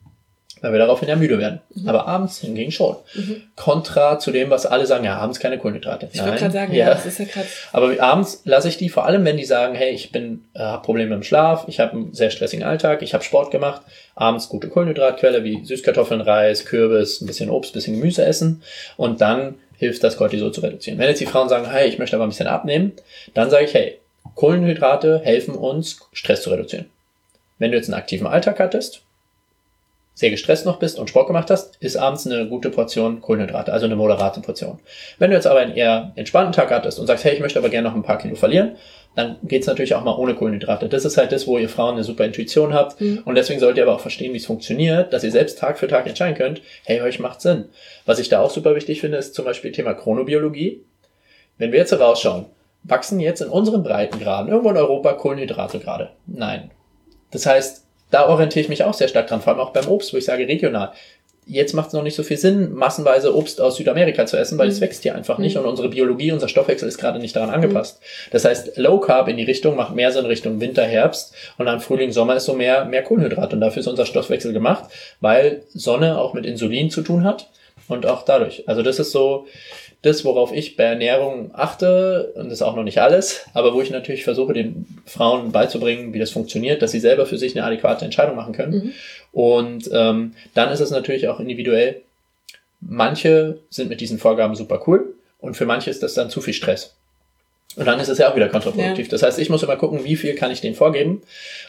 weil 0.60 0.72
wir 0.72 0.78
daraufhin 0.78 1.08
ja 1.08 1.16
müde 1.16 1.38
werden. 1.38 1.60
Mhm. 1.74 1.88
Aber 1.88 2.06
abends 2.06 2.38
hingegen 2.38 2.72
schon. 2.72 2.96
Mhm. 3.14 3.42
Kontra 3.56 4.18
zu 4.18 4.30
dem, 4.30 4.50
was 4.50 4.64
alle 4.64 4.86
sagen, 4.86 5.04
ja, 5.04 5.16
abends 5.16 5.38
keine 5.38 5.58
Kohlenhydrate. 5.58 6.08
Ich 6.12 6.20
wollte 6.20 6.38
gerade 6.38 6.52
sagen, 6.52 6.74
ja, 6.74 6.86
das 6.86 7.04
ist 7.04 7.18
ja 7.18 7.26
krass. 7.26 7.46
Aber 7.72 7.92
abends 8.00 8.42
lasse 8.44 8.68
ich 8.68 8.76
die, 8.76 8.88
vor 8.88 9.04
allem 9.04 9.24
wenn 9.24 9.36
die 9.36 9.44
sagen, 9.44 9.74
hey, 9.74 9.90
ich 9.90 10.12
bin 10.12 10.44
äh, 10.54 10.60
habe 10.60 10.82
Probleme 10.84 11.14
im 11.14 11.22
Schlaf, 11.22 11.64
ich 11.68 11.78
habe 11.78 11.92
einen 11.92 12.14
sehr 12.14 12.30
stressigen 12.30 12.64
Alltag, 12.64 13.02
ich 13.02 13.12
habe 13.12 13.22
Sport 13.22 13.50
gemacht, 13.50 13.82
abends 14.14 14.48
gute 14.48 14.68
Kohlenhydratquelle 14.68 15.44
wie 15.44 15.64
Süßkartoffeln, 15.64 16.22
Reis, 16.22 16.64
Kürbis, 16.64 17.20
ein 17.20 17.26
bisschen 17.26 17.50
Obst, 17.50 17.72
ein 17.72 17.74
bisschen 17.74 17.94
Gemüse 17.94 18.24
essen 18.24 18.62
und 18.96 19.20
dann 19.20 19.56
hilft 19.78 20.02
das 20.04 20.16
Cortisol 20.16 20.52
zu 20.52 20.62
reduzieren. 20.62 20.98
Wenn 20.98 21.08
jetzt 21.08 21.20
die 21.20 21.26
Frauen 21.26 21.50
sagen, 21.50 21.70
hey, 21.70 21.86
ich 21.88 21.98
möchte 21.98 22.16
aber 22.16 22.24
ein 22.24 22.30
bisschen 22.30 22.46
abnehmen, 22.46 22.92
dann 23.34 23.50
sage 23.50 23.66
ich, 23.66 23.74
hey, 23.74 23.98
Kohlenhydrate 24.34 25.20
helfen 25.22 25.54
uns, 25.54 26.00
Stress 26.12 26.42
zu 26.42 26.50
reduzieren. 26.50 26.86
Wenn 27.58 27.70
du 27.70 27.76
jetzt 27.76 27.88
einen 27.88 27.98
aktiven 27.98 28.26
Alltag 28.26 28.58
hattest, 28.58 29.02
sehr 30.16 30.30
gestresst 30.30 30.64
noch 30.64 30.78
bist 30.78 30.98
und 30.98 31.10
Sport 31.10 31.26
gemacht 31.26 31.50
hast, 31.50 31.76
ist 31.76 31.96
abends 31.96 32.26
eine 32.26 32.48
gute 32.48 32.70
Portion 32.70 33.20
Kohlenhydrate, 33.20 33.70
also 33.70 33.84
eine 33.84 33.96
moderate 33.96 34.40
Portion. 34.40 34.80
Wenn 35.18 35.30
du 35.30 35.36
jetzt 35.36 35.46
aber 35.46 35.60
einen 35.60 35.76
eher 35.76 36.12
entspannten 36.16 36.52
Tag 36.52 36.70
hattest 36.70 36.98
und 36.98 37.06
sagst, 37.06 37.24
hey, 37.24 37.34
ich 37.34 37.40
möchte 37.40 37.58
aber 37.58 37.68
gerne 37.68 37.86
noch 37.88 37.94
ein 37.94 38.02
paar 38.02 38.16
Kilo 38.16 38.34
verlieren, 38.34 38.76
dann 39.14 39.36
geht's 39.42 39.66
natürlich 39.66 39.94
auch 39.94 40.02
mal 40.02 40.16
ohne 40.16 40.34
Kohlenhydrate. 40.34 40.88
Das 40.88 41.04
ist 41.04 41.18
halt 41.18 41.32
das, 41.32 41.46
wo 41.46 41.58
ihr 41.58 41.68
Frauen 41.68 41.94
eine 41.94 42.04
super 42.04 42.24
Intuition 42.24 42.72
habt. 42.72 42.98
Mhm. 42.98 43.22
Und 43.26 43.34
deswegen 43.34 43.60
sollt 43.60 43.76
ihr 43.76 43.82
aber 43.82 43.94
auch 43.94 44.00
verstehen, 44.00 44.32
wie 44.32 44.38
es 44.38 44.46
funktioniert, 44.46 45.12
dass 45.12 45.22
ihr 45.22 45.30
selbst 45.30 45.58
Tag 45.58 45.78
für 45.78 45.86
Tag 45.86 46.06
entscheiden 46.06 46.36
könnt, 46.36 46.62
hey, 46.84 47.02
euch 47.02 47.18
macht 47.18 47.42
Sinn. 47.42 47.66
Was 48.06 48.18
ich 48.18 48.30
da 48.30 48.40
auch 48.40 48.50
super 48.50 48.74
wichtig 48.74 49.02
finde, 49.02 49.18
ist 49.18 49.34
zum 49.34 49.44
Beispiel 49.44 49.70
Thema 49.70 49.92
Chronobiologie. 49.92 50.82
Wenn 51.58 51.72
wir 51.72 51.78
jetzt 51.78 51.92
rausschauen, 51.92 52.46
wachsen 52.84 53.20
jetzt 53.20 53.42
in 53.42 53.48
unseren 53.48 53.82
Breitengraden 53.82 54.50
irgendwo 54.50 54.70
in 54.70 54.76
Europa 54.78 55.12
Kohlenhydrate 55.12 55.78
gerade? 55.78 56.10
Nein. 56.26 56.70
Das 57.30 57.44
heißt, 57.44 57.85
da 58.10 58.28
orientiere 58.28 58.62
ich 58.62 58.68
mich 58.68 58.84
auch 58.84 58.94
sehr 58.94 59.08
stark 59.08 59.26
dran, 59.26 59.40
vor 59.40 59.52
allem 59.52 59.60
auch 59.60 59.70
beim 59.70 59.88
Obst, 59.88 60.12
wo 60.12 60.16
ich 60.16 60.24
sage 60.24 60.46
regional. 60.46 60.92
Jetzt 61.48 61.74
macht 61.74 61.88
es 61.88 61.92
noch 61.92 62.02
nicht 62.02 62.16
so 62.16 62.24
viel 62.24 62.36
Sinn, 62.36 62.74
massenweise 62.74 63.36
Obst 63.36 63.60
aus 63.60 63.76
Südamerika 63.76 64.26
zu 64.26 64.36
essen, 64.36 64.58
weil 64.58 64.66
mhm. 64.66 64.72
es 64.72 64.80
wächst 64.80 65.04
hier 65.04 65.14
einfach 65.14 65.38
nicht 65.38 65.54
mhm. 65.54 65.62
und 65.62 65.68
unsere 65.68 65.88
Biologie, 65.88 66.32
unser 66.32 66.48
Stoffwechsel 66.48 66.88
ist 66.88 66.98
gerade 66.98 67.20
nicht 67.20 67.36
daran 67.36 67.50
angepasst. 67.50 68.00
Mhm. 68.00 68.30
Das 68.32 68.44
heißt, 68.44 68.76
Low 68.78 68.98
Carb 68.98 69.28
in 69.28 69.36
die 69.36 69.44
Richtung 69.44 69.76
macht 69.76 69.94
mehr 69.94 70.10
Sinn 70.10 70.26
Richtung 70.26 70.60
Winter, 70.60 70.82
Herbst 70.82 71.34
und 71.56 71.66
dann 71.66 71.78
Frühling, 71.80 72.10
Sommer 72.10 72.36
ist 72.36 72.46
so 72.46 72.54
mehr, 72.54 72.84
mehr 72.84 73.04
Kohlenhydrat 73.04 73.52
und 73.52 73.60
dafür 73.60 73.80
ist 73.80 73.86
unser 73.86 74.06
Stoffwechsel 74.06 74.52
gemacht, 74.52 74.90
weil 75.20 75.62
Sonne 75.72 76.18
auch 76.18 76.34
mit 76.34 76.46
Insulin 76.46 76.90
zu 76.90 77.02
tun 77.02 77.22
hat 77.22 77.48
und 77.88 78.06
auch 78.06 78.24
dadurch. 78.24 78.68
Also 78.68 78.82
das 78.82 78.98
ist 78.98 79.12
so, 79.12 79.46
das, 80.02 80.24
worauf 80.24 80.52
ich 80.52 80.76
bei 80.76 80.84
Ernährung 80.84 81.50
achte, 81.54 82.32
und 82.36 82.44
das 82.44 82.54
ist 82.54 82.62
auch 82.62 82.76
noch 82.76 82.84
nicht 82.84 82.98
alles, 82.98 83.44
aber 83.54 83.74
wo 83.74 83.80
ich 83.80 83.90
natürlich 83.90 84.24
versuche, 84.24 84.52
den 84.52 84.86
Frauen 85.04 85.52
beizubringen, 85.52 86.12
wie 86.12 86.18
das 86.18 86.30
funktioniert, 86.30 86.82
dass 86.82 86.92
sie 86.92 87.00
selber 87.00 87.26
für 87.26 87.38
sich 87.38 87.56
eine 87.56 87.66
adäquate 87.66 88.04
Entscheidung 88.04 88.36
machen 88.36 88.52
können. 88.52 88.72
Mhm. 88.72 88.92
Und 89.32 89.90
ähm, 89.92 90.34
dann 90.54 90.70
ist 90.70 90.80
es 90.80 90.90
natürlich 90.90 91.28
auch 91.28 91.40
individuell. 91.40 92.02
Manche 92.80 93.58
sind 93.70 93.88
mit 93.88 94.00
diesen 94.00 94.18
Vorgaben 94.18 94.54
super 94.54 94.82
cool 94.86 95.14
und 95.40 95.56
für 95.56 95.66
manche 95.66 95.90
ist 95.90 96.02
das 96.02 96.14
dann 96.14 96.30
zu 96.30 96.40
viel 96.40 96.54
Stress. 96.54 96.94
Und 97.76 97.86
dann 97.86 98.00
ist 98.00 98.08
es 98.08 98.18
ja 98.18 98.30
auch 98.30 98.36
wieder 98.36 98.48
kontraproduktiv. 98.48 99.06
Ja. 99.06 99.10
Das 99.10 99.22
heißt, 99.22 99.38
ich 99.38 99.50
muss 99.50 99.62
immer 99.62 99.76
gucken, 99.76 100.04
wie 100.04 100.16
viel 100.16 100.34
kann 100.34 100.50
ich 100.50 100.60
denen 100.60 100.74
vorgeben 100.74 101.22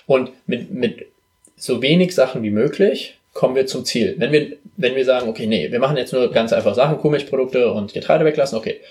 und 0.06 0.32
mit, 0.45 0.71
mit 0.71 1.08
so 1.58 1.82
wenig 1.82 2.13
Sachen 2.13 2.43
wie 2.43 2.51
möglich 2.51 3.17
kommen 3.38 3.56
wir 3.56 3.67
zum 3.67 3.86
Ziel. 3.86 4.15
Wenn 4.17 4.32
wir, 4.32 4.58
wenn 4.78 4.95
wir 4.95 5.06
sagen, 5.06 5.30
okay, 5.30 5.45
nee, 5.45 5.71
wir 5.71 5.78
machen 5.78 5.95
jetzt 5.95 6.12
nur 6.12 6.32
ganz 6.32 6.54
einfach 6.54 6.73
Sachen, 6.73 6.97
Kuhmilchprodukte 6.97 7.71
und 7.71 7.93
Getreide 7.93 8.26
weglassen, 8.26 8.58
okay. 8.58 8.82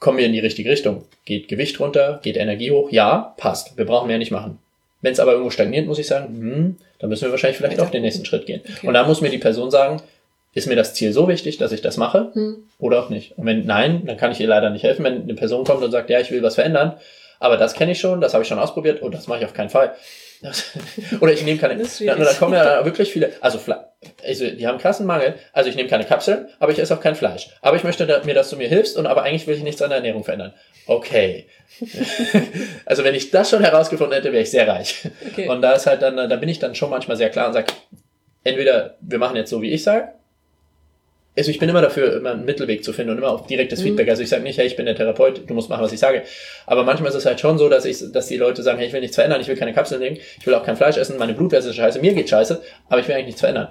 Kommen 0.00 0.16
wir 0.16 0.24
in 0.24 0.32
die 0.32 0.38
richtige 0.38 0.70
Richtung? 0.70 1.04
Geht 1.26 1.46
Gewicht 1.46 1.78
runter? 1.78 2.20
Geht 2.22 2.38
Energie 2.38 2.70
hoch? 2.70 2.90
Ja, 2.90 3.34
passt. 3.36 3.76
Wir 3.76 3.84
brauchen 3.84 4.08
mehr 4.08 4.16
nicht 4.16 4.30
machen. 4.30 4.58
Wenn 5.02 5.12
es 5.12 5.20
aber 5.20 5.32
irgendwo 5.32 5.50
stagniert, 5.50 5.86
muss 5.86 5.98
ich 5.98 6.06
sagen, 6.06 6.28
hm, 6.28 6.76
dann 7.00 7.10
müssen 7.10 7.24
wir 7.24 7.30
wahrscheinlich 7.32 7.58
vielleicht 7.58 7.80
auch 7.80 7.90
den 7.90 8.00
nächsten 8.00 8.24
Schritt 8.24 8.46
gehen. 8.46 8.62
Okay. 8.78 8.86
Und 8.86 8.94
da 8.94 9.04
muss 9.06 9.20
mir 9.20 9.28
die 9.28 9.36
Person 9.36 9.70
sagen, 9.70 10.00
ist 10.54 10.66
mir 10.66 10.76
das 10.76 10.94
Ziel 10.94 11.12
so 11.12 11.28
wichtig, 11.28 11.58
dass 11.58 11.70
ich 11.70 11.82
das 11.82 11.98
mache 11.98 12.30
hm. 12.32 12.64
oder 12.78 13.04
auch 13.04 13.10
nicht? 13.10 13.36
Und 13.36 13.44
wenn 13.44 13.66
nein, 13.66 14.06
dann 14.06 14.16
kann 14.16 14.32
ich 14.32 14.40
ihr 14.40 14.48
leider 14.48 14.70
nicht 14.70 14.84
helfen. 14.84 15.04
Wenn 15.04 15.22
eine 15.22 15.34
Person 15.34 15.64
kommt 15.64 15.84
und 15.84 15.90
sagt, 15.90 16.08
ja, 16.08 16.18
ich 16.18 16.30
will 16.30 16.42
was 16.42 16.54
verändern, 16.54 16.94
aber 17.40 17.58
das 17.58 17.74
kenne 17.74 17.92
ich 17.92 18.00
schon, 18.00 18.22
das 18.22 18.32
habe 18.32 18.42
ich 18.42 18.48
schon 18.48 18.58
ausprobiert 18.58 19.02
und 19.02 19.12
das 19.12 19.26
mache 19.26 19.40
ich 19.40 19.44
auf 19.44 19.52
keinen 19.52 19.68
Fall. 19.68 19.92
Oder 21.20 21.32
ich 21.32 21.44
nehme 21.44 21.58
keine. 21.58 21.76
Da, 21.76 22.14
da 22.14 22.32
kommen 22.34 22.54
ja 22.54 22.84
wirklich 22.84 23.12
viele. 23.12 23.32
Also, 23.40 23.58
also 24.24 24.50
die 24.50 24.66
haben 24.66 24.78
krassen 24.78 25.06
Mangel. 25.06 25.34
Also 25.52 25.70
ich 25.70 25.76
nehme 25.76 25.88
keine 25.88 26.04
Kapseln, 26.04 26.48
aber 26.58 26.72
ich 26.72 26.78
esse 26.78 26.94
auch 26.94 27.00
kein 27.00 27.14
Fleisch. 27.14 27.50
Aber 27.60 27.76
ich 27.76 27.84
möchte 27.84 28.06
mir, 28.24 28.34
dass 28.34 28.50
du 28.50 28.56
mir 28.56 28.68
hilfst 28.68 28.96
und 28.96 29.06
aber 29.06 29.22
eigentlich 29.22 29.46
will 29.46 29.56
ich 29.56 29.62
nichts 29.62 29.82
an 29.82 29.90
der 29.90 29.98
Ernährung 29.98 30.24
verändern. 30.24 30.52
Okay. 30.86 31.46
also 32.84 33.04
wenn 33.04 33.14
ich 33.14 33.30
das 33.30 33.50
schon 33.50 33.62
herausgefunden 33.62 34.14
hätte, 34.14 34.32
wäre 34.32 34.42
ich 34.42 34.50
sehr 34.50 34.66
reich. 34.66 35.08
Okay. 35.30 35.48
Und 35.48 35.62
da 35.62 35.72
ist 35.72 35.86
halt 35.86 36.02
dann, 36.02 36.16
da 36.16 36.36
bin 36.36 36.48
ich 36.48 36.58
dann 36.58 36.74
schon 36.74 36.90
manchmal 36.90 37.16
sehr 37.16 37.30
klar 37.30 37.46
und 37.46 37.52
sage, 37.52 37.72
entweder 38.42 38.96
wir 39.00 39.18
machen 39.18 39.36
jetzt 39.36 39.50
so, 39.50 39.62
wie 39.62 39.70
ich 39.70 39.82
sage, 39.82 40.08
also 41.36 41.50
ich 41.50 41.58
bin 41.58 41.68
immer 41.68 41.80
dafür, 41.80 42.16
immer 42.16 42.32
einen 42.32 42.44
Mittelweg 42.44 42.84
zu 42.84 42.92
finden 42.92 43.12
und 43.12 43.18
immer 43.18 43.30
auf 43.30 43.46
direktes 43.46 43.80
mhm. 43.80 43.84
Feedback. 43.84 44.08
Also 44.08 44.22
ich 44.22 44.28
sage 44.28 44.42
nicht, 44.42 44.58
hey, 44.58 44.66
ich 44.66 44.76
bin 44.76 44.86
der 44.86 44.94
Therapeut, 44.94 45.48
du 45.48 45.54
musst 45.54 45.70
machen, 45.70 45.82
was 45.82 45.92
ich 45.92 46.00
sage. 46.00 46.22
Aber 46.66 46.84
manchmal 46.84 47.10
ist 47.10 47.16
es 47.16 47.24
halt 47.24 47.40
schon 47.40 47.56
so, 47.56 47.68
dass 47.68 47.84
ich, 47.84 48.12
dass 48.12 48.26
die 48.26 48.36
Leute 48.36 48.62
sagen, 48.62 48.78
hey, 48.78 48.86
ich 48.86 48.92
will 48.92 49.00
nichts 49.00 49.16
verändern, 49.16 49.40
ich 49.40 49.48
will 49.48 49.56
keine 49.56 49.72
Kapseln 49.72 50.00
nehmen, 50.00 50.18
ich 50.38 50.46
will 50.46 50.54
auch 50.54 50.64
kein 50.64 50.76
Fleisch 50.76 50.98
essen, 50.98 51.16
meine 51.18 51.32
Blutwerte 51.32 51.68
ist 51.68 51.76
scheiße, 51.76 52.00
mir 52.00 52.12
geht 52.12 52.28
scheiße, 52.28 52.60
aber 52.88 53.00
ich 53.00 53.08
will 53.08 53.14
eigentlich 53.14 53.26
nichts 53.26 53.40
verändern. 53.40 53.68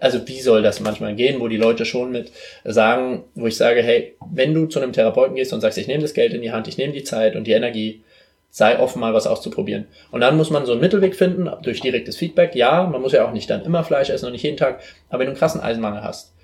Also 0.00 0.28
wie 0.28 0.40
soll 0.40 0.62
das 0.62 0.80
manchmal 0.80 1.14
gehen, 1.14 1.40
wo 1.40 1.48
die 1.48 1.56
Leute 1.56 1.84
schon 1.84 2.12
mit 2.12 2.30
sagen, 2.64 3.24
wo 3.34 3.46
ich 3.46 3.56
sage, 3.56 3.82
hey, 3.82 4.16
wenn 4.30 4.54
du 4.54 4.66
zu 4.66 4.80
einem 4.80 4.92
Therapeuten 4.92 5.34
gehst 5.34 5.52
und 5.52 5.60
sagst, 5.60 5.78
ich 5.78 5.88
nehme 5.88 6.02
das 6.02 6.14
Geld 6.14 6.34
in 6.34 6.42
die 6.42 6.52
Hand, 6.52 6.68
ich 6.68 6.78
nehme 6.78 6.92
die 6.92 7.02
Zeit 7.02 7.34
und 7.34 7.46
die 7.46 7.52
Energie, 7.52 8.02
sei 8.50 8.78
offen 8.78 9.00
mal 9.00 9.14
was 9.14 9.26
auszuprobieren. 9.26 9.86
Und 10.10 10.20
dann 10.20 10.36
muss 10.36 10.50
man 10.50 10.66
so 10.66 10.72
einen 10.72 10.80
Mittelweg 10.80 11.14
finden, 11.16 11.50
durch 11.62 11.80
direktes 11.80 12.16
Feedback. 12.16 12.54
Ja, 12.54 12.84
man 12.84 13.02
muss 13.02 13.12
ja 13.12 13.26
auch 13.26 13.32
nicht 13.32 13.50
dann 13.50 13.64
immer 13.64 13.82
Fleisch 13.82 14.10
essen 14.10 14.26
und 14.26 14.32
nicht 14.32 14.42
jeden 14.42 14.56
Tag, 14.56 14.80
aber 15.08 15.20
wenn 15.20 15.26
du 15.26 15.32
einen 15.32 15.38
krassen 15.38 15.60
Eisenmangel 15.60 16.02
hast, 16.02 16.34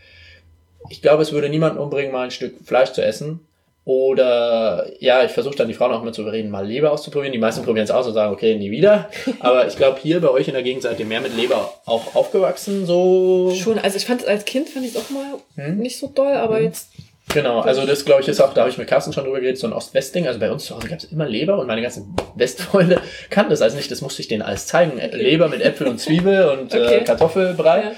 ich 0.88 1.02
glaube, 1.02 1.22
es 1.22 1.32
würde 1.32 1.48
niemanden 1.48 1.78
umbringen, 1.78 2.12
mal 2.12 2.24
ein 2.24 2.30
Stück 2.30 2.54
Fleisch 2.64 2.92
zu 2.92 3.04
essen. 3.04 3.40
Oder 3.86 4.86
ja, 5.00 5.24
ich 5.24 5.32
versuche 5.32 5.56
dann 5.56 5.68
die 5.68 5.74
Frauen 5.74 5.92
auch 5.92 6.00
immer 6.00 6.12
zu 6.12 6.22
überreden, 6.22 6.50
mal 6.50 6.66
Leber 6.66 6.90
auszuprobieren. 6.90 7.32
Die 7.32 7.38
meisten 7.38 7.64
probieren 7.64 7.84
es 7.84 7.90
aus 7.90 8.06
und 8.06 8.14
sagen, 8.14 8.32
okay, 8.32 8.54
nie 8.54 8.70
wieder. 8.70 9.10
Aber 9.40 9.66
ich 9.66 9.76
glaube, 9.76 9.98
hier 10.00 10.20
bei 10.20 10.30
euch 10.30 10.48
in 10.48 10.54
der 10.54 10.62
Gegend 10.62 10.82
seid 10.82 10.98
ihr 10.98 11.04
mehr 11.04 11.20
mit 11.20 11.36
Leber 11.36 11.74
auch 11.84 12.14
aufgewachsen. 12.14 12.86
So 12.86 13.54
schon. 13.54 13.78
Also 13.78 13.98
ich 13.98 14.06
fand 14.06 14.26
als 14.26 14.46
Kind 14.46 14.70
fand 14.70 14.86
ich 14.86 14.94
es 14.94 15.00
auch 15.00 15.10
mal 15.10 15.34
hm? 15.56 15.78
nicht 15.78 15.98
so 15.98 16.06
doll, 16.06 16.32
aber 16.32 16.56
hm. 16.56 16.64
jetzt 16.64 16.88
Genau, 17.32 17.60
also 17.60 17.86
das 17.86 18.04
glaube 18.04 18.20
ich 18.20 18.28
ist 18.28 18.40
auch, 18.40 18.52
da 18.52 18.60
habe 18.60 18.70
ich 18.70 18.76
mit 18.76 18.86
Carsten 18.86 19.12
schon 19.12 19.24
drüber 19.24 19.40
geredet, 19.40 19.58
so 19.58 19.66
ein 19.66 19.72
Ost-West-Ding. 19.72 20.26
Also 20.26 20.38
bei 20.38 20.52
uns 20.52 20.66
zu 20.66 20.76
Hause 20.76 20.88
gab 20.88 20.98
es 20.98 21.04
immer 21.04 21.26
Leber 21.26 21.58
und 21.58 21.66
meine 21.66 21.80
ganzen 21.80 22.14
Westfreunde 22.36 23.00
kannten 23.30 23.50
das 23.50 23.62
also 23.62 23.76
nicht, 23.76 23.90
das 23.90 24.02
musste 24.02 24.20
ich 24.20 24.28
denen 24.28 24.42
alles 24.42 24.66
zeigen. 24.66 24.92
Okay. 24.92 25.16
Leber 25.16 25.48
mit 25.48 25.62
Äpfel 25.62 25.86
und 25.86 25.98
Zwiebel 25.98 26.48
und 26.48 26.66
okay. 26.74 26.98
äh, 26.98 27.04
Kartoffelbrei. 27.04 27.80
Ja. 27.80 27.92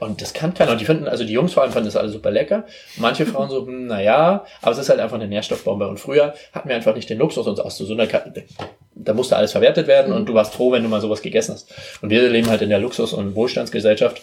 Und 0.00 0.22
das 0.22 0.32
kann 0.32 0.54
keiner. 0.54 0.72
Und 0.72 0.80
die 0.80 0.86
finden, 0.86 1.06
also 1.06 1.24
die 1.24 1.32
Jungs 1.32 1.52
vor 1.52 1.62
allem 1.62 1.72
fanden 1.72 1.86
das 1.86 1.96
alle 1.96 2.08
super 2.08 2.30
lecker. 2.30 2.64
Manche 2.96 3.26
Frauen 3.26 3.50
so, 3.50 3.66
hm, 3.66 3.86
naja, 3.86 4.44
aber 4.62 4.72
es 4.72 4.78
ist 4.78 4.88
halt 4.88 4.98
einfach 4.98 5.16
eine 5.16 5.28
Nährstoffbombe. 5.28 5.86
Und 5.86 6.00
früher 6.00 6.34
hatten 6.52 6.68
wir 6.68 6.76
einfach 6.76 6.94
nicht 6.94 7.10
den 7.10 7.18
Luxus, 7.18 7.46
uns 7.46 7.60
auszusuchen. 7.60 8.08
Da 8.94 9.14
musste 9.14 9.36
alles 9.36 9.52
verwertet 9.52 9.86
werden 9.86 10.12
und 10.12 10.26
du 10.26 10.34
warst 10.34 10.54
froh, 10.54 10.72
wenn 10.72 10.82
du 10.82 10.88
mal 10.88 11.00
sowas 11.00 11.22
gegessen 11.22 11.54
hast. 11.54 11.72
Und 12.00 12.10
wir 12.10 12.28
leben 12.28 12.48
halt 12.48 12.62
in 12.62 12.70
der 12.70 12.80
Luxus- 12.80 13.12
und 13.12 13.34
Wohlstandsgesellschaft 13.34 14.22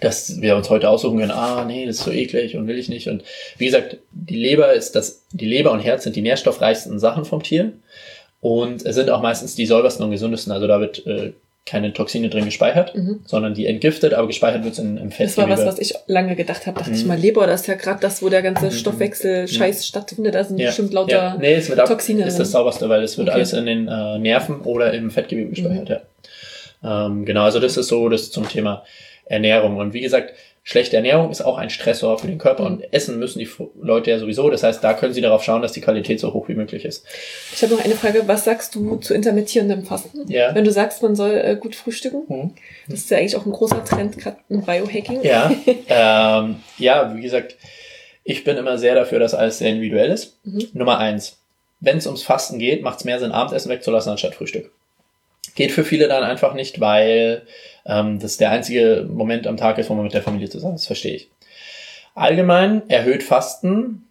dass 0.00 0.40
wir 0.40 0.56
uns 0.56 0.68
heute 0.68 0.90
aussuchen 0.90 1.18
können, 1.18 1.30
ah, 1.30 1.64
nee, 1.64 1.86
das 1.86 1.96
ist 1.96 2.04
so 2.04 2.10
eklig 2.10 2.56
und 2.56 2.66
will 2.66 2.78
ich 2.78 2.88
nicht. 2.90 3.08
Und 3.08 3.24
wie 3.56 3.64
gesagt, 3.64 3.96
die 4.12 4.36
Leber 4.36 4.74
ist 4.74 4.94
das, 4.94 5.22
die 5.32 5.46
Leber 5.46 5.72
und 5.72 5.80
Herz 5.80 6.04
sind 6.04 6.16
die 6.16 6.22
nährstoffreichsten 6.22 6.98
Sachen 6.98 7.24
vom 7.24 7.42
Tier. 7.42 7.72
Und 8.40 8.84
es 8.84 8.94
sind 8.94 9.10
auch 9.10 9.22
meistens 9.22 9.54
die 9.54 9.66
säubersten 9.66 10.04
und 10.04 10.10
gesundesten. 10.10 10.52
Also 10.52 10.66
da 10.66 10.80
wird 10.80 11.06
äh, 11.06 11.32
keine 11.66 11.92
Toxine 11.92 12.30
drin 12.30 12.44
gespeichert, 12.44 12.94
mhm. 12.94 13.20
sondern 13.26 13.52
die 13.52 13.66
entgiftet, 13.66 14.14
aber 14.14 14.28
gespeichert 14.28 14.64
wird 14.64 14.78
in, 14.78 14.96
im 14.96 15.10
Fett. 15.10 15.26
Das 15.26 15.36
war 15.36 15.48
was, 15.48 15.66
was 15.66 15.80
ich 15.80 15.94
lange 16.06 16.36
gedacht 16.36 16.64
habe. 16.66 16.78
Dachte 16.78 16.90
mhm. 16.90 16.96
ich 16.96 17.04
mal, 17.04 17.18
Leber, 17.18 17.46
das 17.48 17.62
ist 17.62 17.66
ja 17.66 17.74
gerade 17.74 18.00
das, 18.00 18.22
wo 18.22 18.28
der 18.28 18.40
ganze 18.40 18.66
mhm. 18.66 18.70
Stoffwechsel-Scheiß 18.70 19.84
stattfindet. 19.84 20.36
Da 20.36 20.44
sind 20.44 20.58
ja. 20.58 20.68
bestimmt 20.68 20.92
lauter 20.92 21.12
ja. 21.12 21.36
nee, 21.38 21.54
es 21.54 21.68
wird 21.68 21.84
Toxine. 21.84 22.24
Ist 22.24 22.38
das 22.38 22.52
sauberste, 22.52 22.88
weil 22.88 23.02
es 23.02 23.18
wird 23.18 23.28
okay. 23.28 23.36
alles 23.36 23.52
in 23.52 23.66
den 23.66 23.88
äh, 23.88 24.18
Nerven 24.18 24.60
oder 24.60 24.94
im 24.94 25.10
Fettgewebe 25.10 25.50
gespeichert. 25.50 25.88
Mhm. 26.82 26.88
Ja. 26.88 27.06
Ähm, 27.06 27.24
genau, 27.24 27.42
also 27.42 27.58
das 27.58 27.76
ist 27.76 27.88
so 27.88 28.08
das 28.08 28.30
zum 28.30 28.48
Thema 28.48 28.84
Ernährung. 29.24 29.76
Und 29.76 29.92
wie 29.92 30.00
gesagt, 30.00 30.34
Schlechte 30.68 30.96
Ernährung 30.96 31.30
ist 31.30 31.42
auch 31.42 31.58
ein 31.58 31.70
Stressor 31.70 32.18
für 32.18 32.26
den 32.26 32.38
Körper 32.38 32.64
und 32.64 32.92
essen 32.92 33.20
müssen 33.20 33.38
die 33.38 33.48
Leute 33.80 34.10
ja 34.10 34.18
sowieso. 34.18 34.50
Das 34.50 34.64
heißt, 34.64 34.82
da 34.82 34.94
können 34.94 35.12
sie 35.12 35.20
darauf 35.20 35.44
schauen, 35.44 35.62
dass 35.62 35.70
die 35.70 35.80
Qualität 35.80 36.18
so 36.18 36.34
hoch 36.34 36.48
wie 36.48 36.56
möglich 36.56 36.84
ist. 36.84 37.06
Ich 37.54 37.62
habe 37.62 37.72
noch 37.72 37.84
eine 37.84 37.94
Frage. 37.94 38.24
Was 38.26 38.46
sagst 38.46 38.74
du 38.74 38.96
zu 38.96 39.14
intermittierendem 39.14 39.84
Fasten? 39.84 40.28
Ja. 40.28 40.52
Wenn 40.56 40.64
du 40.64 40.72
sagst, 40.72 41.04
man 41.04 41.14
soll 41.14 41.36
äh, 41.36 41.54
gut 41.54 41.76
frühstücken, 41.76 42.24
mhm. 42.26 42.54
das 42.88 42.98
ist 42.98 43.10
ja 43.10 43.18
eigentlich 43.18 43.36
auch 43.36 43.46
ein 43.46 43.52
großer 43.52 43.84
Trend 43.84 44.18
gerade 44.18 44.38
im 44.48 44.62
Biohacking. 44.62 45.22
Ja, 45.22 45.52
ähm, 45.88 46.56
ja, 46.78 47.14
wie 47.14 47.22
gesagt, 47.22 47.54
ich 48.24 48.42
bin 48.42 48.56
immer 48.56 48.76
sehr 48.76 48.96
dafür, 48.96 49.20
dass 49.20 49.34
alles 49.34 49.58
sehr 49.58 49.70
individuell 49.70 50.10
ist. 50.10 50.36
Mhm. 50.42 50.66
Nummer 50.72 50.98
eins, 50.98 51.38
wenn 51.78 51.98
es 51.98 52.06
ums 52.06 52.24
Fasten 52.24 52.58
geht, 52.58 52.82
macht 52.82 52.98
es 52.98 53.04
mehr 53.04 53.20
Sinn, 53.20 53.30
Abendessen 53.30 53.70
wegzulassen 53.70 54.10
anstatt 54.10 54.34
Frühstück. 54.34 54.72
Geht 55.56 55.72
für 55.72 55.84
viele 55.84 56.06
dann 56.06 56.22
einfach 56.22 56.54
nicht, 56.54 56.80
weil 56.80 57.42
ähm, 57.86 58.20
das 58.20 58.36
der 58.36 58.50
einzige 58.50 59.06
Moment 59.10 59.46
am 59.46 59.56
Tag 59.56 59.78
ist, 59.78 59.90
wo 59.90 59.94
man 59.94 60.04
mit 60.04 60.14
der 60.14 60.22
Familie 60.22 60.48
zusammen 60.48 60.76
ist. 60.76 60.82
Das 60.82 60.86
verstehe 60.86 61.14
ich. 61.14 61.30
Allgemein 62.14 62.88
erhöht 62.88 63.22
Fasten, 63.22 64.04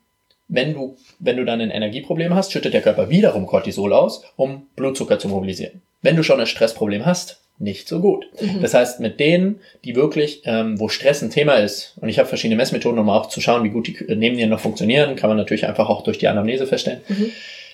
wenn 0.47 0.73
du, 0.73 0.97
wenn 1.19 1.37
du 1.37 1.45
dann 1.45 1.61
ein 1.61 1.71
Energieproblem 1.71 2.35
hast, 2.35 2.51
schüttet 2.51 2.73
der 2.73 2.81
Körper 2.81 3.09
wiederum 3.09 3.47
Cortisol 3.47 3.93
aus, 3.93 4.23
um 4.35 4.67
Blutzucker 4.75 5.17
zu 5.17 5.27
mobilisieren. 5.27 5.81
Wenn 6.01 6.15
du 6.15 6.23
schon 6.23 6.39
ein 6.39 6.45
Stressproblem 6.45 7.05
hast, 7.05 7.41
nicht 7.57 7.87
so 7.87 8.01
gut. 8.01 8.27
Mhm. 8.39 8.61
Das 8.61 8.73
heißt, 8.73 8.99
mit 8.99 9.19
denen, 9.19 9.61
die 9.85 9.95
wirklich, 9.95 10.41
ähm, 10.45 10.79
wo 10.79 10.89
Stress 10.89 11.21
ein 11.21 11.31
Thema 11.31 11.53
ist, 11.53 11.95
und 12.01 12.09
ich 12.09 12.19
habe 12.19 12.27
verschiedene 12.27 12.57
Messmethoden, 12.57 12.99
um 12.99 13.09
auch 13.09 13.29
zu 13.29 13.39
schauen, 13.39 13.63
wie 13.63 13.69
gut 13.69 13.87
die 13.87 13.97
neben 14.15 14.37
dir 14.37 14.47
noch 14.47 14.59
funktionieren, 14.59 15.15
kann 15.15 15.29
man 15.29 15.37
natürlich 15.37 15.65
einfach 15.65 15.89
auch 15.89 16.03
durch 16.03 16.17
die 16.17 16.27
Anamnese 16.27 16.67
feststellen. 16.67 17.01
Mhm 17.07 17.31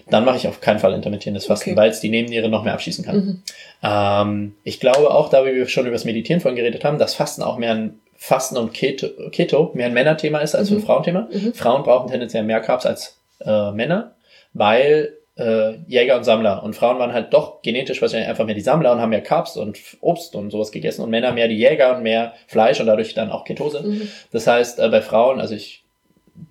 dann 0.10 0.26
mache 0.26 0.38
ich 0.38 0.48
auf 0.48 0.62
keinen 0.62 0.80
Fall 0.80 0.94
intermittierendes 0.94 1.46
Fasten, 1.46 1.72
okay. 1.72 1.78
weil 1.78 1.90
es 1.90 2.00
die 2.00 2.10
Nebenniere 2.10 2.50
noch 2.50 2.64
mehr 2.64 2.74
abschießen 2.74 3.06
kann. 3.06 3.16
Mhm. 3.16 3.44
Ähm, 3.84 4.56
ich 4.64 4.80
glaube 4.80 5.12
auch, 5.12 5.30
da 5.30 5.46
wir 5.46 5.68
schon 5.68 5.86
über 5.86 5.94
das 5.94 6.06
Meditieren 6.06 6.42
vorhin 6.42 6.58
geredet 6.58 6.84
haben, 6.84 6.98
dass 6.98 7.14
Fasten 7.14 7.44
auch 7.44 7.58
mehr 7.58 7.72
ein 7.72 8.00
Fasten 8.16 8.58
und 8.58 8.74
Keto, 8.74 9.08
Keto 9.32 9.72
mehr 9.74 9.88
ein 9.88 9.94
Männerthema 9.94 10.40
ist 10.40 10.54
als 10.54 10.70
mhm. 10.70 10.78
ein 10.78 10.84
Frauenthema. 10.84 11.28
Mhm. 11.32 11.54
Frauen 11.54 11.84
brauchen 11.84 12.10
tendenziell 12.10 12.44
mehr 12.44 12.62
Carbs 12.62 12.86
als 12.86 13.18
äh, 13.44 13.72
Männer, 13.72 14.16
weil 14.54 15.14
äh, 15.38 15.78
Jäger 15.88 16.18
und 16.18 16.24
Sammler 16.24 16.62
und 16.64 16.76
Frauen 16.76 17.00
waren 17.00 17.14
halt 17.14 17.34
doch 17.34 17.62
genetisch 17.62 18.02
wahrscheinlich 18.02 18.30
einfach 18.30 18.46
mehr 18.46 18.56
die 18.56 18.62
Sammler 18.62 18.92
und 18.92 19.02
haben 19.02 19.10
mehr 19.10 19.22
Carbs 19.22 19.58
und 19.58 19.80
Obst 20.02 20.36
und 20.36 20.52
sowas 20.52 20.72
gegessen 20.72 21.02
und 21.02 21.10
Männer 21.10 21.32
mehr 21.32 21.48
die 21.48 21.56
Jäger 21.56 21.96
und 21.96 22.04
mehr 22.04 22.34
Fleisch 22.48 22.80
und 22.80 22.86
dadurch 22.86 23.14
dann 23.14 23.32
auch 23.32 23.44
Ketose. 23.44 23.82
Mhm. 23.82 24.08
Das 24.32 24.46
heißt, 24.46 24.80
äh, 24.80 24.90
bei 24.90 25.02
Frauen, 25.02 25.40
also 25.40 25.56
ich 25.56 25.84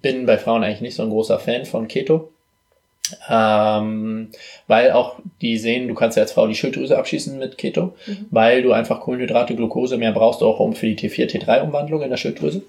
bin 0.02 0.26
bei 0.26 0.38
Frauen 0.38 0.64
eigentlich 0.64 0.80
nicht 0.80 0.96
so 0.96 1.02
ein 1.02 1.10
großer 1.10 1.38
Fan 1.38 1.66
von 1.66 1.88
Keto. 1.88 2.32
Ähm, 3.28 4.28
weil 4.66 4.92
auch 4.92 5.16
die 5.40 5.58
sehen, 5.58 5.88
du 5.88 5.94
kannst 5.94 6.16
ja 6.16 6.22
als 6.22 6.32
Frau 6.32 6.46
die 6.46 6.54
Schilddrüse 6.54 6.98
abschießen 6.98 7.38
mit 7.38 7.58
Keto, 7.58 7.94
mhm. 8.06 8.26
weil 8.30 8.62
du 8.62 8.72
einfach 8.72 9.00
Kohlenhydrate, 9.00 9.54
Glucose 9.54 9.96
mehr 9.96 10.12
brauchst, 10.12 10.42
auch 10.42 10.60
um 10.60 10.74
für 10.74 10.86
die 10.86 10.96
T4, 10.96 11.30
T3-Umwandlung 11.30 12.02
in 12.02 12.10
der 12.10 12.16
Schilddrüse. 12.16 12.62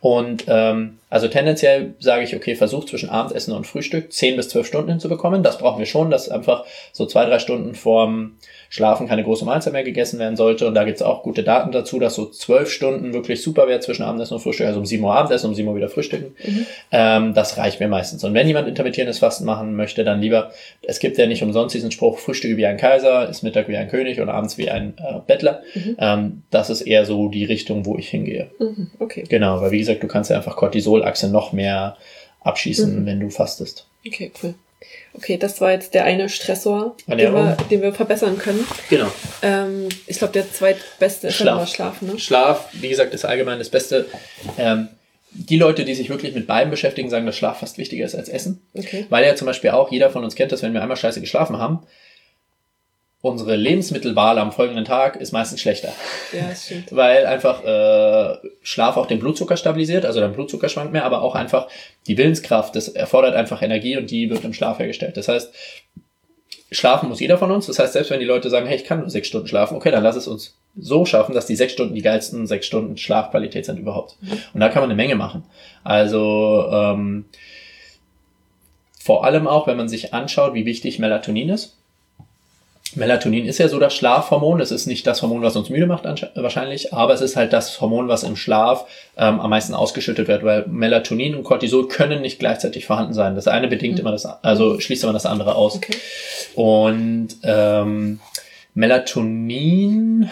Und 0.00 0.44
ähm, 0.48 0.98
also 1.14 1.28
tendenziell 1.28 1.94
sage 2.00 2.24
ich, 2.24 2.34
okay, 2.34 2.56
versuch 2.56 2.86
zwischen 2.86 3.08
Abendessen 3.08 3.52
und 3.52 3.68
Frühstück 3.68 4.12
10 4.12 4.36
bis 4.36 4.48
12 4.48 4.66
Stunden 4.66 4.90
hinzubekommen. 4.90 5.44
Das 5.44 5.58
brauchen 5.58 5.78
wir 5.78 5.86
schon, 5.86 6.10
dass 6.10 6.28
einfach 6.28 6.64
so 6.92 7.06
zwei, 7.06 7.24
drei 7.24 7.38
Stunden 7.38 7.76
vorm 7.76 8.32
Schlafen 8.68 9.06
keine 9.06 9.22
große 9.22 9.44
Mahlzeit 9.44 9.72
mehr 9.72 9.84
gegessen 9.84 10.18
werden 10.18 10.34
sollte. 10.34 10.66
Und 10.66 10.74
da 10.74 10.82
gibt's 10.82 11.02
auch 11.02 11.22
gute 11.22 11.44
Daten 11.44 11.70
dazu, 11.70 12.00
dass 12.00 12.16
so 12.16 12.26
zwölf 12.26 12.68
Stunden 12.68 13.12
wirklich 13.12 13.40
super 13.40 13.68
wäre 13.68 13.78
zwischen 13.78 14.02
Abendessen 14.02 14.34
und 14.34 14.40
Frühstück, 14.40 14.66
also 14.66 14.80
um 14.80 14.86
7 14.86 15.04
Uhr 15.04 15.14
Abendessen, 15.14 15.46
um 15.46 15.54
7 15.54 15.68
Uhr 15.68 15.76
wieder 15.76 15.88
frühstücken. 15.88 16.34
Mhm. 16.44 16.66
Ähm, 16.90 17.34
das 17.34 17.58
reicht 17.58 17.78
mir 17.78 17.86
meistens. 17.86 18.24
Und 18.24 18.34
wenn 18.34 18.48
jemand 18.48 18.66
intermittierendes 18.66 19.20
Fasten 19.20 19.44
machen 19.44 19.76
möchte, 19.76 20.02
dann 20.02 20.20
lieber, 20.20 20.50
es 20.82 20.98
gibt 20.98 21.16
ja 21.18 21.28
nicht 21.28 21.44
umsonst 21.44 21.76
diesen 21.76 21.92
Spruch, 21.92 22.18
Frühstücke 22.18 22.56
wie 22.56 22.66
ein 22.66 22.76
Kaiser, 22.76 23.28
ist 23.28 23.44
Mittag 23.44 23.68
wie 23.68 23.76
ein 23.76 23.88
König 23.88 24.20
und 24.20 24.28
abends 24.28 24.58
wie 24.58 24.68
ein 24.68 24.94
äh, 24.98 25.20
Bettler. 25.24 25.62
Mhm. 25.76 25.96
Ähm, 26.00 26.42
das 26.50 26.68
ist 26.68 26.80
eher 26.80 27.04
so 27.04 27.28
die 27.28 27.44
Richtung, 27.44 27.86
wo 27.86 27.96
ich 27.96 28.08
hingehe. 28.08 28.50
Mhm. 28.58 28.90
Okay. 28.98 29.22
Genau, 29.28 29.60
weil 29.60 29.70
wie 29.70 29.78
gesagt, 29.78 30.02
du 30.02 30.08
kannst 30.08 30.30
ja 30.30 30.36
einfach 30.36 30.56
Cortisolachse 31.04 31.28
noch 31.28 31.52
mehr 31.52 31.96
abschießen, 32.40 33.02
mhm. 33.02 33.06
wenn 33.06 33.20
du 33.20 33.30
fastest. 33.30 33.86
Okay, 34.06 34.32
cool. 34.42 34.54
Okay, 35.14 35.38
das 35.38 35.60
war 35.60 35.72
jetzt 35.72 35.94
der 35.94 36.04
eine 36.04 36.28
Stressor, 36.28 36.96
den 37.06 37.18
wir, 37.18 37.56
den 37.70 37.82
wir 37.82 37.94
verbessern 37.94 38.36
können. 38.36 38.66
Genau. 38.90 39.10
Ähm, 39.42 39.88
ich 40.06 40.18
glaube, 40.18 40.32
der 40.32 40.50
zweitbeste 40.52 41.28
ist 41.28 41.36
Schlaf. 41.36 41.68
Schlaf. 41.68 42.02
Ne? 42.02 42.18
Schlaf, 42.18 42.68
wie 42.72 42.88
gesagt, 42.88 43.14
ist 43.14 43.24
allgemein 43.24 43.58
das 43.58 43.70
Beste. 43.70 44.06
Ähm, 44.58 44.88
die 45.30 45.56
Leute, 45.56 45.84
die 45.84 45.94
sich 45.94 46.10
wirklich 46.10 46.34
mit 46.34 46.46
beiden 46.46 46.70
beschäftigen, 46.70 47.10
sagen, 47.10 47.26
dass 47.26 47.36
Schlaf 47.36 47.60
fast 47.60 47.78
wichtiger 47.78 48.04
ist 48.04 48.14
als 48.14 48.28
Essen. 48.28 48.60
Okay. 48.74 49.06
Weil 49.08 49.24
ja 49.24 49.34
zum 49.34 49.46
Beispiel 49.46 49.70
auch 49.70 49.90
jeder 49.90 50.10
von 50.10 50.22
uns 50.22 50.34
kennt, 50.34 50.52
dass 50.52 50.62
wenn 50.62 50.74
wir 50.74 50.82
einmal 50.82 50.96
scheiße 50.96 51.20
geschlafen 51.20 51.58
haben, 51.58 51.80
unsere 53.24 53.56
Lebensmittelwahl 53.56 54.38
am 54.38 54.52
folgenden 54.52 54.84
Tag 54.84 55.16
ist 55.16 55.32
meistens 55.32 55.62
schlechter. 55.62 55.94
Ja, 56.30 56.48
das 56.50 56.66
stimmt. 56.66 56.88
Weil 56.94 57.24
einfach 57.24 57.64
äh, 57.64 58.36
Schlaf 58.62 58.98
auch 58.98 59.06
den 59.06 59.18
Blutzucker 59.18 59.56
stabilisiert, 59.56 60.04
also 60.04 60.20
dein 60.20 60.34
Blutzucker 60.34 60.68
schwankt 60.68 60.92
mehr, 60.92 61.06
aber 61.06 61.22
auch 61.22 61.34
einfach 61.34 61.68
die 62.06 62.18
Willenskraft, 62.18 62.76
das 62.76 62.88
erfordert 62.88 63.34
einfach 63.34 63.62
Energie 63.62 63.96
und 63.96 64.10
die 64.10 64.28
wird 64.28 64.44
im 64.44 64.52
Schlaf 64.52 64.78
hergestellt. 64.78 65.16
Das 65.16 65.28
heißt, 65.28 65.54
schlafen 66.70 67.08
muss 67.08 67.18
jeder 67.18 67.38
von 67.38 67.50
uns. 67.50 67.66
Das 67.66 67.78
heißt, 67.78 67.94
selbst 67.94 68.10
wenn 68.10 68.20
die 68.20 68.26
Leute 68.26 68.50
sagen, 68.50 68.66
hey, 68.66 68.76
ich 68.76 68.84
kann 68.84 69.00
nur 69.00 69.08
sechs 69.08 69.28
Stunden 69.28 69.48
schlafen, 69.48 69.74
okay, 69.74 69.90
dann 69.90 70.02
lass 70.02 70.16
es 70.16 70.28
uns 70.28 70.58
so 70.76 71.06
schaffen, 71.06 71.34
dass 71.34 71.46
die 71.46 71.56
sechs 71.56 71.72
Stunden 71.72 71.94
die 71.94 72.02
geilsten 72.02 72.46
sechs 72.46 72.66
Stunden 72.66 72.98
Schlafqualität 72.98 73.64
sind 73.64 73.78
überhaupt. 73.78 74.18
Mhm. 74.20 74.32
Und 74.52 74.60
da 74.60 74.68
kann 74.68 74.82
man 74.82 74.90
eine 74.90 74.96
Menge 74.96 75.14
machen. 75.14 75.44
Also 75.82 76.68
ähm, 76.70 77.24
vor 79.00 79.24
allem 79.24 79.46
auch, 79.46 79.66
wenn 79.66 79.78
man 79.78 79.88
sich 79.88 80.12
anschaut, 80.12 80.52
wie 80.52 80.66
wichtig 80.66 80.98
Melatonin 80.98 81.48
ist 81.48 81.78
Melatonin 82.96 83.46
ist 83.46 83.58
ja 83.58 83.68
so 83.68 83.78
das 83.78 83.94
Schlafhormon. 83.94 84.60
Es 84.60 84.70
ist 84.70 84.86
nicht 84.86 85.06
das 85.06 85.22
Hormon, 85.22 85.42
was 85.42 85.56
uns 85.56 85.70
müde 85.70 85.86
macht 85.86 86.04
wahrscheinlich, 86.34 86.92
aber 86.92 87.14
es 87.14 87.20
ist 87.20 87.36
halt 87.36 87.52
das 87.52 87.80
Hormon, 87.80 88.08
was 88.08 88.22
im 88.22 88.36
Schlaf 88.36 88.86
ähm, 89.16 89.40
am 89.40 89.50
meisten 89.50 89.74
ausgeschüttet 89.74 90.28
wird, 90.28 90.44
weil 90.44 90.66
Melatonin 90.66 91.34
und 91.34 91.44
Cortisol 91.44 91.88
können 91.88 92.22
nicht 92.22 92.38
gleichzeitig 92.38 92.86
vorhanden 92.86 93.14
sein. 93.14 93.34
Das 93.34 93.48
eine 93.48 93.68
bedingt 93.68 93.94
mhm. 93.94 94.00
immer 94.00 94.12
das, 94.12 94.26
also 94.26 94.78
schließt 94.80 95.04
immer 95.04 95.12
das 95.12 95.26
andere 95.26 95.54
aus. 95.54 95.76
Okay. 95.76 95.96
Und 96.54 97.28
ähm, 97.42 98.20
Melatonin, 98.74 100.30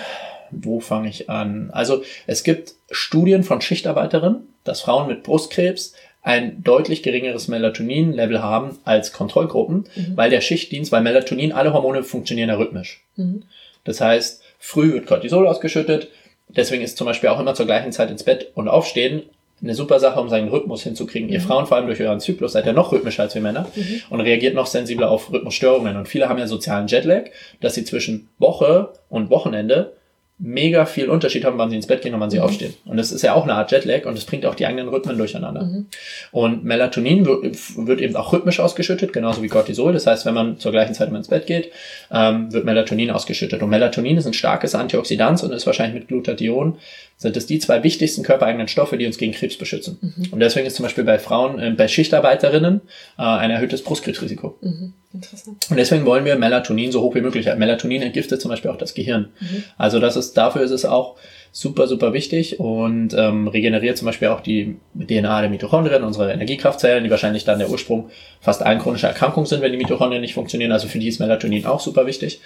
wo 0.50 0.80
fange 0.80 1.08
ich 1.08 1.30
an? 1.30 1.70
Also 1.72 2.02
es 2.26 2.42
gibt 2.42 2.74
Studien 2.90 3.42
von 3.42 3.60
Schichtarbeiterinnen, 3.60 4.48
dass 4.64 4.82
Frauen 4.82 5.08
mit 5.08 5.22
Brustkrebs 5.22 5.94
ein 6.22 6.62
deutlich 6.62 7.02
geringeres 7.02 7.48
Melatonin-Level 7.48 8.42
haben 8.42 8.78
als 8.84 9.12
Kontrollgruppen, 9.12 9.88
mhm. 9.94 10.16
weil 10.16 10.30
der 10.30 10.40
Schichtdienst, 10.40 10.92
weil 10.92 11.02
Melatonin, 11.02 11.52
alle 11.52 11.72
Hormone 11.72 12.04
funktionieren 12.04 12.48
ja 12.48 12.56
rhythmisch. 12.56 13.04
Mhm. 13.16 13.42
Das 13.84 14.00
heißt, 14.00 14.42
früh 14.58 14.92
wird 14.92 15.06
Cortisol 15.06 15.48
ausgeschüttet, 15.48 16.08
deswegen 16.48 16.82
ist 16.82 16.96
zum 16.96 17.06
Beispiel 17.06 17.28
auch 17.28 17.40
immer 17.40 17.54
zur 17.54 17.66
gleichen 17.66 17.92
Zeit 17.92 18.10
ins 18.10 18.22
Bett 18.22 18.52
und 18.54 18.68
aufstehen 18.68 19.22
eine 19.62 19.74
super 19.74 20.00
Sache, 20.00 20.20
um 20.20 20.28
seinen 20.28 20.48
Rhythmus 20.48 20.82
hinzukriegen. 20.82 21.28
Mhm. 21.28 21.34
Ihr 21.34 21.40
Frauen, 21.40 21.66
vor 21.66 21.76
allem 21.76 21.86
durch 21.86 22.00
euren 22.00 22.20
Zyklus, 22.20 22.52
seid 22.52 22.66
ja 22.66 22.72
noch 22.72 22.92
rhythmischer 22.92 23.22
als 23.22 23.34
wir 23.34 23.42
Männer 23.42 23.68
mhm. 23.74 24.02
und 24.10 24.20
reagiert 24.20 24.54
noch 24.54 24.66
sensibler 24.66 25.10
auf 25.10 25.32
Rhythmusstörungen. 25.32 25.96
Und 25.96 26.08
viele 26.08 26.28
haben 26.28 26.38
ja 26.38 26.46
sozialen 26.46 26.88
Jetlag, 26.88 27.26
dass 27.60 27.74
sie 27.74 27.84
zwischen 27.84 28.28
Woche 28.38 28.92
und 29.08 29.30
Wochenende 29.30 29.92
mega 30.44 30.86
viel 30.86 31.08
Unterschied 31.08 31.44
haben, 31.44 31.56
wann 31.56 31.70
sie 31.70 31.76
ins 31.76 31.86
Bett 31.86 32.02
gehen 32.02 32.14
und 32.14 32.20
wann 32.20 32.30
sie 32.30 32.38
mhm. 32.38 32.44
aufstehen. 32.44 32.74
Und 32.84 32.96
das 32.96 33.12
ist 33.12 33.22
ja 33.22 33.34
auch 33.34 33.44
eine 33.44 33.54
Art 33.54 33.70
Jetlag 33.70 34.06
und 34.06 34.16
das 34.16 34.24
bringt 34.24 34.44
auch 34.44 34.56
die 34.56 34.66
eigenen 34.66 34.88
Rhythmen 34.88 35.16
durcheinander. 35.16 35.62
Mhm. 35.62 35.86
Und 36.32 36.64
Melatonin 36.64 37.24
wird, 37.24 38.00
eben 38.00 38.16
auch 38.16 38.32
rhythmisch 38.32 38.58
ausgeschüttet, 38.58 39.12
genauso 39.12 39.42
wie 39.42 39.48
Cortisol. 39.48 39.92
Das 39.92 40.06
heißt, 40.06 40.26
wenn 40.26 40.34
man 40.34 40.58
zur 40.58 40.72
gleichen 40.72 40.94
Zeit 40.94 41.10
ins 41.10 41.28
Bett 41.28 41.46
geht, 41.46 41.70
ähm, 42.10 42.52
wird 42.52 42.64
Melatonin 42.64 43.12
ausgeschüttet. 43.12 43.62
Und 43.62 43.70
Melatonin 43.70 44.16
ist 44.16 44.26
ein 44.26 44.32
starkes 44.32 44.74
Antioxidant 44.74 45.42
und 45.44 45.52
ist 45.52 45.66
wahrscheinlich 45.66 45.94
mit 45.94 46.08
Glutathion 46.08 46.78
sind 47.16 47.36
es 47.36 47.46
die 47.46 47.60
zwei 47.60 47.84
wichtigsten 47.84 48.24
körpereigenen 48.24 48.66
Stoffe, 48.66 48.98
die 48.98 49.06
uns 49.06 49.18
gegen 49.18 49.32
Krebs 49.32 49.56
beschützen. 49.56 49.98
Mhm. 50.00 50.32
Und 50.32 50.40
deswegen 50.40 50.66
ist 50.66 50.74
zum 50.74 50.82
Beispiel 50.82 51.04
bei 51.04 51.20
Frauen, 51.20 51.60
äh, 51.60 51.70
bei 51.70 51.86
Schichtarbeiterinnen 51.86 52.80
äh, 53.16 53.22
ein 53.22 53.52
erhöhtes 53.52 53.84
Brustkrebsrisiko. 53.84 54.58
Interessant. 55.14 55.66
Und 55.70 55.76
deswegen 55.76 56.06
wollen 56.06 56.24
wir 56.24 56.36
Melatonin 56.36 56.92
so 56.92 57.02
hoch 57.02 57.14
wie 57.14 57.20
möglich. 57.20 57.46
Melatonin 57.46 58.02
entgiftet 58.02 58.40
zum 58.40 58.50
Beispiel 58.50 58.70
auch 58.70 58.78
das 58.78 58.94
Gehirn. 58.94 59.30
Mhm. 59.40 59.64
Also 59.76 60.00
das 60.00 60.16
ist, 60.16 60.36
dafür 60.36 60.62
ist 60.62 60.70
es 60.70 60.84
auch 60.84 61.16
super, 61.54 61.86
super 61.86 62.14
wichtig 62.14 62.58
und 62.58 63.12
ähm, 63.12 63.46
regeneriert 63.46 63.98
zum 63.98 64.06
Beispiel 64.06 64.28
auch 64.28 64.40
die 64.40 64.76
DNA 64.94 65.42
der 65.42 65.50
Mitochondrien, 65.50 66.02
unsere 66.02 66.32
Energiekraftzellen, 66.32 67.04
die 67.04 67.10
wahrscheinlich 67.10 67.44
dann 67.44 67.58
der 67.58 67.68
Ursprung 67.68 68.08
fast 68.40 68.62
allen 68.62 68.78
chronischer 68.78 69.08
Erkrankungen 69.08 69.46
sind, 69.46 69.60
wenn 69.60 69.70
die 69.70 69.78
Mitochondrien 69.78 70.22
nicht 70.22 70.34
funktionieren. 70.34 70.72
Also 70.72 70.88
für 70.88 70.98
die 70.98 71.08
ist 71.08 71.20
Melatonin 71.20 71.66
auch 71.66 71.80
super 71.80 72.06
wichtig. 72.06 72.40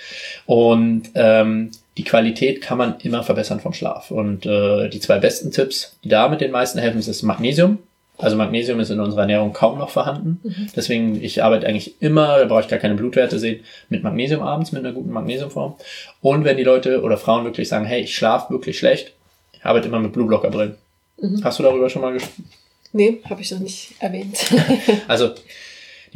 Und 0.44 1.10
ähm, 1.14 1.70
die 1.96 2.04
Qualität 2.04 2.60
kann 2.60 2.78
man 2.78 2.96
immer 3.00 3.22
verbessern 3.22 3.60
vom 3.60 3.72
Schlaf. 3.72 4.10
Und 4.10 4.44
äh, 4.44 4.88
die 4.88 5.00
zwei 5.00 5.18
besten 5.18 5.52
Tipps, 5.52 5.96
die 6.02 6.08
da 6.08 6.28
mit 6.28 6.40
den 6.40 6.50
meisten 6.50 6.80
helfen, 6.80 6.98
ist 6.98 7.22
Magnesium. 7.22 7.78
Also 8.18 8.36
Magnesium 8.36 8.80
ist 8.80 8.90
in 8.90 9.00
unserer 9.00 9.22
Ernährung 9.22 9.52
kaum 9.52 9.78
noch 9.78 9.90
vorhanden. 9.90 10.40
Mhm. 10.42 10.68
Deswegen, 10.74 11.22
ich 11.22 11.42
arbeite 11.42 11.66
eigentlich 11.66 12.00
immer, 12.00 12.38
da 12.38 12.44
brauche 12.46 12.62
ich 12.62 12.68
gar 12.68 12.78
keine 12.78 12.94
Blutwerte 12.94 13.38
sehen, 13.38 13.60
mit 13.88 14.02
Magnesium 14.02 14.42
abends, 14.42 14.72
mit 14.72 14.84
einer 14.84 14.94
guten 14.94 15.10
Magnesiumform. 15.10 15.74
Und 16.22 16.44
wenn 16.44 16.56
die 16.56 16.62
Leute 16.62 17.02
oder 17.02 17.18
Frauen 17.18 17.44
wirklich 17.44 17.68
sagen, 17.68 17.84
hey, 17.84 18.02
ich 18.02 18.14
schlafe 18.14 18.52
wirklich 18.52 18.78
schlecht, 18.78 19.12
ich 19.52 19.64
arbeite 19.64 19.88
immer 19.88 20.00
mit 20.00 20.12
Blueblocker-Brillen. 20.12 20.76
Mhm. 21.20 21.44
Hast 21.44 21.58
du 21.58 21.62
darüber 21.62 21.90
schon 21.90 22.02
mal 22.02 22.12
gesprochen? 22.12 22.48
Nee, 22.92 23.20
habe 23.28 23.42
ich 23.42 23.50
noch 23.50 23.58
nicht 23.58 23.94
erwähnt. 23.98 24.46
also 25.08 25.32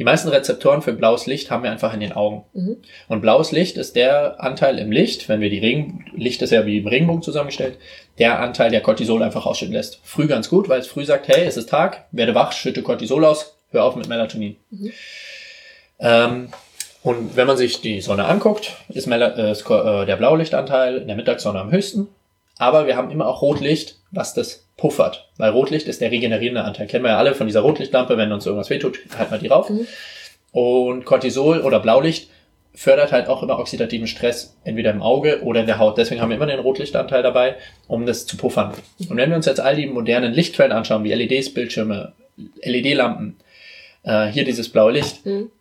die 0.01 0.05
meisten 0.05 0.29
Rezeptoren 0.29 0.81
für 0.81 0.93
blaues 0.93 1.27
Licht 1.27 1.51
haben 1.51 1.61
wir 1.61 1.69
einfach 1.69 1.93
in 1.93 1.99
den 1.99 2.13
Augen. 2.13 2.43
Mhm. 2.53 2.77
Und 3.07 3.21
blaues 3.21 3.51
Licht 3.51 3.77
ist 3.77 3.95
der 3.95 4.43
Anteil 4.43 4.79
im 4.79 4.91
Licht, 4.91 5.29
wenn 5.29 5.41
wir 5.41 5.51
die 5.51 5.59
Regen, 5.59 6.05
Licht 6.15 6.41
ist 6.41 6.49
ja 6.49 6.65
wie 6.65 6.79
im 6.79 6.87
Regenbogen 6.87 7.21
zusammengestellt, 7.21 7.77
der 8.17 8.39
Anteil, 8.39 8.71
der 8.71 8.81
Cortisol 8.81 9.21
einfach 9.21 9.45
ausschütten 9.45 9.75
lässt. 9.75 9.99
Früh 10.03 10.25
ganz 10.25 10.49
gut, 10.49 10.69
weil 10.69 10.79
es 10.79 10.87
früh 10.87 11.05
sagt, 11.05 11.27
hey, 11.27 11.45
es 11.45 11.55
ist 11.55 11.69
Tag, 11.69 12.07
werde 12.11 12.33
wach, 12.33 12.51
schütte 12.51 12.81
Cortisol 12.81 13.23
aus, 13.23 13.57
hör 13.69 13.83
auf 13.83 13.95
mit 13.95 14.09
Melatonin. 14.09 14.55
Mhm. 14.71 14.91
Ähm, 15.99 16.49
und 17.03 17.35
wenn 17.35 17.45
man 17.45 17.57
sich 17.57 17.81
die 17.81 18.01
Sonne 18.01 18.25
anguckt, 18.25 18.71
ist, 18.89 19.05
äh, 19.05 19.13
äh, 19.13 20.05
der 20.07 20.15
Blaulichtanteil 20.15 20.97
in 20.97 21.07
der 21.09 21.15
Mittagssonne 21.15 21.59
am 21.59 21.69
höchsten. 21.69 22.07
Aber 22.57 22.87
wir 22.87 22.97
haben 22.97 23.11
immer 23.11 23.27
auch 23.27 23.43
Rotlicht, 23.43 23.99
was 24.09 24.33
das 24.33 24.65
puffert. 24.81 25.29
Weil 25.37 25.51
Rotlicht 25.51 25.87
ist 25.87 26.01
der 26.01 26.09
regenerierende 26.09 26.63
Anteil. 26.63 26.87
Kennen 26.87 27.03
wir 27.03 27.11
ja 27.11 27.17
alle 27.17 27.35
von 27.35 27.45
dieser 27.45 27.61
Rotlichtlampe, 27.61 28.17
wenn 28.17 28.31
uns 28.31 28.47
irgendwas 28.47 28.71
wehtut, 28.71 28.99
halten 29.17 29.31
wir 29.31 29.37
die 29.37 29.47
rauf. 29.47 29.69
Mhm. 29.69 29.85
Und 30.51 31.05
Cortisol 31.05 31.61
oder 31.61 31.79
Blaulicht 31.79 32.29
fördert 32.73 33.11
halt 33.11 33.27
auch 33.27 33.43
immer 33.43 33.59
oxidativen 33.59 34.07
Stress, 34.07 34.57
entweder 34.63 34.89
im 34.89 35.03
Auge 35.03 35.43
oder 35.43 35.59
in 35.59 35.67
der 35.67 35.77
Haut. 35.77 35.99
Deswegen 35.99 36.19
haben 36.19 36.29
wir 36.29 36.37
immer 36.37 36.47
den 36.47 36.59
Rotlichtanteil 36.59 37.21
dabei, 37.21 37.57
um 37.87 38.07
das 38.07 38.25
zu 38.25 38.37
puffern. 38.37 38.73
Und 39.07 39.17
wenn 39.17 39.29
wir 39.29 39.35
uns 39.35 39.45
jetzt 39.45 39.59
all 39.59 39.75
die 39.75 39.85
modernen 39.85 40.33
Lichtquellen 40.33 40.71
anschauen, 40.71 41.03
wie 41.03 41.13
LEDs, 41.13 41.53
Bildschirme, 41.53 42.13
LED-Lampen, 42.63 43.37
äh, 44.03 44.27
hier 44.27 44.45
dieses 44.45 44.69
blaue 44.69 44.93
Licht, 44.93 45.25
mhm 45.25 45.51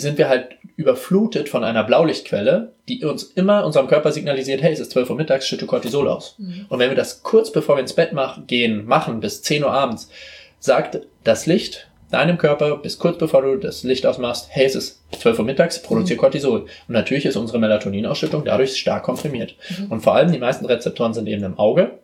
sind 0.00 0.18
wir 0.18 0.28
halt 0.28 0.56
überflutet 0.76 1.48
von 1.48 1.64
einer 1.64 1.82
Blaulichtquelle, 1.82 2.72
die 2.88 3.04
uns 3.04 3.24
immer 3.24 3.64
unserem 3.64 3.88
Körper 3.88 4.12
signalisiert, 4.12 4.62
hey, 4.62 4.72
es 4.72 4.80
ist 4.80 4.92
12 4.92 5.10
Uhr 5.10 5.16
mittags, 5.16 5.48
schütte 5.48 5.66
Cortisol 5.66 6.08
aus. 6.08 6.36
Mhm. 6.38 6.66
Und 6.68 6.78
wenn 6.78 6.90
wir 6.90 6.96
das 6.96 7.22
kurz 7.22 7.50
bevor 7.50 7.76
wir 7.76 7.80
ins 7.80 7.94
Bett 7.94 8.12
machen, 8.12 8.46
gehen, 8.46 8.84
machen, 8.84 9.20
bis 9.20 9.42
10 9.42 9.64
Uhr 9.64 9.72
abends, 9.72 10.10
sagt 10.58 11.00
das 11.24 11.46
Licht 11.46 11.88
deinem 12.10 12.36
Körper, 12.36 12.76
bis 12.76 12.98
kurz 12.98 13.18
bevor 13.18 13.42
du 13.42 13.56
das 13.56 13.84
Licht 13.84 14.06
ausmachst, 14.06 14.48
hey, 14.50 14.66
es 14.66 14.74
ist 14.74 15.02
12 15.18 15.38
Uhr 15.38 15.44
mittags, 15.44 15.82
produziert 15.82 16.18
mhm. 16.18 16.20
Cortisol. 16.20 16.60
Und 16.60 16.70
natürlich 16.88 17.24
ist 17.24 17.36
unsere 17.36 17.58
Melatoninausschüttung 17.58 18.44
dadurch 18.44 18.76
stark 18.76 19.02
komprimiert. 19.02 19.56
Mhm. 19.78 19.92
Und 19.92 20.00
vor 20.02 20.14
allem 20.14 20.30
die 20.30 20.38
meisten 20.38 20.66
Rezeptoren 20.66 21.14
sind 21.14 21.26
eben 21.26 21.42
im 21.42 21.58
Auge. 21.58 21.98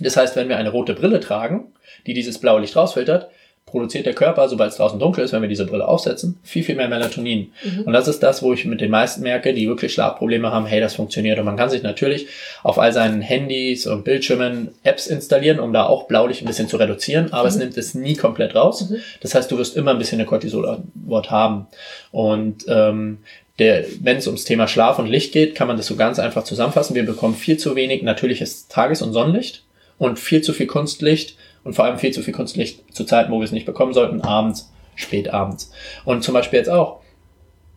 Das 0.00 0.16
heißt, 0.16 0.34
wenn 0.34 0.48
wir 0.48 0.56
eine 0.56 0.70
rote 0.70 0.94
Brille 0.94 1.20
tragen, 1.20 1.72
die 2.06 2.14
dieses 2.14 2.38
blaue 2.38 2.60
Licht 2.60 2.76
rausfiltert, 2.76 3.30
produziert 3.70 4.06
der 4.06 4.14
Körper, 4.14 4.48
sobald 4.48 4.72
es 4.72 4.76
draußen 4.76 4.98
dunkel 4.98 5.24
ist, 5.24 5.32
wenn 5.32 5.42
wir 5.42 5.48
diese 5.48 5.66
Brille 5.66 5.86
aufsetzen, 5.86 6.38
viel, 6.42 6.62
viel 6.62 6.76
mehr 6.76 6.88
Melatonin. 6.88 7.52
Mhm. 7.64 7.82
Und 7.82 7.92
das 7.92 8.08
ist 8.08 8.20
das, 8.20 8.42
wo 8.42 8.52
ich 8.52 8.64
mit 8.64 8.80
den 8.80 8.90
meisten 8.90 9.22
merke, 9.22 9.54
die 9.54 9.68
wirklich 9.68 9.92
Schlafprobleme 9.92 10.50
haben, 10.50 10.66
hey, 10.66 10.80
das 10.80 10.94
funktioniert. 10.94 11.38
Und 11.38 11.44
man 11.44 11.56
kann 11.56 11.70
sich 11.70 11.82
natürlich 11.82 12.26
auf 12.62 12.78
all 12.78 12.92
seinen 12.92 13.20
Handys 13.20 13.86
und 13.86 14.04
Bildschirmen 14.04 14.70
Apps 14.82 15.06
installieren, 15.06 15.60
um 15.60 15.72
da 15.72 15.86
auch 15.86 16.06
Blaulicht 16.06 16.42
ein 16.42 16.46
bisschen 16.46 16.68
zu 16.68 16.76
reduzieren, 16.76 17.32
aber 17.32 17.44
mhm. 17.44 17.48
es 17.48 17.56
nimmt 17.56 17.76
es 17.76 17.94
nie 17.94 18.14
komplett 18.14 18.54
raus. 18.54 18.90
Mhm. 18.90 18.96
Das 19.20 19.34
heißt, 19.34 19.50
du 19.50 19.58
wirst 19.58 19.76
immer 19.76 19.92
ein 19.92 19.98
bisschen 19.98 20.18
eine 20.20 20.26
Cortisol-Antwort 20.26 21.30
haben. 21.30 21.66
Und 22.12 22.64
ähm, 22.68 23.18
wenn 23.56 24.16
es 24.16 24.26
ums 24.26 24.44
Thema 24.44 24.66
Schlaf 24.66 24.98
und 24.98 25.06
Licht 25.06 25.32
geht, 25.32 25.54
kann 25.54 25.68
man 25.68 25.76
das 25.76 25.86
so 25.86 25.96
ganz 25.96 26.18
einfach 26.18 26.44
zusammenfassen. 26.44 26.94
Wir 26.94 27.04
bekommen 27.04 27.34
viel 27.34 27.58
zu 27.58 27.76
wenig 27.76 28.02
natürliches 28.02 28.68
Tages- 28.68 29.02
und 29.02 29.12
Sonnenlicht 29.12 29.64
und 29.98 30.18
viel 30.18 30.40
zu 30.40 30.54
viel 30.54 30.66
Kunstlicht 30.66 31.36
und 31.64 31.74
vor 31.74 31.84
allem 31.84 31.98
viel 31.98 32.12
zu 32.12 32.22
viel 32.22 32.34
Kunstlicht 32.34 32.94
zu 32.94 33.04
Zeiten, 33.04 33.32
wo 33.32 33.38
wir 33.38 33.44
es 33.44 33.52
nicht 33.52 33.66
bekommen 33.66 33.92
sollten, 33.92 34.20
abends, 34.22 34.72
spät 34.94 35.32
abends. 35.32 35.72
Und 36.04 36.22
zum 36.22 36.34
Beispiel 36.34 36.58
jetzt 36.58 36.70
auch, 36.70 37.00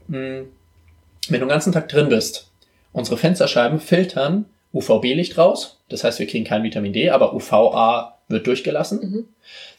mh, 0.08 0.18
hm, 0.18 0.46
wenn 1.30 1.40
du 1.40 1.46
den 1.46 1.50
ganzen 1.50 1.74
Tag 1.74 1.88
drin 1.88 2.10
bist, 2.10 2.52
unsere 2.92 3.18
Fensterscheiben 3.18 3.80
filtern 3.80 4.46
UVB-Licht 4.74 5.38
raus, 5.38 5.80
das 5.90 6.04
heißt, 6.04 6.20
wir 6.20 6.28
kriegen 6.28 6.46
kein 6.46 6.64
Vitamin 6.64 6.94
D, 6.94 7.10
aber 7.12 7.34
UVA 7.34 8.18
wird 8.28 8.48
durchgelassen. 8.48 9.00
Mhm. 9.00 9.28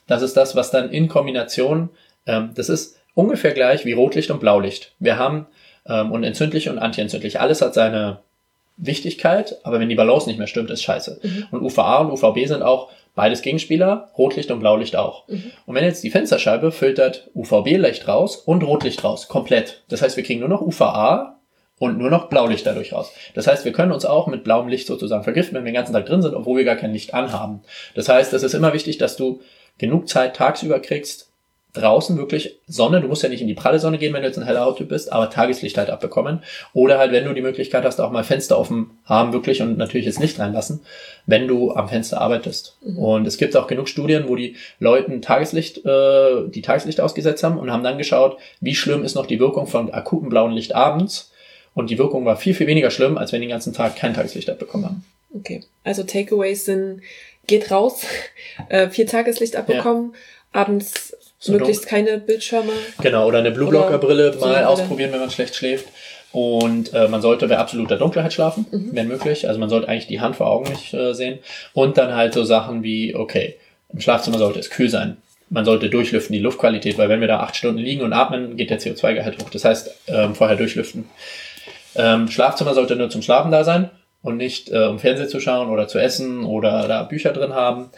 Das 0.07 0.22
ist 0.22 0.36
das, 0.36 0.57
was 0.57 0.70
dann 0.70 0.90
in 0.90 1.09
Kombination, 1.09 1.90
ähm, 2.26 2.50
das 2.55 2.68
ist 2.68 2.96
ungefähr 3.14 3.52
gleich 3.52 3.84
wie 3.84 3.92
Rotlicht 3.92 4.30
und 4.30 4.40
Blaulicht. 4.40 4.92
Wir 4.98 5.18
haben 5.18 5.46
ähm, 5.86 6.12
und 6.12 6.24
entzündlich 6.24 6.68
und 6.68 6.78
antientzündlich. 6.78 7.40
Alles 7.40 7.62
hat 7.62 7.74
seine 7.74 8.20
Wichtigkeit, 8.76 9.57
aber 9.62 9.80
wenn 9.80 9.88
die 9.88 9.94
Balance 9.94 10.28
nicht 10.28 10.38
mehr 10.38 10.46
stimmt, 10.46 10.70
ist 10.70 10.82
scheiße. 10.82 11.20
Mhm. 11.22 11.46
Und 11.50 11.62
UVA 11.62 11.98
und 11.98 12.11
UVB 12.11 12.46
sind 12.46 12.62
auch 12.62 12.90
beides 13.14 13.42
Gegenspieler, 13.42 14.10
Rotlicht 14.18 14.50
und 14.50 14.60
Blaulicht 14.60 14.96
auch. 14.96 15.28
Mhm. 15.28 15.52
Und 15.66 15.74
wenn 15.74 15.84
jetzt 15.84 16.02
die 16.02 16.10
Fensterscheibe 16.10 16.72
filtert 16.72 17.30
UVB-Licht 17.34 18.08
raus 18.08 18.36
und 18.36 18.62
Rotlicht 18.62 19.04
raus, 19.04 19.28
komplett. 19.28 19.84
Das 19.88 20.02
heißt, 20.02 20.16
wir 20.16 20.24
kriegen 20.24 20.40
nur 20.40 20.48
noch 20.48 20.60
UVA 20.60 21.40
und 21.78 21.98
nur 21.98 22.10
noch 22.10 22.28
Blaulicht 22.28 22.66
dadurch 22.66 22.92
raus. 22.92 23.12
Das 23.34 23.46
heißt, 23.46 23.64
wir 23.64 23.72
können 23.72 23.92
uns 23.92 24.04
auch 24.04 24.26
mit 24.26 24.44
blauem 24.44 24.68
Licht 24.68 24.86
sozusagen 24.86 25.24
vergiften, 25.24 25.56
wenn 25.56 25.64
wir 25.64 25.72
den 25.72 25.76
ganzen 25.76 25.92
Tag 25.92 26.06
drin 26.06 26.22
sind, 26.22 26.34
obwohl 26.34 26.58
wir 26.58 26.64
gar 26.64 26.76
kein 26.76 26.92
Licht 26.92 27.14
anhaben. 27.14 27.62
Das 27.94 28.08
heißt, 28.08 28.32
es 28.32 28.42
ist 28.42 28.54
immer 28.54 28.72
wichtig, 28.72 28.98
dass 28.98 29.16
du 29.16 29.40
genug 29.78 30.08
Zeit 30.08 30.36
tagsüber 30.36 30.80
kriegst, 30.80 31.32
draußen 31.75 32.16
wirklich 32.16 32.57
Sonne, 32.66 33.01
du 33.01 33.09
musst 33.09 33.22
ja 33.22 33.29
nicht 33.29 33.41
in 33.41 33.49
die 33.49 33.55
pralle 33.55 33.81
Sonne 33.81 33.99
gehen, 33.99 34.14
wenn 34.14 34.22
du 34.22 34.29
jetzt 34.29 34.39
ein 34.39 34.47
heller 34.47 34.64
Hauttyp 34.64 34.89
bist, 34.89 35.12
aber 35.12 35.29
Tageslicht 35.29 35.77
halt 35.77 35.91
abbekommen. 35.91 36.43
Oder 36.72 36.99
halt, 36.99 37.12
wenn 37.12 37.25
du 37.25 37.35
die 37.35 37.43
Möglichkeit 37.43 37.85
hast, 37.85 38.01
auch 38.01 38.12
mal 38.12 38.25
Fenster 38.25 38.59
offen 38.59 38.91
haben, 39.05 39.33
wirklich 39.33 39.61
und 39.61 39.77
natürlich 39.77 40.07
jetzt 40.07 40.20
nicht 40.20 40.39
reinlassen, 40.39 40.81
wenn 41.27 41.49
du 41.49 41.72
am 41.72 41.89
Fenster 41.89 42.20
arbeitest. 42.20 42.79
Mhm. 42.83 42.99
Und 42.99 43.27
es 43.27 43.39
gibt 43.39 43.57
auch 43.57 43.66
genug 43.66 43.89
Studien, 43.89 44.29
wo 44.29 44.37
die 44.37 44.57
Leuten 44.79 45.20
Tageslicht, 45.20 45.85
äh, 45.85 46.49
die 46.49 46.62
Tageslicht 46.62 47.01
ausgesetzt 47.01 47.43
haben 47.43 47.59
und 47.59 47.72
haben 47.72 47.83
dann 47.83 47.99
geschaut, 47.99 48.39
wie 48.61 48.77
schlimm 48.77 49.05
ist 49.05 49.16
noch 49.16 49.27
die 49.27 49.41
Wirkung 49.41 49.66
von 49.66 49.93
akutem 49.93 50.29
blauen 50.29 50.53
Licht 50.53 50.75
abends. 50.75 51.33
Und 51.75 51.91
die 51.91 51.99
Wirkung 51.99 52.25
war 52.25 52.37
viel, 52.37 52.55
viel 52.55 52.68
weniger 52.68 52.91
schlimm, 52.91 53.18
als 53.18 53.33
wenn 53.33 53.41
die 53.41 53.49
den 53.49 53.53
ganzen 53.53 53.72
Tag 53.72 53.97
kein 53.97 54.14
Tageslicht 54.14 54.49
abbekommen 54.49 54.87
haben. 54.87 55.05
Okay. 55.35 55.62
Also 55.83 56.05
Takeaways 56.05 56.66
sind, 56.66 57.03
geht 57.49 57.72
raus, 57.72 58.07
äh, 58.68 58.89
viel 58.89 59.07
Tageslicht 59.07 59.57
abbekommen, 59.57 60.12
ja. 60.12 60.61
abends 60.61 61.13
so 61.45 61.53
Möglichst 61.53 61.86
keine 61.86 62.18
Bildschirme. 62.18 62.72
Genau, 63.03 63.26
oder 63.28 63.38
eine 63.38 63.51
Blue 63.51 63.68
Blocker 63.68 63.99
Brille 63.99 64.34
mal 64.40 64.64
ausprobieren, 64.64 65.12
wenn 65.12 65.20
man 65.20 65.30
schlecht 65.30 65.55
schläft. 65.55 65.86
Und 66.32 66.95
äh, 66.95 67.07
man 67.07 67.20
sollte 67.20 67.47
bei 67.47 67.59
absoluter 67.59 67.97
Dunkelheit 67.97 68.32
schlafen, 68.32 68.66
mhm. 68.70 68.88
wenn 68.92 69.09
möglich. 69.09 69.47
Also 69.47 69.61
man 69.61 69.68
sollte 69.68 69.88
eigentlich 69.88 70.07
die 70.07 70.20
Hand 70.20 70.36
vor 70.36 70.47
Augen 70.47 70.70
nicht 70.70 70.95
äh, 70.95 71.12
sehen. 71.12 71.38
Und 71.74 71.99
dann 71.99 72.14
halt 72.14 72.32
so 72.32 72.45
Sachen 72.45 72.82
wie, 72.82 73.14
okay, 73.14 73.57
im 73.92 74.01
Schlafzimmer 74.01 74.38
sollte 74.38 74.59
es 74.59 74.70
kühl 74.70 74.88
sein. 74.88 75.18
Man 75.51 75.66
sollte 75.66 75.90
durchlüften, 75.90 76.32
die 76.32 76.40
Luftqualität, 76.40 76.97
weil 76.97 77.11
wenn 77.11 77.20
wir 77.20 77.28
da 77.28 77.40
acht 77.40 77.57
Stunden 77.57 77.78
liegen 77.78 78.01
und 78.01 78.14
atmen, 78.14 78.57
geht 78.57 78.70
der 78.70 78.80
CO2-Gehalt 78.80 79.40
hoch. 79.40 79.51
Das 79.51 79.66
heißt, 79.66 79.90
ähm, 80.09 80.34
vorher 80.34 80.57
durchlüften. 80.57 81.11
Ähm, 81.95 82.28
Schlafzimmer 82.28 82.72
sollte 82.72 82.97
nur 82.97 83.11
zum 83.11 83.20
Schlafen 83.20 83.53
da 83.53 83.62
sein 83.62 83.90
und 84.22 84.38
nicht 84.38 84.70
äh, 84.72 84.86
um 84.86 84.99
Fernsehen 84.99 85.28
zu 85.28 85.38
schauen 85.38 85.68
oder 85.68 85.88
zu 85.88 85.99
essen 85.99 86.45
oder 86.45 86.88
da 86.88 87.03
Bücher 87.03 87.32
drin 87.32 87.53
haben. 87.53 87.90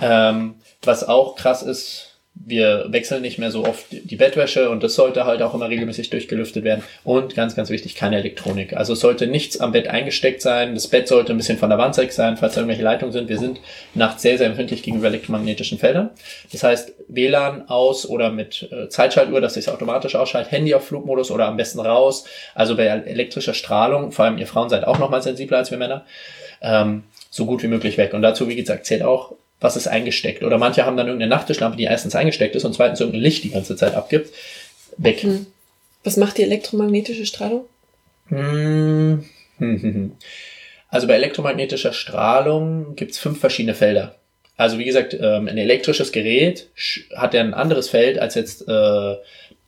Ähm, 0.00 0.54
was 0.82 1.06
auch 1.06 1.34
krass 1.34 1.62
ist, 1.62 2.11
wir 2.34 2.86
wechseln 2.88 3.22
nicht 3.22 3.38
mehr 3.38 3.50
so 3.50 3.64
oft 3.64 3.86
die 3.90 4.16
Bettwäsche 4.16 4.70
und 4.70 4.82
das 4.82 4.94
sollte 4.94 5.26
halt 5.26 5.42
auch 5.42 5.54
immer 5.54 5.68
regelmäßig 5.68 6.10
durchgelüftet 6.10 6.64
werden. 6.64 6.82
Und 7.04 7.34
ganz, 7.34 7.54
ganz 7.54 7.68
wichtig, 7.70 7.94
keine 7.94 8.16
Elektronik. 8.16 8.74
Also 8.74 8.94
es 8.94 9.00
sollte 9.00 9.26
nichts 9.26 9.60
am 9.60 9.72
Bett 9.72 9.86
eingesteckt 9.86 10.40
sein. 10.40 10.74
Das 10.74 10.88
Bett 10.88 11.08
sollte 11.08 11.32
ein 11.32 11.36
bisschen 11.36 11.58
von 11.58 11.68
der 11.68 11.78
Wand 11.78 11.96
weg 11.98 12.10
sein, 12.10 12.36
falls 12.36 12.54
da 12.54 12.60
irgendwelche 12.60 12.82
Leitungen 12.82 13.12
sind. 13.12 13.28
Wir 13.28 13.38
sind 13.38 13.60
nachts 13.94 14.22
sehr, 14.22 14.38
sehr 14.38 14.46
empfindlich 14.46 14.82
gegenüber 14.82 15.08
elektromagnetischen 15.08 15.78
Feldern. 15.78 16.10
Das 16.50 16.62
heißt, 16.62 16.94
WLAN 17.08 17.68
aus 17.68 18.08
oder 18.08 18.30
mit 18.30 18.68
äh, 18.72 18.88
Zeitschaltuhr, 18.88 19.40
dass 19.40 19.54
sich 19.54 19.68
automatisch 19.68 20.16
ausschaltet, 20.16 20.52
Handy 20.52 20.74
auf 20.74 20.86
Flugmodus 20.86 21.30
oder 21.30 21.46
am 21.46 21.56
besten 21.56 21.80
raus. 21.80 22.24
Also 22.54 22.76
bei 22.76 22.86
elektrischer 22.86 23.54
Strahlung, 23.54 24.10
vor 24.10 24.24
allem 24.24 24.38
ihr 24.38 24.46
Frauen 24.46 24.70
seid 24.70 24.86
auch 24.86 24.98
noch 24.98 25.10
mal 25.10 25.22
sensibler 25.22 25.58
als 25.58 25.70
wir 25.70 25.78
Männer, 25.78 26.06
ähm, 26.62 27.04
so 27.30 27.44
gut 27.44 27.62
wie 27.62 27.68
möglich 27.68 27.98
weg. 27.98 28.14
Und 28.14 28.22
dazu, 28.22 28.48
wie 28.48 28.56
gesagt, 28.56 28.86
zählt 28.86 29.02
auch 29.02 29.34
was 29.62 29.76
ist 29.76 29.86
eingesteckt. 29.86 30.42
Oder 30.42 30.58
manche 30.58 30.84
haben 30.84 30.96
dann 30.96 31.06
irgendeine 31.06 31.30
Nachttischlampe, 31.30 31.76
die 31.76 31.84
erstens 31.84 32.14
eingesteckt 32.14 32.54
ist 32.54 32.64
und 32.64 32.74
zweitens 32.74 33.00
irgendein 33.00 33.22
Licht 33.22 33.44
die 33.44 33.50
ganze 33.50 33.76
Zeit 33.76 33.94
abgibt. 33.94 34.34
Weg. 34.98 35.22
Hm. 35.22 35.46
Was 36.04 36.16
macht 36.16 36.38
die 36.38 36.42
elektromagnetische 36.42 37.26
Strahlung? 37.26 37.64
Hm. 38.28 39.24
Also 40.88 41.06
bei 41.06 41.14
elektromagnetischer 41.14 41.94
Strahlung 41.94 42.96
gibt 42.96 43.12
es 43.12 43.18
fünf 43.18 43.40
verschiedene 43.40 43.74
Felder. 43.74 44.16
Also 44.58 44.78
wie 44.78 44.84
gesagt, 44.84 45.14
ähm, 45.14 45.48
ein 45.48 45.56
elektrisches 45.56 46.12
Gerät 46.12 46.68
hat 47.16 47.32
ja 47.32 47.40
ein 47.40 47.54
anderes 47.54 47.88
Feld 47.88 48.18
als 48.18 48.34
jetzt 48.34 48.68
äh, 48.68 49.14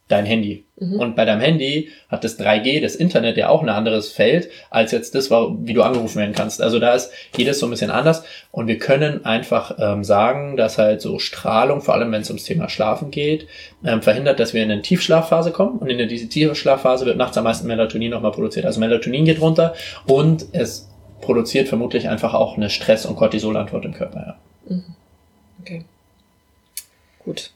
dein 0.09 0.26
Handy. 0.26 0.64
Mhm. 0.76 1.00
Und 1.00 1.16
bei 1.16 1.24
deinem 1.24 1.40
Handy 1.40 1.88
hat 2.09 2.24
das 2.24 2.38
3G, 2.38 2.82
das 2.82 2.94
Internet, 2.94 3.36
ja 3.36 3.48
auch 3.48 3.62
ein 3.62 3.68
anderes 3.68 4.12
Feld, 4.12 4.50
als 4.70 4.92
jetzt 4.92 5.14
das, 5.14 5.30
wie 5.30 5.72
du 5.72 5.82
angerufen 5.82 6.18
werden 6.18 6.34
kannst. 6.34 6.61
Also 6.61 6.78
da 6.78 6.94
ist 6.94 7.11
jedes 7.36 7.59
so 7.59 7.66
ein 7.66 7.70
bisschen 7.70 7.90
anders. 7.90 8.22
Und 8.50 8.66
wir 8.66 8.78
können 8.78 9.24
einfach 9.24 9.76
ähm, 9.78 10.05
sagen, 10.05 10.57
dass 10.57 10.76
halt 10.76 11.00
so 11.00 11.18
Strahlung, 11.18 11.80
vor 11.80 11.94
allem 11.94 12.12
wenn 12.12 12.20
es 12.20 12.28
ums 12.28 12.44
Thema 12.44 12.68
Schlafen 12.68 13.11
geht, 13.11 13.46
ähm, 13.84 14.02
verhindert, 14.02 14.40
dass 14.40 14.52
wir 14.52 14.62
in 14.62 14.70
eine 14.70 14.82
Tiefschlafphase 14.82 15.52
kommen. 15.52 15.78
Und 15.78 15.88
in 15.88 16.09
diese 16.09 16.28
Tiefschlafphase 16.28 17.07
wird 17.07 17.16
nachts 17.16 17.38
am 17.38 17.44
meisten 17.44 17.66
Melatonin 17.66 18.11
nochmal 18.11 18.32
produziert. 18.32 18.66
Also 18.66 18.80
Melatonin 18.80 19.24
geht 19.24 19.40
runter 19.40 19.74
und 20.07 20.46
es 20.52 20.90
produziert 21.22 21.68
vermutlich 21.68 22.09
einfach 22.11 22.34
auch 22.34 22.57
eine 22.57 22.68
Stress- 22.68 23.07
und 23.07 23.16
Cortisolantwort 23.16 23.86
im 23.86 23.94
Körper. 23.94 24.36
Ja. 24.68 24.74
Mhm. 24.74 24.84
Okay. 25.62 25.84
Gut. 27.24 27.52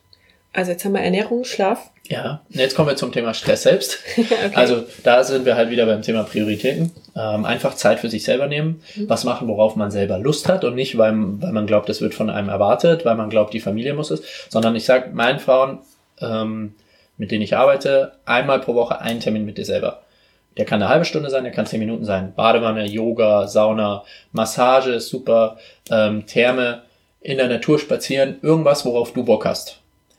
Also 0.59 0.73
jetzt 0.73 0.85
haben 0.85 0.95
wir 0.95 1.03
Ernährung, 1.03 1.45
Schlaf. 1.45 1.89
Ja, 2.09 2.41
jetzt 2.49 2.75
kommen 2.75 2.89
wir 2.89 2.97
zum 2.97 3.13
Thema 3.13 3.33
Stress 3.33 3.63
selbst. 3.63 4.01
okay. 4.17 4.51
Also 4.55 4.83
da 5.05 5.23
sind 5.23 5.45
wir 5.45 5.55
halt 5.55 5.71
wieder 5.71 5.87
beim 5.87 6.03
Thema 6.03 6.25
Prioritäten. 6.25 6.91
Ähm, 7.15 7.45
einfach 7.45 7.75
Zeit 7.75 8.01
für 8.01 8.11
sich 8.11 8.25
selber 8.25 8.49
nehmen, 8.49 8.83
mhm. 8.97 9.09
was 9.09 9.23
machen, 9.23 9.47
worauf 9.47 9.77
man 9.77 9.93
selber 9.93 10.19
Lust 10.19 10.49
hat 10.49 10.65
und 10.65 10.75
nicht, 10.75 10.99
weil, 10.99 11.13
weil 11.17 11.53
man 11.53 11.69
glaubt, 11.69 11.89
das 11.89 12.01
wird 12.01 12.13
von 12.13 12.29
einem 12.29 12.49
erwartet, 12.49 13.05
weil 13.05 13.15
man 13.15 13.31
glaubt, 13.31 13.55
die 13.55 13.61
Familie 13.61 13.95
muss 13.95 14.11
es, 14.11 14.21
sondern 14.49 14.75
ich 14.75 14.85
sage 14.85 15.11
meinen 15.13 15.39
Frauen, 15.39 15.79
ähm, 16.21 16.75
mit 17.19 17.31
denen 17.31 17.43
ich 17.43 17.57
arbeite, 17.57 18.15
einmal 18.25 18.59
pro 18.59 18.75
Woche 18.75 19.01
einen 19.01 19.21
Termin 19.21 19.45
mit 19.45 19.59
dir 19.59 19.65
selber. 19.65 20.03
Der 20.57 20.65
kann 20.65 20.83
eine 20.83 20.91
halbe 20.91 21.05
Stunde 21.05 21.31
sein, 21.31 21.45
der 21.45 21.53
kann 21.53 21.67
zehn 21.67 21.79
Minuten 21.79 22.05
sein. 22.05 22.33
Badewanne, 22.35 22.85
Yoga, 22.85 23.47
Sauna, 23.47 24.03
Massage 24.33 24.91
ist 24.91 25.09
super, 25.09 25.59
ähm, 25.89 26.27
Therme, 26.27 26.83
in 27.21 27.37
der 27.37 27.47
Natur 27.47 27.79
spazieren, 27.79 28.39
irgendwas, 28.43 28.85
worauf 28.85 29.13
du 29.13 29.25
Bock 29.25 29.45
hast. 29.45 29.78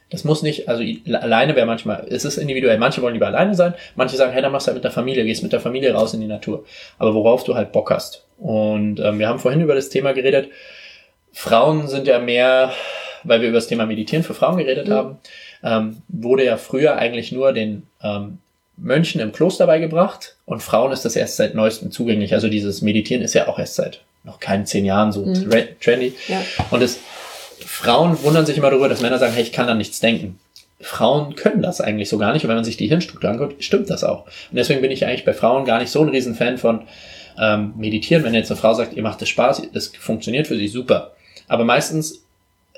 Das 0.09 0.23
muss 0.23 0.41
nicht, 0.41 0.67
also 0.67 0.83
alleine 1.13 1.55
wäre 1.55 1.67
manchmal, 1.67 2.07
es 2.09 2.25
ist 2.25 2.37
individuell. 2.37 2.79
Manche 2.79 3.01
wollen 3.01 3.13
lieber 3.13 3.27
alleine 3.27 3.53
sein, 3.53 3.75
manche 3.95 4.17
sagen, 4.17 4.31
hey, 4.31 4.41
dann 4.41 4.51
machst 4.51 4.65
du 4.65 4.69
halt 4.69 4.77
mit 4.77 4.83
der 4.83 4.91
Familie, 4.91 5.23
gehst 5.23 5.43
mit 5.43 5.53
der 5.53 5.59
Familie 5.59 5.93
raus 5.93 6.13
in 6.13 6.21
die 6.21 6.27
Natur. 6.27 6.65
Aber 6.97 7.13
worauf 7.13 7.43
du 7.43 7.55
halt 7.55 7.71
Bock 7.71 7.91
hast. 7.91 8.25
Und 8.39 8.99
ähm, 8.99 9.19
wir 9.19 9.27
haben 9.27 9.39
vorhin 9.39 9.61
über 9.61 9.75
das 9.75 9.89
Thema 9.89 10.13
geredet. 10.13 10.49
Frauen 11.31 11.87
sind 11.87 12.07
ja 12.07 12.19
mehr, 12.19 12.71
weil 13.23 13.41
wir 13.41 13.49
über 13.49 13.57
das 13.57 13.67
Thema 13.67 13.85
Meditieren 13.85 14.23
für 14.23 14.33
Frauen 14.33 14.57
geredet 14.57 14.87
mhm. 14.87 14.93
haben, 14.93 15.17
ähm, 15.63 16.01
wurde 16.07 16.43
ja 16.43 16.57
früher 16.57 16.97
eigentlich 16.97 17.31
nur 17.31 17.53
den 17.53 17.83
ähm, 18.01 18.39
Mönchen 18.77 19.21
im 19.21 19.31
Kloster 19.31 19.67
beigebracht 19.67 20.37
und 20.45 20.63
Frauen 20.63 20.91
ist 20.91 21.05
das 21.05 21.15
erst 21.15 21.35
seit 21.35 21.53
neuestem 21.53 21.91
zugänglich. 21.91 22.33
Also 22.33 22.47
dieses 22.47 22.81
Meditieren 22.81 23.23
ist 23.23 23.33
ja 23.33 23.47
auch 23.47 23.59
erst 23.59 23.75
seit 23.75 24.01
noch 24.23 24.39
keinen 24.39 24.65
zehn 24.65 24.85
Jahren 24.85 25.11
so 25.11 25.25
mhm. 25.25 25.49
trendy. 25.81 26.15
Ja. 26.27 26.41
Und 26.71 26.81
es 26.81 26.99
Frauen 27.65 28.21
wundern 28.23 28.45
sich 28.45 28.57
immer 28.57 28.69
darüber, 28.69 28.89
dass 28.89 29.01
Männer 29.01 29.19
sagen, 29.19 29.33
hey, 29.33 29.43
ich 29.43 29.51
kann 29.51 29.67
da 29.67 29.73
nichts 29.73 29.99
denken. 29.99 30.39
Frauen 30.81 31.35
können 31.35 31.61
das 31.61 31.81
eigentlich 31.81 32.09
so 32.09 32.17
gar 32.17 32.33
nicht. 32.33 32.43
Und 32.43 32.49
wenn 32.49 32.57
man 32.57 32.65
sich 32.65 32.77
die 32.77 32.87
Hirnstruktur 32.87 33.29
anguckt, 33.29 33.63
stimmt 33.63 33.89
das 33.89 34.03
auch. 34.03 34.25
Und 34.25 34.55
deswegen 34.55 34.81
bin 34.81 34.91
ich 34.91 35.05
eigentlich 35.05 35.25
bei 35.25 35.33
Frauen 35.33 35.65
gar 35.65 35.79
nicht 35.79 35.91
so 35.91 36.01
ein 36.01 36.09
Riesenfan 36.09 36.57
von 36.57 36.83
ähm, 37.37 37.73
Meditieren. 37.77 38.23
Wenn 38.23 38.33
jetzt 38.33 38.51
eine 38.51 38.59
Frau 38.59 38.73
sagt, 38.73 38.93
ihr 38.93 39.03
macht 39.03 39.21
das 39.21 39.29
Spaß, 39.29 39.63
das 39.73 39.87
funktioniert 39.87 40.47
für 40.47 40.55
sie, 40.55 40.67
super. 40.67 41.11
Aber 41.47 41.65
meistens 41.65 42.23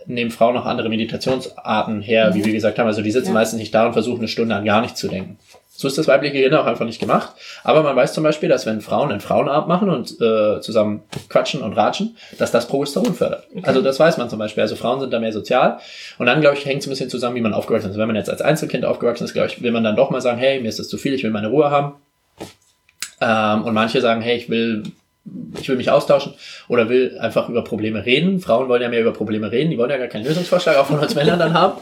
nehmen 0.07 0.31
Frauen 0.31 0.57
auch 0.57 0.65
andere 0.65 0.89
Meditationsarten 0.89 2.01
her, 2.01 2.31
mhm. 2.31 2.35
wie 2.35 2.45
wir 2.45 2.53
gesagt 2.53 2.79
haben. 2.79 2.87
Also 2.87 3.01
die 3.01 3.11
sitzen 3.11 3.29
ja. 3.29 3.33
meistens 3.33 3.59
nicht 3.59 3.73
da 3.73 3.85
und 3.85 3.93
versuchen 3.93 4.19
eine 4.19 4.27
Stunde 4.27 4.55
an 4.55 4.65
gar 4.65 4.81
nichts 4.81 4.99
zu 4.99 5.07
denken. 5.07 5.37
So 5.73 5.87
ist 5.87 5.97
das 5.97 6.07
weibliche 6.07 6.33
Gehirn 6.33 6.53
auch 6.53 6.65
einfach 6.65 6.85
nicht 6.85 6.99
gemacht. 6.99 7.31
Aber 7.63 7.81
man 7.81 7.95
weiß 7.95 8.13
zum 8.13 8.23
Beispiel, 8.23 8.49
dass 8.49 8.65
wenn 8.65 8.81
Frauen 8.81 9.09
einen 9.09 9.21
Frauenabend 9.21 9.67
machen 9.67 9.89
und 9.89 10.11
äh, 10.21 10.59
zusammen 10.61 11.03
quatschen 11.29 11.61
und 11.61 11.73
ratschen, 11.73 12.17
dass 12.37 12.51
das 12.51 12.67
Progesteron 12.67 13.15
fördert. 13.15 13.47
Okay. 13.51 13.63
Also 13.65 13.81
das 13.81 13.99
weiß 13.99 14.17
man 14.17 14.29
zum 14.29 14.37
Beispiel. 14.37 14.61
Also 14.61 14.75
Frauen 14.75 14.99
sind 14.99 15.11
da 15.11 15.19
mehr 15.19 15.31
sozial. 15.31 15.79
Und 16.19 16.25
dann, 16.25 16.41
glaube 16.41 16.57
ich, 16.57 16.65
hängt 16.65 16.81
es 16.81 16.87
ein 16.87 16.91
bisschen 16.91 17.09
zusammen, 17.09 17.35
wie 17.35 17.41
man 17.41 17.53
aufgewachsen 17.53 17.89
ist. 17.89 17.97
Wenn 17.97 18.07
man 18.07 18.15
jetzt 18.15 18.29
als 18.29 18.41
Einzelkind 18.41 18.85
aufgewachsen 18.85 19.23
ist, 19.23 19.33
glaube 19.33 19.47
ich, 19.47 19.63
will 19.63 19.71
man 19.71 19.83
dann 19.83 19.95
doch 19.95 20.09
mal 20.11 20.21
sagen, 20.21 20.37
hey, 20.37 20.59
mir 20.59 20.67
ist 20.67 20.77
das 20.77 20.89
zu 20.89 20.97
viel, 20.97 21.13
ich 21.13 21.23
will 21.23 21.31
meine 21.31 21.47
Ruhe 21.47 21.71
haben. 21.71 21.95
Ähm, 23.21 23.63
und 23.63 23.73
manche 23.73 24.01
sagen, 24.01 24.21
hey, 24.21 24.37
ich 24.37 24.49
will 24.49 24.83
ich 25.59 25.69
will 25.69 25.75
mich 25.75 25.91
austauschen 25.91 26.33
oder 26.67 26.89
will 26.89 27.17
einfach 27.19 27.47
über 27.47 27.63
Probleme 27.63 28.05
reden. 28.05 28.39
Frauen 28.39 28.67
wollen 28.67 28.81
ja 28.81 28.89
mehr 28.89 29.01
über 29.01 29.13
Probleme 29.13 29.51
reden, 29.51 29.69
die 29.69 29.77
wollen 29.77 29.91
ja 29.91 29.97
gar 29.97 30.07
keinen 30.07 30.25
Lösungsvorschlag 30.25 30.77
auch 30.77 30.87
von 30.87 30.99
uns 30.99 31.13
Männern 31.15 31.37
dann 31.37 31.53
haben, 31.53 31.79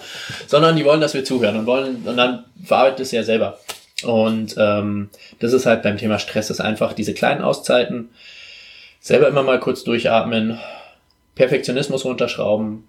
sondern 0.47 0.75
die 0.75 0.83
wollen, 0.83 0.99
dass 0.99 1.13
wir 1.13 1.23
zuhören 1.23 1.57
und 1.57 1.65
wollen 1.65 2.03
und 2.05 2.17
dann 2.17 2.43
verarbeitet 2.65 3.01
es 3.01 3.11
ja 3.11 3.23
selber. 3.23 3.57
Und 4.03 4.55
ähm, 4.57 5.09
das 5.39 5.53
ist 5.53 5.65
halt 5.65 5.83
beim 5.83 5.97
Thema 5.97 6.19
Stress, 6.19 6.49
ist 6.49 6.61
einfach 6.61 6.93
diese 6.93 7.13
kleinen 7.13 7.41
Auszeiten, 7.41 8.09
selber 8.99 9.27
immer 9.27 9.43
mal 9.43 9.59
kurz 9.59 9.83
durchatmen, 9.83 10.59
Perfektionismus 11.35 12.05
runterschrauben, 12.05 12.83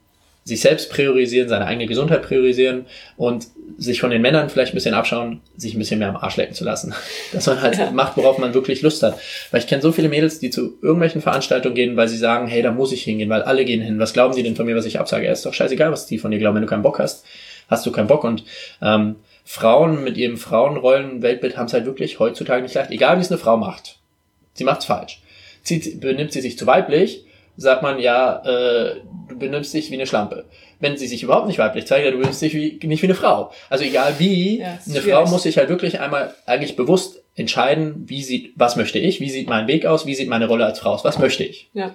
sich 0.44 0.60
selbst 0.60 0.90
priorisieren, 0.90 1.48
seine 1.48 1.66
eigene 1.66 1.86
Gesundheit 1.86 2.22
priorisieren 2.22 2.86
und 3.16 3.46
sich 3.78 4.00
von 4.00 4.10
den 4.10 4.22
Männern 4.22 4.48
vielleicht 4.48 4.72
ein 4.72 4.74
bisschen 4.74 4.94
abschauen, 4.94 5.40
sich 5.56 5.74
ein 5.74 5.78
bisschen 5.78 5.98
mehr 5.98 6.08
am 6.08 6.16
Arsch 6.16 6.36
lecken 6.36 6.54
zu 6.54 6.64
lassen. 6.64 6.94
Dass 7.32 7.46
man 7.46 7.60
halt 7.60 7.78
ja. 7.78 7.90
macht, 7.90 8.16
worauf 8.16 8.38
man 8.38 8.54
wirklich 8.54 8.82
Lust 8.82 9.02
hat. 9.02 9.18
Weil 9.50 9.60
ich 9.60 9.66
kenne 9.66 9.82
so 9.82 9.92
viele 9.92 10.08
Mädels, 10.08 10.40
die 10.40 10.50
zu 10.50 10.78
irgendwelchen 10.82 11.20
Veranstaltungen 11.20 11.74
gehen, 11.74 11.96
weil 11.96 12.08
sie 12.08 12.16
sagen, 12.16 12.48
hey, 12.48 12.62
da 12.62 12.72
muss 12.72 12.92
ich 12.92 13.02
hingehen, 13.02 13.28
weil 13.28 13.42
alle 13.42 13.64
gehen 13.64 13.82
hin. 13.82 13.98
Was 13.98 14.12
glauben 14.12 14.34
sie 14.34 14.42
denn 14.42 14.56
von 14.56 14.66
mir, 14.66 14.76
was 14.76 14.86
ich 14.86 14.98
absage? 14.98 15.26
Ja, 15.26 15.32
ist 15.32 15.46
doch 15.46 15.54
scheißegal, 15.54 15.92
was 15.92 16.06
die 16.06 16.18
von 16.18 16.30
dir 16.30 16.38
glauben. 16.38 16.56
Wenn 16.56 16.62
du 16.62 16.68
keinen 16.68 16.82
Bock 16.82 16.98
hast, 16.98 17.24
hast 17.68 17.86
du 17.86 17.92
keinen 17.92 18.08
Bock. 18.08 18.24
Und 18.24 18.44
ähm, 18.82 19.16
Frauen 19.44 20.04
mit 20.04 20.16
ihrem 20.16 20.36
Frauenrollen-Weltbild 20.36 21.56
haben 21.56 21.66
es 21.66 21.72
halt 21.72 21.86
wirklich 21.86 22.18
heutzutage 22.18 22.62
nicht 22.62 22.74
leicht. 22.74 22.90
Egal, 22.90 23.16
wie 23.16 23.22
es 23.22 23.30
eine 23.30 23.38
Frau 23.38 23.56
macht. 23.56 23.98
Sie 24.54 24.64
macht's 24.64 24.84
falsch. 24.84 25.22
Zieht, 25.62 26.00
benimmt 26.00 26.32
sie 26.32 26.40
sich 26.40 26.58
zu 26.58 26.66
weiblich, 26.66 27.24
sagt 27.56 27.82
man, 27.82 27.98
ja, 27.98 28.42
äh, 28.44 29.00
du 29.28 29.38
benimmst 29.38 29.74
dich 29.74 29.90
wie 29.90 29.94
eine 29.94 30.06
Schlampe. 30.06 30.46
Wenn 30.78 30.96
sie 30.96 31.06
sich 31.06 31.22
überhaupt 31.22 31.46
nicht 31.46 31.58
weiblich 31.58 31.86
zeigt, 31.86 32.06
ja, 32.06 32.10
du 32.10 32.18
benimmst 32.18 32.40
dich 32.40 32.54
wie, 32.54 32.78
nicht 32.86 33.02
wie 33.02 33.06
eine 33.06 33.14
Frau. 33.14 33.52
Also 33.68 33.84
egal 33.84 34.14
wie, 34.18 34.60
ja, 34.60 34.78
eine 34.88 35.02
Frau 35.02 35.26
muss 35.26 35.42
sich 35.42 35.58
halt 35.58 35.68
wirklich 35.68 36.00
einmal 36.00 36.34
eigentlich 36.46 36.76
bewusst 36.76 37.22
entscheiden, 37.34 38.04
wie 38.06 38.22
sieht, 38.22 38.52
was 38.56 38.76
möchte 38.76 38.98
ich, 38.98 39.20
wie 39.20 39.30
sieht 39.30 39.48
mein 39.48 39.68
Weg 39.68 39.86
aus, 39.86 40.06
wie 40.06 40.14
sieht 40.14 40.28
meine 40.28 40.46
Rolle 40.46 40.64
als 40.64 40.78
Frau 40.78 40.92
aus, 40.92 41.04
was 41.04 41.18
möchte 41.18 41.44
ich. 41.44 41.70
Ja. 41.74 41.94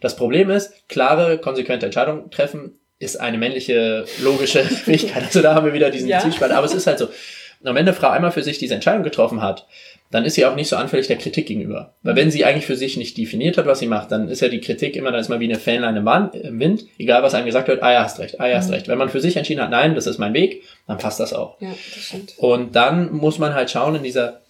Das 0.00 0.16
Problem 0.16 0.50
ist, 0.50 0.88
klare, 0.88 1.38
konsequente 1.38 1.86
Entscheidungen 1.86 2.30
treffen 2.30 2.78
ist 2.98 3.20
eine 3.20 3.38
männliche, 3.38 4.04
logische 4.22 4.64
Fähigkeit. 4.64 5.24
Also 5.24 5.42
da 5.42 5.54
haben 5.54 5.66
wir 5.66 5.74
wieder 5.74 5.90
diesen 5.90 6.08
ja. 6.08 6.20
Zwiespalt. 6.20 6.52
Aber 6.52 6.66
es 6.66 6.74
ist 6.74 6.86
halt 6.86 6.98
so. 6.98 7.06
Und 7.06 7.74
wenn 7.74 7.78
eine 7.78 7.94
Frau 7.94 8.08
einmal 8.08 8.32
für 8.32 8.42
sich 8.42 8.58
diese 8.58 8.74
Entscheidung 8.74 9.02
getroffen 9.02 9.42
hat, 9.42 9.66
dann 10.10 10.24
ist 10.24 10.34
sie 10.34 10.46
auch 10.46 10.54
nicht 10.54 10.68
so 10.68 10.76
anfällig 10.76 11.08
der 11.08 11.16
Kritik 11.16 11.46
gegenüber. 11.46 11.94
Weil 12.02 12.14
wenn 12.14 12.30
sie 12.30 12.44
eigentlich 12.44 12.66
für 12.66 12.76
sich 12.76 12.96
nicht 12.96 13.16
definiert 13.16 13.58
hat, 13.58 13.66
was 13.66 13.80
sie 13.80 13.88
macht, 13.88 14.12
dann 14.12 14.28
ist 14.28 14.40
ja 14.40 14.48
die 14.48 14.60
Kritik 14.60 14.94
immer, 14.94 15.10
dann 15.10 15.20
ist 15.20 15.28
mal 15.28 15.40
wie 15.40 15.46
eine 15.46 15.58
Fähnlein 15.58 15.96
im 15.96 16.60
Wind, 16.60 16.84
egal 16.98 17.22
was 17.22 17.34
einem 17.34 17.46
gesagt 17.46 17.66
wird, 17.66 17.82
ah 17.82 17.92
ja, 17.92 18.04
hast 18.04 18.20
recht, 18.20 18.40
ah 18.40 18.46
ja, 18.46 18.58
hast 18.58 18.68
mhm. 18.68 18.74
recht. 18.74 18.88
Wenn 18.88 18.98
man 18.98 19.08
für 19.08 19.20
sich 19.20 19.36
entschieden 19.36 19.62
hat, 19.62 19.70
nein, 19.70 19.94
das 19.94 20.06
ist 20.06 20.18
mein 20.18 20.32
Weg, 20.32 20.62
dann 20.86 20.98
passt 20.98 21.18
das 21.18 21.32
auch. 21.32 21.60
Ja, 21.60 21.70
das 21.70 22.04
stimmt. 22.04 22.34
Und 22.38 22.76
dann 22.76 23.12
muss 23.12 23.38
man 23.38 23.54
halt 23.54 23.70
schauen 23.70 23.96
in 23.96 24.04
dieser 24.04 24.40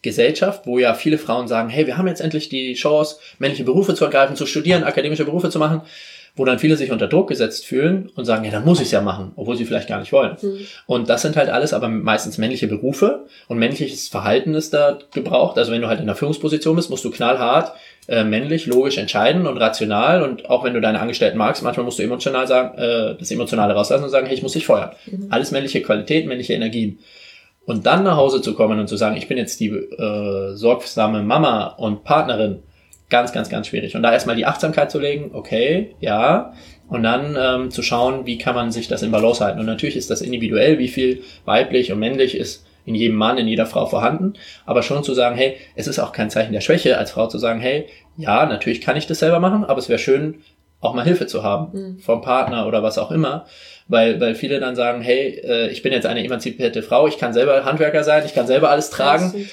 Gesellschaft, 0.00 0.66
wo 0.66 0.78
ja 0.78 0.94
viele 0.94 1.18
Frauen 1.18 1.46
sagen, 1.46 1.68
hey, 1.68 1.86
wir 1.86 1.98
haben 1.98 2.08
jetzt 2.08 2.22
endlich 2.22 2.48
die 2.48 2.72
Chance, 2.74 3.16
männliche 3.38 3.64
Berufe 3.64 3.94
zu 3.94 4.04
ergreifen, 4.04 4.36
zu 4.36 4.46
studieren, 4.46 4.84
akademische 4.84 5.26
Berufe 5.26 5.50
zu 5.50 5.58
machen 5.58 5.82
wo 6.40 6.46
dann 6.46 6.58
viele 6.58 6.78
sich 6.78 6.90
unter 6.90 7.06
Druck 7.06 7.28
gesetzt 7.28 7.66
fühlen 7.66 8.08
und 8.16 8.24
sagen, 8.24 8.46
ja, 8.46 8.50
dann 8.50 8.64
muss 8.64 8.78
ich 8.78 8.86
es 8.86 8.92
ja 8.92 9.02
machen, 9.02 9.32
obwohl 9.36 9.58
sie 9.58 9.66
vielleicht 9.66 9.90
gar 9.90 10.00
nicht 10.00 10.10
wollen. 10.10 10.38
Mhm. 10.40 10.66
Und 10.86 11.10
das 11.10 11.20
sind 11.20 11.36
halt 11.36 11.50
alles 11.50 11.74
aber 11.74 11.88
meistens 11.88 12.38
männliche 12.38 12.66
Berufe 12.66 13.26
und 13.46 13.58
männliches 13.58 14.08
Verhalten 14.08 14.54
ist 14.54 14.72
da 14.72 14.98
gebraucht. 15.12 15.58
Also 15.58 15.70
wenn 15.70 15.82
du 15.82 15.88
halt 15.88 16.00
in 16.00 16.06
einer 16.06 16.16
Führungsposition 16.16 16.76
bist, 16.76 16.88
musst 16.88 17.04
du 17.04 17.10
knallhart 17.10 17.74
äh, 18.08 18.24
männlich, 18.24 18.64
logisch 18.64 18.96
entscheiden 18.96 19.46
und 19.46 19.58
rational 19.58 20.22
und 20.22 20.48
auch 20.48 20.64
wenn 20.64 20.72
du 20.72 20.80
deine 20.80 21.00
Angestellten 21.00 21.36
magst, 21.36 21.62
manchmal 21.62 21.84
musst 21.84 21.98
du 21.98 22.04
emotional 22.04 22.46
sagen, 22.46 22.78
äh, 22.78 23.16
das 23.18 23.30
Emotionale 23.30 23.74
rauslassen 23.74 24.04
und 24.04 24.10
sagen, 24.10 24.26
hey, 24.26 24.34
ich 24.34 24.42
muss 24.42 24.54
dich 24.54 24.64
feuern. 24.64 24.92
Mhm. 25.04 25.26
Alles 25.28 25.50
männliche 25.50 25.82
Qualität, 25.82 26.26
männliche 26.26 26.54
Energien. 26.54 27.00
Und 27.66 27.84
dann 27.84 28.02
nach 28.02 28.16
Hause 28.16 28.40
zu 28.40 28.54
kommen 28.54 28.80
und 28.80 28.88
zu 28.88 28.96
sagen, 28.96 29.18
ich 29.18 29.28
bin 29.28 29.36
jetzt 29.36 29.60
die 29.60 29.68
äh, 29.68 30.54
sorgsame 30.54 31.22
Mama 31.22 31.66
und 31.66 32.02
Partnerin, 32.02 32.62
ganz, 33.10 33.32
ganz, 33.32 33.48
ganz 33.50 33.66
schwierig. 33.66 33.96
Und 33.96 34.02
da 34.02 34.12
erstmal 34.12 34.36
die 34.36 34.46
Achtsamkeit 34.46 34.90
zu 34.90 34.98
legen, 34.98 35.30
okay, 35.34 35.94
ja, 36.00 36.52
und 36.88 37.02
dann 37.02 37.36
ähm, 37.38 37.70
zu 37.70 37.82
schauen, 37.82 38.26
wie 38.26 38.38
kann 38.38 38.54
man 38.54 38.72
sich 38.72 38.88
das 38.88 39.02
in 39.02 39.10
Balance 39.10 39.44
halten. 39.44 39.60
Und 39.60 39.66
natürlich 39.66 39.96
ist 39.96 40.10
das 40.10 40.22
individuell, 40.22 40.78
wie 40.78 40.88
viel 40.88 41.22
weiblich 41.44 41.92
und 41.92 41.98
männlich 41.98 42.36
ist 42.36 42.66
in 42.86 42.94
jedem 42.94 43.16
Mann, 43.16 43.38
in 43.38 43.46
jeder 43.46 43.66
Frau 43.66 43.86
vorhanden, 43.86 44.34
aber 44.66 44.82
schon 44.82 45.04
zu 45.04 45.14
sagen, 45.14 45.36
hey, 45.36 45.56
es 45.76 45.86
ist 45.86 45.98
auch 45.98 46.12
kein 46.12 46.30
Zeichen 46.30 46.52
der 46.52 46.60
Schwäche, 46.62 46.98
als 46.98 47.12
Frau 47.12 47.26
zu 47.26 47.38
sagen, 47.38 47.60
hey, 47.60 47.86
ja, 48.16 48.46
natürlich 48.46 48.80
kann 48.80 48.96
ich 48.96 49.06
das 49.06 49.18
selber 49.18 49.38
machen, 49.38 49.64
aber 49.64 49.78
es 49.78 49.88
wäre 49.88 49.98
schön, 49.98 50.42
auch 50.80 50.94
mal 50.94 51.04
Hilfe 51.04 51.26
zu 51.26 51.42
haben 51.42 51.78
mhm. 51.78 51.98
vom 51.98 52.22
Partner 52.22 52.66
oder 52.66 52.82
was 52.82 52.96
auch 52.96 53.10
immer, 53.10 53.46
weil, 53.86 54.18
weil 54.20 54.34
viele 54.34 54.60
dann 54.60 54.76
sagen, 54.76 55.02
hey, 55.02 55.40
äh, 55.44 55.68
ich 55.68 55.82
bin 55.82 55.92
jetzt 55.92 56.06
eine 56.06 56.24
emanzipierte 56.24 56.82
Frau, 56.82 57.06
ich 57.06 57.18
kann 57.18 57.34
selber 57.34 57.64
Handwerker 57.64 58.02
sein, 58.02 58.24
ich 58.24 58.34
kann 58.34 58.46
selber 58.46 58.70
alles 58.70 58.90
tragen. 58.90 59.48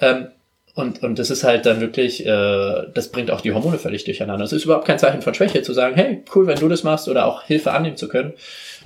Ähm, 0.00 0.28
und, 0.74 1.02
und 1.02 1.18
das 1.18 1.30
ist 1.30 1.44
halt 1.44 1.66
dann 1.66 1.80
wirklich, 1.80 2.24
äh, 2.24 2.82
das 2.94 3.08
bringt 3.08 3.30
auch 3.30 3.42
die 3.42 3.52
Hormone 3.52 3.78
völlig 3.78 4.04
durcheinander. 4.04 4.44
Es 4.44 4.52
ist 4.52 4.64
überhaupt 4.64 4.86
kein 4.86 4.98
Zeichen 4.98 5.20
von 5.20 5.34
Schwäche 5.34 5.62
zu 5.62 5.74
sagen, 5.74 5.94
hey, 5.94 6.22
cool, 6.34 6.46
wenn 6.46 6.58
du 6.58 6.68
das 6.68 6.82
machst 6.82 7.08
oder 7.08 7.26
auch 7.26 7.42
Hilfe 7.42 7.72
annehmen 7.72 7.98
zu 7.98 8.08
können. 8.08 8.32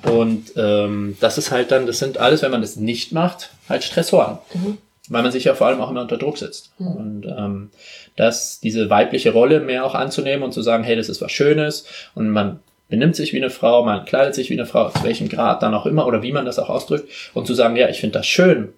Und 0.02 0.52
ähm, 0.56 1.16
das 1.20 1.38
ist 1.38 1.52
halt 1.52 1.70
dann, 1.70 1.86
das 1.86 2.00
sind 2.00 2.18
alles, 2.18 2.42
wenn 2.42 2.50
man 2.50 2.60
das 2.60 2.74
nicht 2.74 3.12
macht, 3.12 3.50
halt 3.68 3.84
Stressoren. 3.84 4.38
Mhm. 4.52 4.78
Weil 5.08 5.22
man 5.22 5.30
sich 5.30 5.44
ja 5.44 5.54
vor 5.54 5.68
allem 5.68 5.80
auch 5.80 5.90
immer 5.90 6.00
unter 6.00 6.16
Druck 6.16 6.38
setzt. 6.38 6.72
Mhm. 6.78 6.86
Und 6.88 7.26
ähm, 7.26 7.70
das, 8.16 8.58
diese 8.58 8.90
weibliche 8.90 9.32
Rolle 9.32 9.60
mehr 9.60 9.84
auch 9.84 9.94
anzunehmen 9.94 10.42
und 10.42 10.52
zu 10.52 10.62
sagen, 10.62 10.82
hey, 10.82 10.96
das 10.96 11.08
ist 11.08 11.20
was 11.20 11.30
Schönes 11.30 11.86
und 12.16 12.30
man 12.30 12.58
benimmt 12.88 13.14
sich 13.14 13.32
wie 13.32 13.38
eine 13.38 13.50
Frau, 13.50 13.84
man 13.84 14.04
kleidet 14.04 14.34
sich 14.34 14.50
wie 14.50 14.54
eine 14.54 14.66
Frau, 14.66 14.90
zu 14.90 15.04
welchem 15.04 15.28
Grad 15.28 15.62
dann 15.62 15.74
auch 15.74 15.86
immer 15.86 16.06
oder 16.06 16.22
wie 16.22 16.32
man 16.32 16.46
das 16.46 16.58
auch 16.58 16.68
ausdrückt 16.68 17.08
und 17.34 17.46
zu 17.46 17.54
sagen, 17.54 17.76
ja, 17.76 17.88
ich 17.88 18.00
finde 18.00 18.18
das 18.18 18.26
schön, 18.26 18.72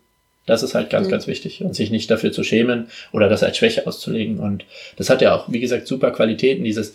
das 0.49 0.63
ist 0.63 0.75
halt 0.75 0.91
ganz, 0.91 1.07
mhm. 1.07 1.13
ganz 1.13 1.27
wichtig 1.27 1.63
und 1.63 1.75
sich 1.75 1.91
nicht 1.91 2.11
dafür 2.11 2.33
zu 2.33 2.43
schämen 2.43 2.89
oder 3.13 3.29
das 3.29 3.43
als 3.43 3.57
Schwäche 3.59 3.87
auszulegen. 3.87 4.39
Und 4.39 4.65
das 4.97 5.11
hat 5.11 5.21
ja 5.21 5.35
auch, 5.35 5.45
wie 5.49 5.61
gesagt, 5.61 5.87
super 5.87 6.11
Qualitäten, 6.11 6.65
dieses 6.65 6.95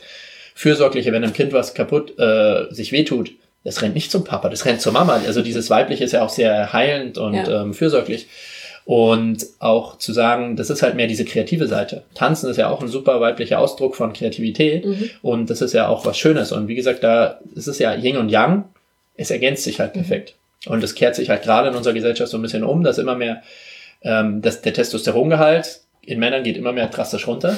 Fürsorgliche, 0.56 1.12
wenn 1.12 1.24
einem 1.24 1.34
Kind 1.34 1.54
was 1.54 1.74
kaputt 1.74 2.18
äh, 2.20 2.66
sich 2.72 2.92
wehtut, 2.92 3.32
das 3.64 3.82
rennt 3.82 3.96
nicht 3.96 4.12
zum 4.12 4.24
Papa, 4.24 4.50
das 4.50 4.66
rennt 4.66 4.82
zur 4.82 4.92
Mama. 4.92 5.22
Also 5.26 5.42
dieses 5.42 5.70
Weibliche 5.70 6.04
ist 6.04 6.12
ja 6.12 6.24
auch 6.24 6.30
sehr 6.30 6.74
heilend 6.74 7.18
und 7.18 7.36
ja. 7.36 7.62
ähm, 7.62 7.74
fürsorglich. 7.74 8.28
Und 8.86 9.46
auch 9.60 9.98
zu 9.98 10.12
sagen, 10.12 10.58
das 10.58 10.70
ist 10.70 10.82
halt 10.82 10.96
mehr 10.96 11.08
diese 11.08 11.24
kreative 11.24 11.68
Seite. 11.68 12.04
Tanzen 12.16 12.50
ist 12.50 12.58
ja 12.58 12.70
auch 12.70 12.82
ein 12.82 12.90
super 12.90 13.22
weiblicher 13.22 13.60
Ausdruck 13.60 13.96
von 13.96 14.12
Kreativität 14.12 14.86
mhm. 14.86 15.10
und 15.22 15.50
das 15.50 15.62
ist 15.62 15.74
ja 15.74 15.88
auch 15.88 16.06
was 16.06 16.18
Schönes. 16.18 16.52
Und 16.52 16.68
wie 16.68 16.76
gesagt, 16.76 17.02
da 17.02 17.40
ist 17.56 17.68
es 17.68 17.80
ja 17.80 17.94
Yin 17.94 18.18
und 18.18 18.30
Yang, 18.30 18.66
es 19.16 19.32
ergänzt 19.32 19.64
sich 19.64 19.80
halt 19.80 19.96
mhm. 19.96 20.02
perfekt. 20.02 20.36
Und 20.66 20.84
es 20.84 20.96
kehrt 20.96 21.16
sich 21.16 21.30
halt 21.30 21.44
gerade 21.44 21.70
in 21.70 21.76
unserer 21.76 21.94
Gesellschaft 21.94 22.32
so 22.32 22.38
ein 22.38 22.42
bisschen 22.42 22.64
um, 22.64 22.84
dass 22.84 22.98
immer 22.98 23.16
mehr, 23.16 23.42
ähm, 24.02 24.42
dass 24.42 24.62
der 24.62 24.74
Testosterongehalt 24.74 25.82
in 26.06 26.20
Männern 26.20 26.44
geht 26.44 26.58
immer 26.58 26.74
mehr 26.74 26.88
drastisch 26.88 27.28
runter. 27.28 27.56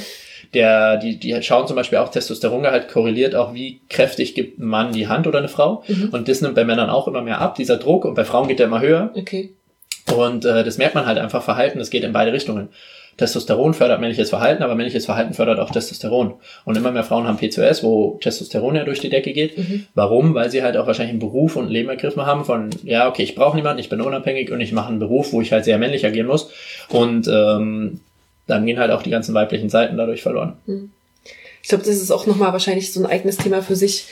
Der, 0.53 0.97
die, 0.97 1.17
die 1.17 1.41
schauen 1.41 1.67
zum 1.67 1.75
Beispiel 1.75 1.97
auch, 1.97 2.09
Testosterongehalt 2.09 2.87
korreliert 2.87 3.35
auch, 3.35 3.53
wie 3.53 3.81
kräftig 3.89 4.35
gibt 4.35 4.59
ein 4.59 4.65
Mann 4.65 4.91
die 4.91 5.07
Hand 5.07 5.27
oder 5.27 5.39
eine 5.39 5.47
Frau. 5.47 5.83
Mhm. 5.87 6.09
Und 6.11 6.27
das 6.27 6.41
nimmt 6.41 6.55
bei 6.55 6.63
Männern 6.63 6.89
auch 6.89 7.07
immer 7.07 7.21
mehr 7.21 7.41
ab, 7.41 7.55
dieser 7.55 7.77
Druck. 7.77 8.05
Und 8.05 8.13
bei 8.13 8.25
Frauen 8.25 8.47
geht 8.47 8.59
der 8.59 8.67
immer 8.67 8.81
höher. 8.81 9.11
Okay. 9.15 9.51
Und 10.15 10.45
äh, 10.45 10.63
das 10.63 10.77
merkt 10.77 10.93
man 10.93 11.07
halt 11.07 11.17
einfach 11.17 11.43
Verhalten, 11.43 11.79
das 11.79 11.89
geht 11.89 12.03
in 12.03 12.13
beide 12.13 12.31
Richtungen. 12.31 12.69
Testosteron 13.18 13.74
fördert 13.74 14.01
männliches 14.01 14.30
Verhalten, 14.30 14.61
aber 14.61 14.76
männliches 14.76 15.05
Verhalten 15.05 15.34
fördert 15.34 15.59
auch 15.59 15.72
Testosteron. 15.72 16.34
Und 16.66 16.78
immer 16.78 16.91
mehr 16.91 17.03
Frauen 17.03 17.28
haben 17.28 17.38
PCOS, 17.38 17.82
wo 17.82 18.20
Testosteron 18.22 18.76
ja 18.76 18.84
durch 18.84 18.99
die 18.99 19.09
Decke 19.09 19.32
geht. 19.32 19.57
Mhm. 19.57 19.86
Warum? 19.93 20.34
Weil 20.34 20.51
sie 20.51 20.63
halt 20.63 20.76
auch 20.76 20.86
wahrscheinlich 20.86 21.11
einen 21.11 21.20
Beruf 21.20 21.55
und 21.55 21.68
ein 21.68 21.72
Leben 21.72 21.89
ergriffen 21.89 22.26
haben 22.26 22.43
von, 22.43 22.72
ja, 22.84 23.07
okay, 23.07 23.24
ich 23.24 23.36
brauche 23.36 23.55
niemanden, 23.55 23.80
ich 23.80 23.89
bin 23.89 24.01
unabhängig 24.01 24.51
und 24.51 24.59
ich 24.59 24.74
mache 24.74 24.89
einen 24.89 24.99
Beruf, 24.99 25.32
wo 25.32 25.41
ich 25.41 25.53
halt 25.53 25.63
sehr 25.63 25.78
männlich 25.78 26.05
agieren 26.05 26.28
muss. 26.28 26.49
Und 26.89 27.28
ähm, 27.28 28.01
dann 28.47 28.66
gehen 28.66 28.80
halt 28.80 28.91
auch 28.91 29.01
die 29.01 29.11
ganzen 29.11 29.34
weiblichen 29.34 29.70
Seiten 29.70 29.95
dadurch 29.95 30.22
verloren. 30.22 30.57
Mhm. 30.66 30.91
Ich 31.63 31.70
glaube, 31.70 31.86
das 31.86 31.95
ist 31.95 32.11
auch 32.11 32.28
nochmal 32.28 32.51
wahrscheinlich 32.51 32.91
so 32.93 32.99
ein 32.99 33.07
eigenes 33.07 33.38
Thema 33.38 33.63
für 33.63 33.76
sich, 33.76 34.07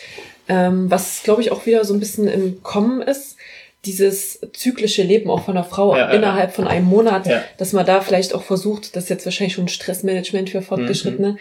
ähm, 0.48 0.90
was, 0.90 1.24
glaube 1.24 1.42
ich, 1.42 1.52
auch 1.52 1.66
wieder 1.66 1.86
so 1.86 1.94
ein 1.94 2.00
bisschen 2.00 2.28
im 2.28 2.64
Kommen 2.64 3.02
ist 3.02 3.38
dieses 3.86 4.40
zyklische 4.54 5.04
Leben 5.04 5.30
auch 5.30 5.44
von 5.44 5.56
der 5.56 5.64
Frau 5.64 5.96
ja, 5.96 6.10
innerhalb 6.12 6.50
ja. 6.50 6.56
von 6.56 6.68
einem 6.68 6.86
Monat, 6.86 7.28
ja. 7.28 7.44
dass 7.58 7.74
man 7.74 7.86
da 7.86 8.02
vielleicht 8.02 8.34
auch 8.34 8.44
versucht, 8.44 8.96
das 8.96 9.06
ist 9.06 9.10
jetzt 9.10 9.26
wahrscheinlich 9.26 9.56
schon 9.56 9.68
Stressmanagement 9.68 10.50
für 10.50 10.62
Fortgeschrittene, 10.62 11.32
mhm. 11.32 11.38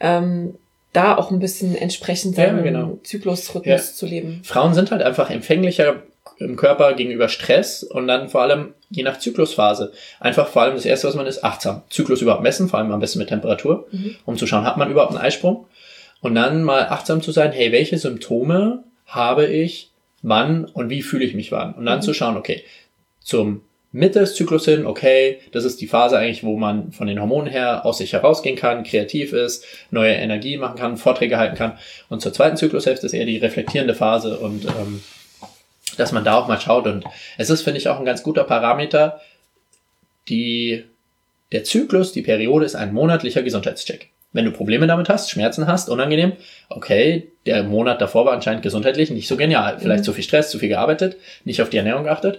ähm, 0.00 0.54
da 0.92 1.16
auch 1.16 1.30
ein 1.30 1.38
bisschen 1.38 1.74
entsprechend 1.74 2.36
seinen 2.36 2.62
genau. 2.62 2.98
Zyklusrhythmus 3.02 3.96
zu 3.96 4.06
leben. 4.06 4.40
Frauen 4.44 4.74
sind 4.74 4.90
halt 4.90 5.02
einfach 5.02 5.30
empfänglicher 5.30 6.02
im 6.38 6.56
Körper 6.56 6.94
gegenüber 6.94 7.28
Stress 7.28 7.82
und 7.82 8.08
dann 8.08 8.28
vor 8.28 8.42
allem 8.42 8.74
je 8.90 9.02
nach 9.02 9.18
Zyklusphase. 9.18 9.92
Einfach 10.20 10.48
vor 10.48 10.62
allem 10.62 10.74
das 10.74 10.84
erste, 10.84 11.08
was 11.08 11.14
man 11.14 11.26
ist, 11.26 11.44
achtsam. 11.44 11.82
Zyklus 11.88 12.22
überhaupt 12.22 12.42
messen, 12.42 12.68
vor 12.68 12.78
allem 12.78 12.92
am 12.92 13.00
besten 13.00 13.18
mit 13.18 13.28
Temperatur, 13.28 13.86
mhm. 13.90 14.16
um 14.24 14.36
zu 14.36 14.46
schauen, 14.46 14.64
hat 14.64 14.76
man 14.76 14.90
überhaupt 14.90 15.12
einen 15.12 15.20
Eisprung? 15.20 15.66
Und 16.20 16.34
dann 16.34 16.62
mal 16.62 16.88
achtsam 16.88 17.22
zu 17.22 17.30
sein, 17.30 17.52
hey, 17.52 17.72
welche 17.72 17.98
Symptome 17.98 18.82
habe 19.06 19.46
ich 19.46 19.90
wann 20.26 20.64
und 20.64 20.90
wie 20.90 21.02
fühle 21.02 21.24
ich 21.24 21.34
mich 21.34 21.52
wann. 21.52 21.74
Und 21.74 21.86
dann 21.86 21.98
mhm. 21.98 22.02
zu 22.02 22.12
schauen, 22.12 22.36
okay, 22.36 22.64
zum 23.20 23.62
Mitte 23.92 24.18
des 24.18 24.34
Zyklus 24.34 24.64
hin, 24.64 24.84
okay, 24.84 25.38
das 25.52 25.64
ist 25.64 25.80
die 25.80 25.86
Phase 25.86 26.18
eigentlich, 26.18 26.42
wo 26.42 26.56
man 26.56 26.90
von 26.90 27.06
den 27.06 27.20
Hormonen 27.20 27.50
her 27.50 27.86
aus 27.86 27.98
sich 27.98 28.12
herausgehen 28.12 28.56
kann, 28.56 28.82
kreativ 28.82 29.32
ist, 29.32 29.64
neue 29.90 30.14
Energie 30.14 30.56
machen 30.56 30.78
kann, 30.78 30.96
Vorträge 30.96 31.38
halten 31.38 31.56
kann. 31.56 31.78
Und 32.08 32.22
zur 32.22 32.32
zweiten 32.32 32.56
Zyklushälfte 32.56 33.06
ist 33.06 33.12
eher 33.12 33.24
die 33.24 33.38
reflektierende 33.38 33.94
Phase 33.94 34.38
und 34.38 34.64
ähm, 34.64 35.00
dass 35.96 36.10
man 36.10 36.24
da 36.24 36.34
auch 36.34 36.48
mal 36.48 36.60
schaut. 36.60 36.86
Und 36.86 37.04
es 37.38 37.48
ist, 37.48 37.62
finde 37.62 37.78
ich, 37.78 37.88
auch 37.88 38.00
ein 38.00 38.04
ganz 38.04 38.24
guter 38.24 38.44
Parameter. 38.44 39.20
Die, 40.28 40.84
der 41.52 41.62
Zyklus, 41.62 42.12
die 42.12 42.22
Periode 42.22 42.66
ist 42.66 42.74
ein 42.74 42.92
monatlicher 42.92 43.42
Gesundheitscheck. 43.42 44.10
Wenn 44.36 44.44
du 44.44 44.50
Probleme 44.50 44.86
damit 44.86 45.08
hast, 45.08 45.30
Schmerzen 45.30 45.66
hast, 45.66 45.88
unangenehm, 45.88 46.32
okay, 46.68 47.28
der 47.46 47.62
Monat 47.62 48.02
davor 48.02 48.26
war 48.26 48.34
anscheinend 48.34 48.62
gesundheitlich 48.62 49.10
nicht 49.10 49.28
so 49.28 49.38
genial. 49.38 49.78
Vielleicht 49.78 50.00
mhm. 50.00 50.04
zu 50.04 50.12
viel 50.12 50.24
Stress, 50.24 50.50
zu 50.50 50.58
viel 50.58 50.68
gearbeitet, 50.68 51.16
nicht 51.46 51.62
auf 51.62 51.70
die 51.70 51.78
Ernährung 51.78 52.04
geachtet. 52.04 52.38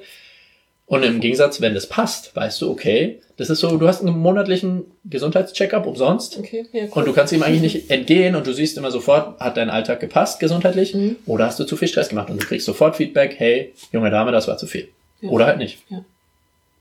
Und 0.85 1.01
im 1.01 1.19
Gegensatz, 1.19 1.59
wenn 1.59 1.73
das 1.73 1.89
passt, 1.89 2.35
weißt 2.35 2.61
du, 2.61 2.69
okay, 2.69 3.19
das 3.35 3.49
ist 3.49 3.61
so, 3.61 3.77
du 3.77 3.87
hast 3.87 4.01
einen 4.01 4.15
monatlichen 4.15 4.85
Gesundheitscheckup 5.05 5.87
umsonst. 5.87 6.37
Okay, 6.37 6.67
ja, 6.71 6.83
cool. 6.83 6.89
Und 6.93 7.07
du 7.07 7.13
kannst 7.13 7.33
ihm 7.33 7.41
eigentlich 7.41 7.73
nicht 7.73 7.89
entgehen 7.89 8.35
und 8.35 8.45
du 8.45 8.53
siehst 8.53 8.77
immer 8.77 8.91
sofort, 8.91 9.39
hat 9.39 9.57
dein 9.57 9.71
Alltag 9.71 9.99
gepasst 9.99 10.39
gesundheitlich 10.39 10.93
mhm. 10.93 11.15
oder 11.25 11.47
hast 11.47 11.59
du 11.59 11.63
zu 11.63 11.77
viel 11.77 11.87
Stress 11.87 12.09
gemacht 12.09 12.29
und 12.29 12.39
du 12.39 12.45
kriegst 12.45 12.67
sofort 12.67 12.95
Feedback, 12.95 13.33
hey, 13.39 13.73
junge 13.91 14.11
Dame, 14.11 14.31
das 14.31 14.47
war 14.47 14.59
zu 14.59 14.67
viel. 14.67 14.87
Ja. 15.21 15.29
Oder 15.29 15.47
halt 15.47 15.57
nicht. 15.57 15.79
Ja, 15.89 16.05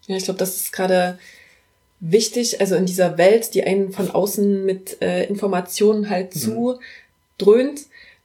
ja 0.09 0.17
ich 0.19 0.25
glaube, 0.25 0.39
das 0.39 0.57
ist 0.57 0.73
gerade 0.75 1.19
wichtig, 2.01 2.61
also 2.61 2.75
in 2.75 2.87
dieser 2.87 3.19
Welt, 3.19 3.55
die 3.55 3.65
einen 3.65 3.93
von 3.93 4.11
außen 4.11 4.65
mit 4.65 5.01
äh, 5.03 5.25
Informationen 5.25 6.11
halt 6.11 6.35
mhm. 6.35 6.79
zudröhnt, 7.39 7.81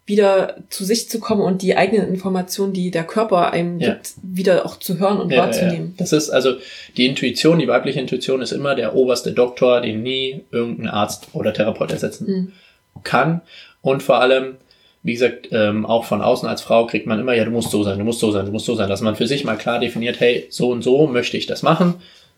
wieder 0.06 0.58
zu 0.70 0.84
sich 0.84 1.10
zu 1.10 1.20
kommen 1.20 1.42
und 1.42 1.62
die 1.62 1.78
eigenen 1.78 2.10
Informationen, 2.10 2.74
die 2.74 2.92
der 2.92 3.06
Körper 3.06 3.52
einem 3.52 3.80
ja. 3.80 3.94
gibt, 3.94 4.14
wieder 4.22 4.66
auch 4.66 4.78
zu 4.78 5.00
hören 5.00 5.20
und 5.20 5.32
ja, 5.32 5.44
wahrzunehmen. 5.44 5.90
Ja. 5.92 5.94
Das 6.00 6.12
ist 6.12 6.30
also 6.30 6.56
die 6.98 7.06
Intuition, 7.06 7.60
die 7.60 7.68
weibliche 7.68 8.00
Intuition 8.00 8.42
ist 8.42 8.52
immer 8.52 8.76
der 8.76 8.96
oberste 8.96 9.32
Doktor, 9.32 9.80
den 9.80 10.04
nie 10.04 10.44
irgendein 10.52 10.90
Arzt 10.90 11.28
oder 11.34 11.54
Therapeut 11.54 11.92
ersetzen 11.92 12.28
mhm. 12.28 12.52
kann. 13.04 13.42
Und 13.82 14.04
vor 14.04 14.20
allem, 14.20 14.56
wie 15.02 15.14
gesagt, 15.14 15.48
ähm, 15.52 15.86
auch 15.86 16.04
von 16.04 16.22
außen 16.22 16.50
als 16.50 16.62
Frau 16.62 16.88
kriegt 16.88 17.08
man 17.08 17.20
immer, 17.20 17.34
ja, 17.34 17.46
du 17.46 17.52
musst 17.52 17.72
so 17.72 17.84
sein, 17.84 17.98
du 17.98 18.04
musst 18.04 18.20
so 18.20 18.32
sein, 18.32 18.46
du 18.46 18.52
musst 18.52 18.66
so 18.66 18.76
sein, 18.76 18.90
dass 18.90 19.02
man 19.02 19.16
für 19.16 19.28
sich 19.28 19.46
mal 19.46 19.58
klar 19.58 19.80
definiert, 19.80 20.20
hey, 20.20 20.46
so 20.50 20.72
und 20.72 20.84
so 20.84 21.08
möchte 21.08 21.38
ich 21.38 21.46
das 21.46 21.64
machen 21.64 21.96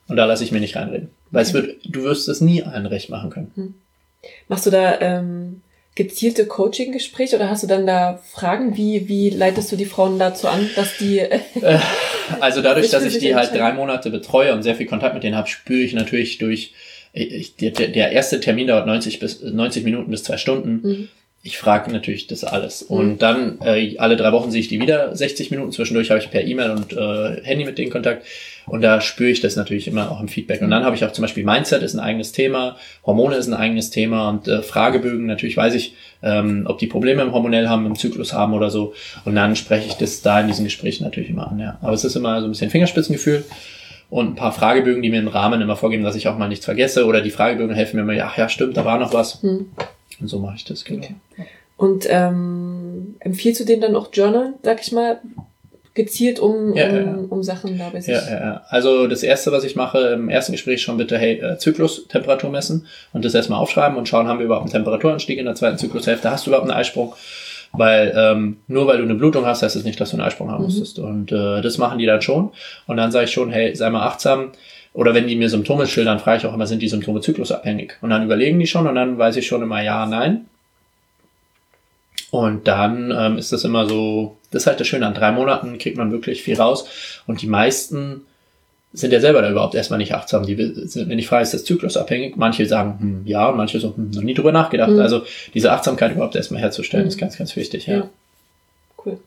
und 0.07 0.15
da 0.15 0.25
lasse 0.25 0.43
ich 0.43 0.51
mir 0.51 0.59
nicht 0.59 0.75
reinreden. 0.75 1.09
Weil 1.31 1.43
es 1.43 1.53
wird, 1.53 1.77
du 1.85 2.03
wirst 2.03 2.27
es 2.27 2.41
nie 2.41 2.63
allen 2.63 2.85
recht 2.85 3.09
machen 3.09 3.29
können. 3.29 3.51
Mhm. 3.55 3.73
Machst 4.47 4.65
du 4.65 4.69
da 4.69 4.99
ähm, 5.01 5.61
gezielte 5.95 6.45
Coaching-Gespräche 6.45 7.35
oder 7.35 7.49
hast 7.49 7.63
du 7.63 7.67
dann 7.67 7.85
da 7.85 8.19
Fragen? 8.31 8.77
Wie, 8.77 9.07
wie 9.07 9.29
leitest 9.29 9.71
du 9.71 9.75
die 9.75 9.85
Frauen 9.85 10.17
dazu 10.19 10.47
an, 10.47 10.69
dass 10.75 10.97
die. 10.97 11.19
Äh, 11.61 11.77
also 12.39 12.61
dadurch, 12.61 12.89
dass 12.89 13.03
ich 13.03 13.19
die 13.19 13.35
halt 13.35 13.53
drei 13.53 13.73
Monate 13.73 14.09
betreue 14.09 14.53
und 14.53 14.63
sehr 14.63 14.75
viel 14.75 14.85
Kontakt 14.85 15.13
mit 15.13 15.23
denen 15.23 15.35
habe, 15.35 15.47
spüre 15.47 15.81
ich 15.81 15.93
natürlich 15.93 16.37
durch. 16.37 16.73
Ich, 17.11 17.55
der, 17.57 17.71
der 17.71 18.11
erste 18.11 18.39
Termin 18.39 18.67
dauert 18.67 18.87
90 18.87 19.19
bis 19.19 19.41
90 19.41 19.83
Minuten 19.83 20.09
bis 20.09 20.23
zwei 20.23 20.37
Stunden. 20.37 20.87
Mhm. 20.87 21.09
Ich 21.43 21.57
frage 21.57 21.91
natürlich 21.91 22.27
das 22.27 22.43
alles. 22.43 22.89
Mhm. 22.89 22.95
Und 22.95 23.21
dann 23.21 23.59
äh, 23.61 23.97
alle 23.97 24.15
drei 24.15 24.31
Wochen 24.31 24.51
sehe 24.51 24.61
ich 24.61 24.69
die 24.69 24.81
wieder 24.81 25.15
60 25.15 25.51
Minuten. 25.51 25.71
Zwischendurch 25.73 26.09
habe 26.09 26.19
ich 26.21 26.31
per 26.31 26.43
E-Mail 26.43 26.71
und 26.71 26.93
äh, 26.93 27.43
Handy 27.43 27.65
mit 27.65 27.77
denen 27.77 27.91
Kontakt. 27.91 28.25
Und 28.65 28.81
da 28.81 29.01
spüre 29.01 29.29
ich 29.29 29.41
das 29.41 29.55
natürlich 29.55 29.87
immer 29.87 30.11
auch 30.11 30.21
im 30.21 30.27
Feedback. 30.27 30.61
Und 30.61 30.71
dann 30.71 30.83
habe 30.83 30.95
ich 30.95 31.03
auch 31.03 31.11
zum 31.11 31.23
Beispiel 31.23 31.43
Mindset 31.43 31.83
ist 31.83 31.93
ein 31.93 31.99
eigenes 31.99 32.31
Thema, 32.31 32.77
Hormone 33.05 33.35
ist 33.35 33.47
ein 33.47 33.53
eigenes 33.53 33.89
Thema 33.89 34.29
und 34.29 34.47
äh, 34.47 34.61
Fragebögen. 34.61 35.25
Natürlich 35.25 35.57
weiß 35.57 35.73
ich, 35.73 35.95
ähm, 36.21 36.65
ob 36.67 36.77
die 36.77 36.87
Probleme 36.87 37.21
im 37.21 37.33
Hormonell 37.33 37.67
haben, 37.67 37.85
im 37.85 37.95
Zyklus 37.95 38.33
haben 38.33 38.53
oder 38.53 38.69
so. 38.69 38.93
Und 39.25 39.35
dann 39.35 39.55
spreche 39.55 39.87
ich 39.87 39.95
das 39.95 40.21
da 40.21 40.39
in 40.39 40.47
diesen 40.47 40.63
Gesprächen 40.63 41.03
natürlich 41.03 41.29
immer 41.29 41.51
an. 41.51 41.59
Ja. 41.59 41.77
Aber 41.81 41.93
es 41.93 42.03
ist 42.03 42.15
immer 42.15 42.39
so 42.39 42.47
ein 42.47 42.51
bisschen 42.51 42.69
Fingerspitzengefühl 42.69 43.43
und 44.09 44.27
ein 44.27 44.35
paar 44.35 44.51
Fragebögen, 44.51 45.01
die 45.01 45.09
mir 45.09 45.19
einen 45.19 45.27
Rahmen 45.27 45.61
immer 45.61 45.75
vorgeben, 45.75 46.03
dass 46.03 46.15
ich 46.15 46.27
auch 46.27 46.37
mal 46.37 46.47
nichts 46.47 46.65
vergesse. 46.65 47.05
Oder 47.05 47.21
die 47.21 47.31
Fragebögen 47.31 47.75
helfen 47.75 47.97
mir 47.97 48.13
immer, 48.13 48.23
ach 48.23 48.37
ja, 48.37 48.47
stimmt, 48.47 48.77
da 48.77 48.85
war 48.85 48.99
noch 48.99 49.13
was. 49.13 49.41
Hm. 49.41 49.71
Und 50.21 50.27
so 50.27 50.39
mache 50.39 50.55
ich 50.55 50.65
das, 50.65 50.85
genau. 50.85 51.03
Okay. 51.03 51.47
Und 51.77 52.05
ähm, 52.09 53.15
empfiehlst 53.19 53.59
du 53.59 53.65
denen 53.65 53.81
dann 53.81 53.95
auch 53.95 54.09
Journal, 54.13 54.53
sag 54.61 54.81
ich 54.81 54.91
mal, 54.91 55.19
gezielt 55.93 56.39
um, 56.39 56.75
ja, 56.75 56.89
um, 56.89 56.95
ja. 56.95 57.15
um 57.29 57.43
Sachen 57.43 57.77
da 57.77 57.89
bei 57.89 58.01
sich. 58.01 58.13
Ja, 58.13 58.21
ja, 58.27 58.39
ja. 58.39 58.61
Also 58.69 59.07
das 59.07 59.23
erste, 59.23 59.51
was 59.51 59.63
ich 59.63 59.75
mache 59.75 59.99
im 59.99 60.29
ersten 60.29 60.51
Gespräch 60.53 60.81
schon 60.81 60.97
bitte, 60.97 61.17
hey, 61.17 61.39
äh, 61.39 61.57
Zyklus-Temperatur 61.57 62.49
messen 62.49 62.87
und 63.13 63.23
das 63.25 63.35
erstmal 63.35 63.59
aufschreiben 63.59 63.97
und 63.97 64.07
schauen, 64.07 64.27
haben 64.27 64.39
wir 64.39 64.45
überhaupt 64.45 64.65
einen 64.65 64.73
Temperaturanstieg 64.73 65.37
in 65.37 65.45
der 65.45 65.55
zweiten 65.55 65.77
Zyklushälfte, 65.77 66.31
hast 66.31 66.45
du 66.45 66.49
überhaupt 66.49 66.69
einen 66.69 66.77
Eisprung? 66.77 67.13
Weil 67.75 68.13
ähm, 68.15 68.57
nur 68.67 68.85
weil 68.85 68.97
du 68.97 69.03
eine 69.03 69.15
Blutung 69.15 69.45
hast, 69.47 69.63
heißt 69.63 69.75
es 69.75 69.81
das 69.81 69.87
nicht, 69.87 69.99
dass 69.99 70.11
du 70.11 70.17
einen 70.17 70.25
Eisprung 70.27 70.51
haben 70.51 70.59
mhm. 70.59 70.65
musstest. 70.65 70.99
Und 70.99 71.31
äh, 71.31 71.61
das 71.61 71.79
machen 71.79 71.97
die 71.97 72.05
dann 72.05 72.21
schon. 72.21 72.51
Und 72.85 72.97
dann 72.97 73.11
sage 73.11 73.25
ich 73.25 73.31
schon, 73.31 73.49
hey, 73.49 73.75
sei 73.75 73.89
mal 73.89 74.05
achtsam. 74.05 74.51
Oder 74.93 75.15
wenn 75.15 75.27
die 75.27 75.35
mir 75.35 75.49
Symptome 75.49 75.87
schildern, 75.87 76.19
frage 76.19 76.37
ich 76.37 76.45
auch 76.45 76.53
immer, 76.53 76.67
sind 76.67 76.83
die 76.83 76.87
Symptome 76.87 77.21
zyklusabhängig? 77.21 77.93
Und 78.01 78.11
dann 78.11 78.23
überlegen 78.23 78.59
die 78.59 78.67
schon 78.67 78.85
und 78.85 78.93
dann 78.93 79.17
weiß 79.17 79.37
ich 79.37 79.47
schon 79.47 79.63
immer 79.63 79.81
ja, 79.81 80.05
nein. 80.05 80.45
Und 82.33 82.67
dann 82.67 83.13
ähm, 83.15 83.37
ist 83.37 83.51
das 83.51 83.63
immer 83.63 83.87
so, 83.87 84.37
das 84.49 84.63
ist 84.63 84.67
halt 84.67 84.79
das 84.79 84.87
Schöne, 84.87 85.05
an 85.05 85.13
drei 85.13 85.31
Monaten 85.31 85.77
kriegt 85.77 85.97
man 85.97 86.11
wirklich 86.11 86.41
viel 86.41 86.59
raus. 86.59 86.87
Und 87.27 87.43
die 87.43 87.47
meisten 87.47 88.21
sind 88.91 89.13
ja 89.13 89.19
selber 89.19 89.43
da 89.43 89.51
überhaupt 89.51 89.75
erstmal 89.75 89.99
nicht 89.99 90.15
achtsam. 90.15 90.43
Die 90.43 90.55
sind, 90.55 91.09
wenn 91.09 91.19
ich 91.19 91.27
frage, 91.27 91.43
ist 91.43 91.53
das 91.53 91.63
zyklusabhängig? 91.63 92.35
Manche 92.35 92.65
sagen, 92.65 92.97
hm, 92.99 93.21
ja, 93.27 93.49
und 93.49 93.57
manche 93.57 93.79
so, 93.79 93.95
hm, 93.95 94.09
noch 94.09 94.23
nie 94.23 94.33
drüber 94.33 94.51
nachgedacht. 94.51 94.89
Mhm. 94.89 94.99
Also 94.99 95.21
diese 95.53 95.71
Achtsamkeit 95.71 96.13
überhaupt 96.13 96.35
erstmal 96.35 96.59
herzustellen, 96.59 97.05
mhm. 97.05 97.09
ist 97.09 97.19
ganz, 97.19 97.37
ganz 97.37 97.55
wichtig, 97.55 97.85
ja. 97.85 97.97
ja. 97.97 98.09
Cool. 99.05 99.19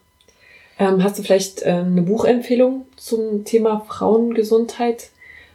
Ähm, 0.80 1.04
hast 1.04 1.16
du 1.16 1.22
vielleicht 1.22 1.62
äh, 1.62 1.66
eine 1.86 2.02
Buchempfehlung 2.02 2.86
zum 2.96 3.44
Thema 3.44 3.86
Frauengesundheit, 3.86 5.10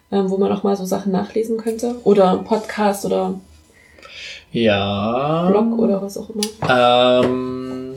ähm, 0.09 0.29
wo 0.29 0.37
man 0.37 0.53
auch 0.53 0.63
mal 0.63 0.77
so 0.77 0.85
Sachen 0.85 1.11
nachlesen 1.11 1.57
könnte? 1.57 1.95
Oder 2.05 2.37
Podcast 2.37 3.03
oder 3.03 3.41
ja. 4.51 5.47
Blog 5.49 5.79
oder 5.79 6.01
was 6.01 6.17
auch 6.17 6.29
immer. 6.29 7.23
Ähm, 7.23 7.95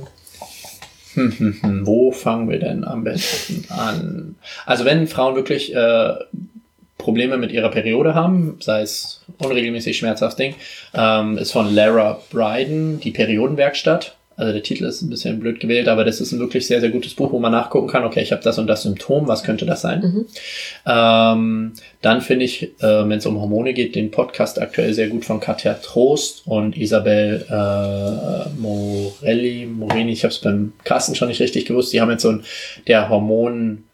hm, 1.15 1.33
hm, 1.39 1.57
hm, 1.61 1.87
wo 1.87 2.11
fangen 2.11 2.49
wir 2.49 2.59
denn 2.59 2.85
am 2.85 3.05
besten 3.05 3.65
an? 3.71 4.37
Also 4.67 4.85
wenn 4.85 5.07
Frauen 5.07 5.37
wirklich 5.37 5.75
äh, 5.75 6.15
Probleme 6.99 7.37
mit 7.37 7.53
ihrer 7.53 7.71
Periode 7.71 8.15
haben, 8.15 8.57
sei 8.61 8.83
es 8.83 9.23
unregelmäßig 9.39 9.97
schmerzhaft 9.97 10.39
Ding, 10.39 10.55
ähm, 10.95 11.39
ist 11.39 11.53
von 11.53 11.73
Lara 11.75 12.21
Bryden, 12.31 12.99
die 13.01 13.11
Periodenwerkstatt. 13.11 14.17
Also 14.37 14.53
der 14.53 14.63
Titel 14.63 14.85
ist 14.85 15.03
ein 15.03 15.11
bisschen 15.11 15.39
blöd 15.39 15.61
gewählt, 15.61 15.89
aber 15.89 16.05
das 16.05 16.21
ist 16.21 16.33
ein 16.33 16.41
wirklich 16.41 16.67
sehr, 16.67 16.81
sehr 16.81 16.91
gutes 16.91 17.15
Buch, 17.15 17.33
wo 17.33 17.39
man 17.39 17.53
nachgucken 17.53 17.89
kann, 17.89 18.05
okay, 18.05 18.21
ich 18.21 18.33
habe 18.33 18.43
das 18.43 18.59
und 18.59 18.67
das 18.67 18.83
Symptom, 18.83 19.29
was 19.29 19.45
könnte 19.45 19.65
das 19.65 19.83
sein? 19.83 20.01
Mhm. 20.01 20.27
Ähm, 20.87 21.73
dann 22.03 22.21
finde 22.21 22.45
ich, 22.45 22.63
äh, 22.81 23.09
wenn 23.09 23.19
es 23.19 23.27
um 23.27 23.41
Hormone 23.41 23.75
geht, 23.75 23.95
den 23.95 24.11
Podcast 24.11 24.61
aktuell 24.61 24.93
sehr 24.93 25.09
gut 25.09 25.25
von 25.25 25.41
Katja 25.41 25.75
Trost 25.75 26.43
und 26.47 26.77
Isabel 26.77 27.47
äh, 27.49 28.61
Morelli, 28.61 29.67
Morini, 29.67 30.13
ich 30.13 30.25
habe 30.25 30.33
es 30.33 30.41
beim 30.41 30.73
Carsten 30.83 31.15
schon 31.15 31.29
nicht 31.29 31.41
richtig 31.41 31.67
gewusst, 31.67 31.93
die 31.93 32.01
haben 32.01 32.11
jetzt 32.11 32.23
so 32.23 32.31
ein, 32.31 32.45
der 32.87 33.09
Hormon 33.09 33.85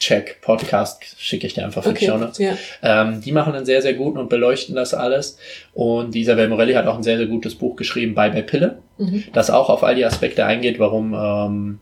Check 0.00 0.40
Podcast 0.40 1.04
schicke 1.18 1.46
ich 1.46 1.54
dir 1.54 1.64
einfach 1.64 1.82
für 1.82 1.90
okay, 1.90 1.98
die 2.00 2.06
Show 2.06 2.16
Notes. 2.16 2.38
Ja. 2.38 2.56
Ähm, 2.82 3.20
die 3.20 3.32
machen 3.32 3.54
einen 3.54 3.66
sehr, 3.66 3.82
sehr 3.82 3.92
guten 3.92 4.18
und 4.18 4.30
beleuchten 4.30 4.74
das 4.74 4.94
alles. 4.94 5.36
Und 5.74 6.16
Isabel 6.16 6.48
Morelli 6.48 6.72
hat 6.72 6.86
auch 6.86 6.96
ein 6.96 7.02
sehr, 7.02 7.18
sehr 7.18 7.26
gutes 7.26 7.54
Buch 7.54 7.76
geschrieben, 7.76 8.14
Bye 8.14 8.30
Bye 8.30 8.42
Pille, 8.42 8.78
mhm. 8.96 9.24
das 9.34 9.50
auch 9.50 9.68
auf 9.68 9.84
all 9.84 9.94
die 9.94 10.04
Aspekte 10.06 10.46
eingeht, 10.46 10.78
warum 10.78 11.14
ähm, 11.14 11.80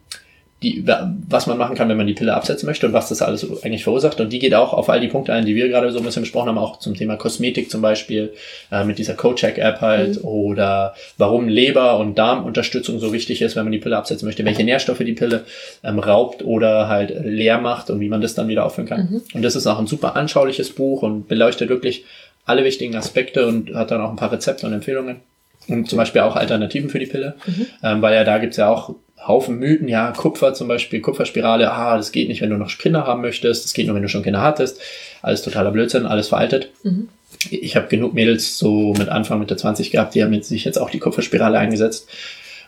die, 0.62 0.84
was 1.28 1.46
man 1.46 1.56
machen 1.56 1.76
kann, 1.76 1.88
wenn 1.88 1.96
man 1.96 2.08
die 2.08 2.14
Pille 2.14 2.34
absetzen 2.34 2.66
möchte 2.66 2.86
und 2.86 2.92
was 2.92 3.08
das 3.08 3.22
alles 3.22 3.46
eigentlich 3.62 3.84
verursacht. 3.84 4.20
Und 4.20 4.32
die 4.32 4.40
geht 4.40 4.54
auch 4.54 4.72
auf 4.72 4.88
all 4.88 4.98
die 4.98 5.06
Punkte 5.06 5.32
ein, 5.32 5.46
die 5.46 5.54
wir 5.54 5.68
gerade 5.68 5.92
so 5.92 5.98
ein 5.98 6.04
bisschen 6.04 6.22
besprochen 6.22 6.48
haben, 6.48 6.58
auch 6.58 6.80
zum 6.80 6.94
Thema 6.94 7.16
Kosmetik 7.16 7.70
zum 7.70 7.80
Beispiel, 7.80 8.32
äh, 8.72 8.82
mit 8.82 8.98
dieser 8.98 9.14
Co-Check-App 9.14 9.80
halt, 9.80 10.16
mhm. 10.16 10.28
oder 10.28 10.94
warum 11.16 11.48
Leber- 11.48 11.98
und 11.98 12.18
Darmunterstützung 12.18 12.98
so 12.98 13.12
wichtig 13.12 13.40
ist, 13.40 13.54
wenn 13.54 13.64
man 13.64 13.72
die 13.72 13.78
Pille 13.78 13.96
absetzen 13.96 14.26
möchte, 14.26 14.44
welche 14.44 14.64
Nährstoffe 14.64 14.98
die 14.98 15.12
Pille 15.12 15.44
ähm, 15.84 16.00
raubt 16.00 16.44
oder 16.44 16.88
halt 16.88 17.14
leer 17.24 17.60
macht 17.60 17.88
und 17.90 18.00
wie 18.00 18.08
man 18.08 18.20
das 18.20 18.34
dann 18.34 18.48
wieder 18.48 18.66
auffüllen 18.66 18.88
kann. 18.88 19.08
Mhm. 19.10 19.22
Und 19.34 19.42
das 19.42 19.54
ist 19.54 19.68
auch 19.68 19.78
ein 19.78 19.86
super 19.86 20.16
anschauliches 20.16 20.70
Buch 20.70 21.02
und 21.02 21.28
beleuchtet 21.28 21.68
wirklich 21.68 22.04
alle 22.46 22.64
wichtigen 22.64 22.96
Aspekte 22.96 23.46
und 23.46 23.74
hat 23.74 23.92
dann 23.92 24.00
auch 24.00 24.10
ein 24.10 24.16
paar 24.16 24.32
Rezepte 24.32 24.66
und 24.66 24.72
Empfehlungen. 24.72 25.20
Und 25.68 25.88
zum 25.88 25.98
Beispiel 25.98 26.22
auch 26.22 26.36
Alternativen 26.36 26.90
für 26.90 26.98
die 26.98 27.06
Pille, 27.06 27.36
mhm. 27.46 27.66
ähm, 27.82 28.02
weil 28.02 28.14
ja 28.14 28.24
da 28.24 28.38
gibt's 28.38 28.56
ja 28.56 28.68
auch 28.68 28.94
Haufen 29.26 29.58
Mythen, 29.58 29.88
ja, 29.88 30.12
Kupfer 30.12 30.54
zum 30.54 30.68
Beispiel, 30.68 31.00
Kupferspirale, 31.00 31.70
ah, 31.70 31.96
das 31.96 32.12
geht 32.12 32.28
nicht, 32.28 32.40
wenn 32.40 32.50
du 32.50 32.56
noch 32.56 32.76
Kinder 32.78 33.06
haben 33.06 33.20
möchtest, 33.20 33.64
das 33.64 33.74
geht 33.74 33.86
nur, 33.86 33.94
wenn 33.94 34.02
du 34.02 34.08
schon 34.08 34.22
Kinder 34.22 34.40
hattest. 34.40 34.80
Alles 35.20 35.42
totaler 35.42 35.70
Blödsinn, 35.70 36.06
alles 36.06 36.28
veraltet. 36.28 36.70
Mhm. 36.84 37.08
Ich 37.50 37.76
habe 37.76 37.88
genug 37.88 38.14
Mädels 38.14 38.56
so 38.56 38.94
mit 38.96 39.08
Anfang, 39.08 39.38
Mitte 39.40 39.56
20 39.56 39.90
gehabt, 39.90 40.14
die 40.14 40.22
haben 40.22 40.40
sich 40.42 40.64
jetzt 40.64 40.78
auch 40.78 40.90
die 40.90 40.98
Kupferspirale 40.98 41.58
eingesetzt 41.58 42.08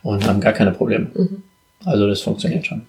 und 0.03 0.26
haben 0.26 0.40
gar 0.40 0.53
keine 0.53 0.72
Probleme. 0.72 1.07
Mhm. 1.14 1.42
Also 1.84 2.07
das 2.07 2.20
funktioniert 2.20 2.66
schon. 2.66 2.82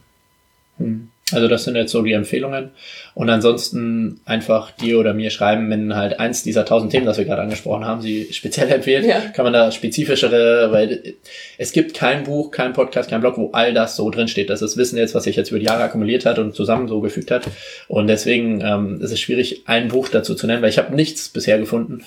Hm. 0.77 1.10
Also 1.33 1.47
das 1.47 1.63
sind 1.63 1.75
jetzt 1.75 1.91
so 1.91 2.01
die 2.01 2.13
Empfehlungen. 2.13 2.71
Und 3.13 3.29
ansonsten 3.29 4.21
einfach 4.25 4.71
dir 4.71 4.99
oder 4.99 5.13
mir 5.13 5.29
schreiben, 5.29 5.69
wenn 5.69 5.95
halt 5.95 6.19
eins 6.19 6.43
dieser 6.43 6.65
tausend 6.65 6.91
Themen, 6.91 7.05
das 7.05 7.17
wir 7.17 7.25
gerade 7.25 7.41
angesprochen 7.41 7.85
haben, 7.85 8.01
sie 8.01 8.29
speziell 8.31 8.69
empfehlt, 8.71 9.05
ja. 9.05 9.19
kann 9.19 9.43
man 9.43 9.53
da 9.53 9.71
spezifischere, 9.71 10.71
weil 10.71 11.15
es 11.57 11.71
gibt 11.71 11.93
kein 11.93 12.23
Buch, 12.23 12.51
kein 12.51 12.73
Podcast, 12.73 13.09
kein 13.09 13.21
Blog, 13.21 13.37
wo 13.37 13.51
all 13.51 13.73
das 13.73 13.95
so 13.95 14.09
drin 14.09 14.27
steht. 14.27 14.49
Das 14.49 14.61
ist 14.61 14.77
Wissen 14.77 14.97
jetzt, 14.97 15.15
was 15.15 15.25
sich 15.25 15.35
jetzt 15.35 15.49
über 15.49 15.59
die 15.59 15.65
Jahre 15.65 15.83
akkumuliert 15.83 16.25
hat 16.25 16.39
und 16.39 16.55
zusammen 16.55 16.87
so 16.87 17.01
gefügt 17.01 17.31
hat. 17.31 17.43
Und 17.87 18.07
deswegen 18.07 18.61
ähm, 18.61 19.01
ist 19.01 19.11
es 19.11 19.19
schwierig, 19.19 19.63
ein 19.65 19.89
Buch 19.89 20.09
dazu 20.09 20.35
zu 20.35 20.47
nennen, 20.47 20.61
weil 20.61 20.69
ich 20.69 20.77
habe 20.77 20.95
nichts 20.95 21.29
bisher 21.29 21.59
gefunden, 21.59 22.03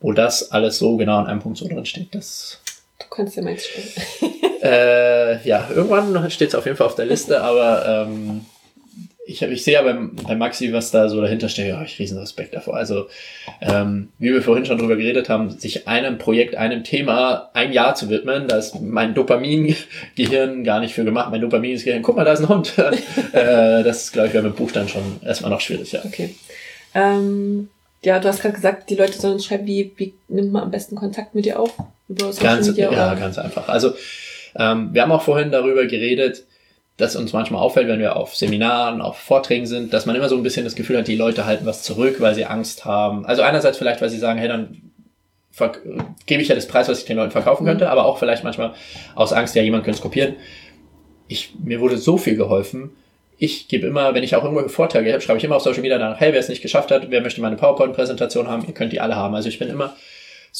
wo 0.00 0.12
das 0.12 0.50
alles 0.50 0.78
so 0.78 0.96
genau 0.96 1.18
an 1.18 1.26
einem 1.26 1.40
Punkt 1.40 1.58
so 1.58 1.68
drin 1.68 1.84
steht. 1.84 2.14
Das 2.14 2.60
du 2.98 3.06
kannst 3.10 3.36
ja 3.36 3.42
meins 3.42 3.66
schreiben. 3.66 4.34
äh, 4.62 5.46
ja, 5.46 5.68
irgendwann 5.74 6.30
steht 6.30 6.48
es 6.48 6.54
auf 6.54 6.64
jeden 6.64 6.76
Fall 6.76 6.86
auf 6.86 6.94
der 6.94 7.06
Liste, 7.06 7.42
aber 7.42 8.06
ähm, 8.08 8.44
ich, 9.28 9.42
ich 9.42 9.62
sehe 9.62 9.74
ja 9.74 9.82
beim, 9.82 10.16
beim 10.16 10.38
Maxi, 10.38 10.72
was 10.72 10.90
da 10.90 11.08
so 11.10 11.20
dahinter 11.20 11.50
steht, 11.50 11.74
habe 11.74 11.84
ich 11.84 11.98
riesen 11.98 12.18
Respekt 12.18 12.54
davor. 12.54 12.76
Also, 12.76 13.08
ähm, 13.60 14.08
wie 14.18 14.32
wir 14.32 14.40
vorhin 14.40 14.64
schon 14.64 14.78
drüber 14.78 14.96
geredet 14.96 15.28
haben, 15.28 15.50
sich 15.50 15.86
einem 15.86 16.16
Projekt, 16.16 16.56
einem 16.56 16.82
Thema 16.82 17.50
ein 17.52 17.74
Jahr 17.74 17.94
zu 17.94 18.08
widmen, 18.08 18.48
da 18.48 18.56
ist 18.56 18.80
mein 18.80 19.14
Dopamin-Gehirn 19.14 20.64
gar 20.64 20.80
nicht 20.80 20.94
für 20.94 21.04
gemacht. 21.04 21.30
Mein 21.30 21.42
Dopamin-Gehirn, 21.42 22.00
guck 22.00 22.16
mal, 22.16 22.24
da 22.24 22.32
ist 22.32 22.40
ein 22.40 22.48
Hund. 22.48 22.72
äh, 23.32 23.82
das, 23.82 24.12
glaube 24.12 24.28
ich, 24.28 24.34
wäre 24.34 24.44
mit 24.44 24.56
Buch 24.56 24.72
dann 24.72 24.88
schon 24.88 25.20
erstmal 25.22 25.50
noch 25.50 25.60
schwierig, 25.60 25.92
ja. 25.92 26.00
Okay. 26.06 26.34
Ähm, 26.94 27.68
ja, 28.02 28.20
du 28.20 28.28
hast 28.28 28.40
gerade 28.40 28.54
gesagt, 28.54 28.88
die 28.88 28.96
Leute 28.96 29.12
sollen 29.12 29.40
schreiben, 29.40 29.66
wie, 29.66 29.92
wie 29.96 30.14
nimmt 30.28 30.52
man 30.52 30.62
am 30.62 30.70
besten 30.70 30.96
Kontakt 30.96 31.34
mit 31.34 31.44
dir 31.44 31.60
auf? 31.60 31.74
Über 32.08 32.32
Social 32.32 32.56
ganz, 32.56 32.68
Media? 32.68 32.90
Ja, 32.90 33.12
oder? 33.12 33.20
ganz 33.20 33.36
einfach. 33.36 33.68
Also, 33.68 33.92
ähm, 34.56 34.88
wir 34.94 35.02
haben 35.02 35.12
auch 35.12 35.22
vorhin 35.22 35.52
darüber 35.52 35.84
geredet, 35.84 36.44
dass 36.98 37.14
uns 37.14 37.32
manchmal 37.32 37.62
auffällt, 37.62 37.88
wenn 37.88 38.00
wir 38.00 38.16
auf 38.16 38.34
Seminaren, 38.36 39.00
auf 39.00 39.16
Vorträgen 39.16 39.66
sind, 39.66 39.92
dass 39.92 40.04
man 40.04 40.16
immer 40.16 40.28
so 40.28 40.36
ein 40.36 40.42
bisschen 40.42 40.64
das 40.64 40.74
Gefühl 40.74 40.98
hat, 40.98 41.06
die 41.06 41.16
Leute 41.16 41.46
halten 41.46 41.64
was 41.64 41.84
zurück, 41.84 42.16
weil 42.18 42.34
sie 42.34 42.44
Angst 42.44 42.84
haben. 42.84 43.24
Also 43.24 43.42
einerseits 43.42 43.78
vielleicht, 43.78 44.02
weil 44.02 44.10
sie 44.10 44.18
sagen, 44.18 44.38
hey, 44.38 44.48
dann 44.48 44.82
gebe 46.26 46.42
ich 46.42 46.48
ja 46.48 46.54
das 46.56 46.66
Preis, 46.66 46.88
was 46.88 46.98
ich 47.00 47.04
den 47.04 47.16
Leuten 47.16 47.30
verkaufen 47.30 47.64
könnte, 47.64 47.84
mhm. 47.84 47.90
aber 47.90 48.04
auch 48.04 48.18
vielleicht 48.18 48.44
manchmal 48.44 48.74
aus 49.14 49.32
Angst, 49.32 49.54
ja, 49.54 49.62
jemand 49.62 49.84
könnte 49.84 49.96
es 49.96 50.02
kopieren. 50.02 50.34
Ich, 51.28 51.54
mir 51.62 51.80
wurde 51.80 51.98
so 51.98 52.18
viel 52.18 52.36
geholfen. 52.36 52.90
Ich 53.38 53.68
gebe 53.68 53.86
immer, 53.86 54.14
wenn 54.14 54.24
ich 54.24 54.34
auch 54.34 54.42
irgendwo 54.42 54.66
Vorträge 54.68 55.12
habe, 55.12 55.20
schreibe 55.20 55.38
ich 55.38 55.44
immer 55.44 55.56
auf 55.56 55.62
Social 55.62 55.82
Media 55.82 55.98
danach, 55.98 56.18
hey, 56.18 56.32
wer 56.32 56.40
es 56.40 56.48
nicht 56.48 56.62
geschafft 56.62 56.90
hat, 56.90 57.10
wer 57.10 57.20
möchte 57.20 57.40
meine 57.40 57.56
PowerPoint-Präsentation 57.56 58.48
haben, 58.48 58.64
ihr 58.66 58.74
könnt 58.74 58.92
die 58.92 59.00
alle 59.00 59.14
haben. 59.14 59.36
Also 59.36 59.48
ich 59.48 59.60
bin 59.60 59.68
immer 59.68 59.94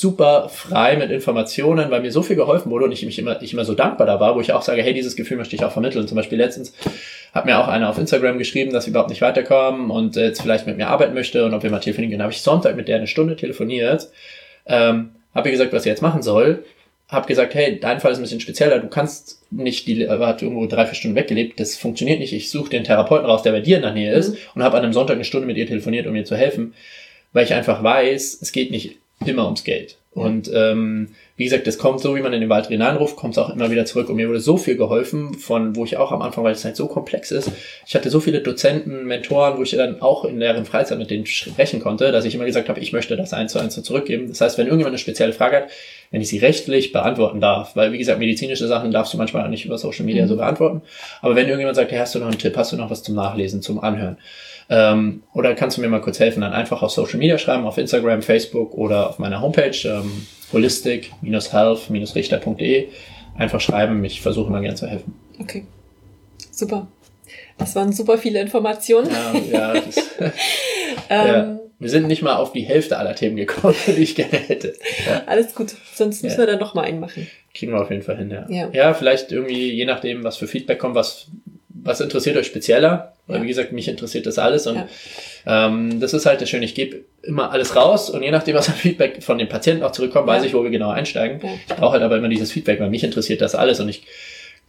super 0.00 0.48
frei 0.48 0.96
mit 0.96 1.10
Informationen, 1.10 1.90
weil 1.90 2.02
mir 2.02 2.12
so 2.12 2.22
viel 2.22 2.36
geholfen 2.36 2.70
wurde 2.70 2.84
und 2.84 2.92
ich 2.92 3.04
mich 3.04 3.18
immer, 3.18 3.42
ich 3.42 3.52
immer 3.52 3.64
so 3.64 3.74
dankbar 3.74 4.06
da 4.06 4.20
war, 4.20 4.36
wo 4.36 4.40
ich 4.40 4.52
auch 4.52 4.62
sage, 4.62 4.80
hey, 4.80 4.94
dieses 4.94 5.16
Gefühl 5.16 5.38
möchte 5.38 5.56
ich 5.56 5.64
auch 5.64 5.72
vermitteln. 5.72 6.06
Zum 6.06 6.14
Beispiel 6.14 6.38
letztens 6.38 6.72
hat 7.34 7.46
mir 7.46 7.58
auch 7.58 7.66
einer 7.66 7.90
auf 7.90 7.98
Instagram 7.98 8.38
geschrieben, 8.38 8.72
dass 8.72 8.84
sie 8.84 8.90
überhaupt 8.90 9.10
nicht 9.10 9.22
weiterkommen 9.22 9.90
und 9.90 10.14
jetzt 10.14 10.40
vielleicht 10.40 10.68
mit 10.68 10.76
mir 10.76 10.86
arbeiten 10.86 11.14
möchte 11.14 11.44
und 11.44 11.52
ob 11.52 11.64
wir 11.64 11.70
mal 11.72 11.80
telefonieren 11.80 12.12
können. 12.12 12.22
habe 12.22 12.32
ich 12.32 12.42
Sonntag 12.42 12.76
mit 12.76 12.86
der 12.86 12.98
eine 12.98 13.08
Stunde 13.08 13.34
telefoniert, 13.34 14.08
ähm, 14.66 15.16
habe 15.34 15.48
ihr 15.48 15.52
gesagt, 15.52 15.72
was 15.72 15.82
sie 15.82 15.88
jetzt 15.88 16.00
machen 16.02 16.22
soll, 16.22 16.64
habe 17.08 17.26
gesagt, 17.26 17.56
hey, 17.56 17.80
dein 17.80 17.98
Fall 17.98 18.12
ist 18.12 18.18
ein 18.18 18.22
bisschen 18.22 18.38
spezieller, 18.38 18.78
du 18.78 18.86
kannst 18.86 19.42
nicht, 19.50 19.88
die 19.88 20.08
hat 20.08 20.42
irgendwo 20.42 20.66
drei, 20.66 20.86
vier 20.86 20.94
Stunden 20.94 21.16
weggelebt, 21.16 21.58
das 21.58 21.76
funktioniert 21.76 22.20
nicht, 22.20 22.32
ich 22.32 22.50
suche 22.50 22.70
den 22.70 22.84
Therapeuten 22.84 23.26
raus, 23.26 23.42
der 23.42 23.50
bei 23.50 23.62
dir 23.62 23.78
in 23.78 23.82
der 23.82 23.94
Nähe 23.94 24.12
ist 24.12 24.30
mhm. 24.30 24.36
und 24.54 24.62
habe 24.62 24.76
an 24.76 24.84
einem 24.84 24.92
Sonntag 24.92 25.16
eine 25.16 25.24
Stunde 25.24 25.48
mit 25.48 25.56
ihr 25.56 25.66
telefoniert, 25.66 26.06
um 26.06 26.14
ihr 26.14 26.24
zu 26.24 26.36
helfen, 26.36 26.74
weil 27.32 27.44
ich 27.44 27.52
einfach 27.52 27.82
weiß, 27.82 28.38
es 28.40 28.52
geht 28.52 28.70
nicht 28.70 28.98
immer 29.24 29.44
ums 29.44 29.64
Geld. 29.64 29.98
Und 30.18 30.50
ähm, 30.52 31.10
wie 31.36 31.44
gesagt, 31.44 31.68
das 31.68 31.78
kommt 31.78 32.00
so, 32.00 32.16
wie 32.16 32.20
man 32.20 32.32
in 32.32 32.40
den 32.40 32.50
Wald 32.50 32.66
hineinruft, 32.66 33.14
kommt 33.14 33.34
es 33.34 33.38
auch 33.38 33.50
immer 33.50 33.70
wieder 33.70 33.84
zurück. 33.84 34.08
Und 34.08 34.16
mir 34.16 34.28
wurde 34.28 34.40
so 34.40 34.56
viel 34.56 34.76
geholfen, 34.76 35.34
von 35.34 35.76
wo 35.76 35.84
ich 35.84 35.96
auch 35.96 36.10
am 36.10 36.22
Anfang, 36.22 36.42
weil 36.42 36.52
es 36.52 36.64
halt 36.64 36.74
so 36.74 36.88
komplex 36.88 37.30
ist. 37.30 37.52
Ich 37.86 37.94
hatte 37.94 38.10
so 38.10 38.18
viele 38.18 38.40
Dozenten, 38.40 39.04
Mentoren, 39.06 39.58
wo 39.58 39.62
ich 39.62 39.70
dann 39.70 40.02
auch 40.02 40.24
in 40.24 40.40
deren 40.40 40.64
Freizeit 40.64 40.98
mit 40.98 41.10
denen 41.10 41.26
sprechen 41.26 41.78
konnte, 41.78 42.10
dass 42.10 42.24
ich 42.24 42.34
immer 42.34 42.46
gesagt 42.46 42.68
habe, 42.68 42.80
ich 42.80 42.92
möchte 42.92 43.16
das 43.16 43.32
eins 43.32 43.52
zu 43.52 43.60
eins 43.60 43.74
so 43.74 43.82
zurückgeben. 43.82 44.28
Das 44.28 44.40
heißt, 44.40 44.58
wenn 44.58 44.66
irgendjemand 44.66 44.94
eine 44.94 44.98
spezielle 44.98 45.32
Frage 45.32 45.58
hat, 45.58 45.70
wenn 46.10 46.20
ich 46.20 46.28
sie 46.28 46.38
rechtlich 46.38 46.90
beantworten 46.90 47.40
darf, 47.40 47.76
weil 47.76 47.92
wie 47.92 47.98
gesagt, 47.98 48.18
medizinische 48.18 48.66
Sachen 48.66 48.90
darfst 48.90 49.12
du 49.12 49.18
manchmal 49.18 49.44
auch 49.44 49.50
nicht 49.50 49.66
über 49.66 49.78
Social 49.78 50.04
Media 50.04 50.24
mhm. 50.24 50.28
so 50.28 50.36
beantworten. 50.36 50.82
Aber 51.20 51.36
wenn 51.36 51.46
irgendjemand 51.46 51.76
sagt, 51.76 51.92
hey, 51.92 51.98
hast 51.98 52.16
du 52.16 52.18
noch 52.18 52.26
einen 52.26 52.38
Tipp, 52.38 52.56
hast 52.56 52.72
du 52.72 52.76
noch 52.76 52.90
was 52.90 53.04
zum 53.04 53.14
Nachlesen, 53.14 53.62
zum 53.62 53.78
Anhören, 53.78 54.16
ähm, 54.70 55.22
oder 55.32 55.54
kannst 55.54 55.76
du 55.76 55.80
mir 55.80 55.88
mal 55.88 56.00
kurz 56.00 56.18
helfen? 56.20 56.40
Dann 56.42 56.52
einfach 56.52 56.82
auf 56.82 56.90
Social 56.90 57.18
Media 57.18 57.38
schreiben, 57.38 57.64
auf 57.64 57.78
Instagram, 57.78 58.20
Facebook 58.22 58.74
oder 58.74 59.08
auf 59.08 59.18
meiner 59.18 59.40
Homepage 59.40 59.76
ähm, 59.84 60.26
holistic-health-richter.de. 60.52 62.88
Einfach 63.36 63.60
schreiben, 63.60 64.04
ich 64.04 64.20
versuche 64.20 64.48
immer 64.48 64.60
gerne 64.60 64.76
zu 64.76 64.86
helfen. 64.86 65.14
Okay, 65.40 65.64
super. 66.50 66.86
Das 67.56 67.74
waren 67.76 67.92
super 67.92 68.18
viele 68.18 68.40
Informationen. 68.40 69.08
Ja, 69.10 69.32
ja, 69.50 69.72
das, 69.74 69.96
ähm, 71.08 71.26
ja. 71.26 71.58
Wir 71.80 71.90
sind 71.90 72.08
nicht 72.08 72.22
mal 72.22 72.34
auf 72.34 72.50
die 72.52 72.62
Hälfte 72.62 72.98
aller 72.98 73.14
Themen 73.14 73.36
gekommen, 73.36 73.76
die 73.86 74.02
ich 74.02 74.16
gerne 74.16 74.36
hätte. 74.36 74.74
Ja. 75.06 75.22
Alles 75.26 75.54
gut, 75.54 75.76
sonst 75.94 76.24
müssen 76.24 76.38
wir 76.38 76.46
dann 76.46 76.58
noch 76.58 76.74
mal 76.74 76.82
einen 76.82 76.98
machen. 76.98 77.28
Kriegen 77.54 77.72
wir 77.72 77.80
auf 77.80 77.90
jeden 77.90 78.02
Fall 78.02 78.16
hin, 78.16 78.30
ja. 78.30 78.46
ja. 78.48 78.68
Ja, 78.72 78.94
vielleicht 78.94 79.30
irgendwie, 79.30 79.72
je 79.72 79.84
nachdem, 79.84 80.24
was 80.24 80.36
für 80.36 80.48
Feedback 80.48 80.80
kommt, 80.80 80.96
was 80.96 81.28
was 81.88 82.00
interessiert 82.00 82.36
euch 82.36 82.46
spezieller? 82.46 83.14
Weil, 83.26 83.42
wie 83.42 83.48
gesagt, 83.48 83.72
mich 83.72 83.88
interessiert 83.88 84.26
das 84.26 84.38
alles 84.38 84.66
und 84.66 84.76
ja. 84.76 85.66
ähm, 85.66 86.00
das 86.00 86.14
ist 86.14 86.24
halt 86.24 86.40
das 86.40 86.48
Schöne. 86.48 86.64
Ich 86.64 86.74
gebe 86.74 87.00
immer 87.22 87.50
alles 87.50 87.76
raus 87.76 88.08
und 88.08 88.22
je 88.22 88.30
nachdem, 88.30 88.54
was 88.54 88.68
an 88.68 88.74
Feedback 88.74 89.22
von 89.22 89.38
den 89.38 89.48
Patienten 89.48 89.82
auch 89.82 89.92
zurückkommt, 89.92 90.26
weiß 90.26 90.44
ich, 90.44 90.54
wo 90.54 90.62
wir 90.62 90.70
genau 90.70 90.90
einsteigen. 90.90 91.40
Ich 91.68 91.74
brauche 91.74 91.94
halt 91.94 92.02
aber 92.02 92.16
immer 92.16 92.28
dieses 92.28 92.52
Feedback, 92.52 92.80
weil 92.80 92.90
mich 92.90 93.04
interessiert 93.04 93.40
das 93.40 93.54
alles 93.54 93.80
und 93.80 93.88
ich 93.88 94.06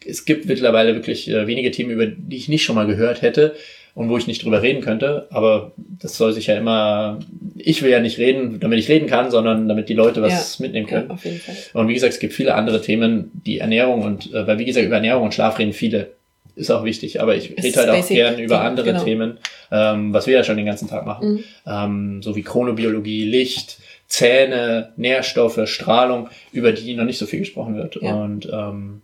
es 0.05 0.25
gibt 0.25 0.45
mittlerweile 0.45 0.95
wirklich 0.95 1.29
äh, 1.29 1.47
wenige 1.47 1.71
Themen, 1.71 1.91
über 1.91 2.05
die 2.05 2.37
ich 2.37 2.49
nicht 2.49 2.63
schon 2.63 2.75
mal 2.75 2.87
gehört 2.87 3.21
hätte 3.21 3.55
und 3.95 4.09
wo 4.09 4.17
ich 4.17 4.27
nicht 4.27 4.43
drüber 4.43 4.61
reden 4.61 4.81
könnte. 4.81 5.27
Aber 5.31 5.73
das 5.77 6.17
soll 6.17 6.33
sich 6.33 6.47
ja 6.47 6.57
immer, 6.57 7.19
ich 7.55 7.81
will 7.81 7.91
ja 7.91 7.99
nicht 7.99 8.17
reden, 8.17 8.59
damit 8.59 8.79
ich 8.79 8.89
reden 8.89 9.07
kann, 9.07 9.31
sondern 9.31 9.67
damit 9.67 9.89
die 9.89 9.93
Leute 9.93 10.21
was 10.21 10.57
ja, 10.57 10.63
mitnehmen 10.63 10.87
können. 10.87 11.09
Ja. 11.23 11.53
Und 11.73 11.87
wie 11.87 11.93
gesagt, 11.93 12.13
es 12.13 12.19
gibt 12.19 12.33
viele 12.33 12.55
andere 12.55 12.81
Themen, 12.81 13.31
die 13.45 13.59
Ernährung 13.59 14.03
und, 14.03 14.33
äh, 14.33 14.47
weil 14.47 14.59
wie 14.59 14.65
gesagt, 14.65 14.85
über 14.85 14.95
Ernährung 14.95 15.23
und 15.23 15.33
Schlaf 15.33 15.59
reden 15.59 15.73
viele 15.73 16.11
ist 16.59 16.69
auch 16.71 16.83
wichtig, 16.83 17.21
aber 17.21 17.35
ich 17.35 17.51
rede 17.51 17.77
halt 17.77 17.89
auch 17.89 18.07
gern 18.07 18.39
über 18.39 18.61
andere 18.61 18.91
genau. 18.91 19.03
Themen, 19.03 19.37
ähm, 19.71 20.13
was 20.13 20.27
wir 20.27 20.35
ja 20.35 20.43
schon 20.43 20.57
den 20.57 20.65
ganzen 20.65 20.87
Tag 20.87 21.05
machen, 21.05 21.31
mhm. 21.31 21.43
ähm, 21.65 22.21
so 22.21 22.35
wie 22.35 22.43
Chronobiologie, 22.43 23.25
Licht, 23.25 23.79
Zähne, 24.07 24.91
Nährstoffe, 24.97 25.61
Strahlung, 25.65 26.29
über 26.51 26.71
die 26.71 26.95
noch 26.95 27.05
nicht 27.05 27.17
so 27.17 27.25
viel 27.25 27.39
gesprochen 27.39 27.75
wird. 27.77 27.97
Ja. 28.01 28.13
Und 28.13 28.49
ähm, 28.51 29.01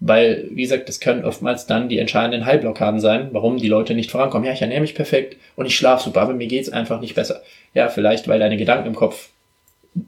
weil, 0.00 0.48
wie 0.50 0.62
gesagt, 0.62 0.88
das 0.88 1.00
können 1.00 1.24
oftmals 1.24 1.66
dann 1.66 1.88
die 1.88 1.98
entscheidenden 1.98 2.44
Heilblockaden 2.44 3.00
sein, 3.00 3.28
warum 3.32 3.56
die 3.56 3.68
Leute 3.68 3.94
nicht 3.94 4.10
vorankommen. 4.10 4.46
Ja, 4.46 4.52
ich 4.52 4.60
ernähre 4.60 4.82
mich 4.82 4.94
perfekt 4.94 5.36
und 5.56 5.66
ich 5.66 5.76
schlafe 5.76 6.04
super, 6.04 6.20
aber 6.20 6.34
mir 6.34 6.46
geht's 6.46 6.68
einfach 6.68 7.00
nicht 7.00 7.14
besser. 7.14 7.42
Ja, 7.72 7.88
vielleicht, 7.88 8.28
weil 8.28 8.38
deine 8.38 8.56
Gedanken 8.56 8.88
im 8.88 8.94
Kopf 8.94 9.30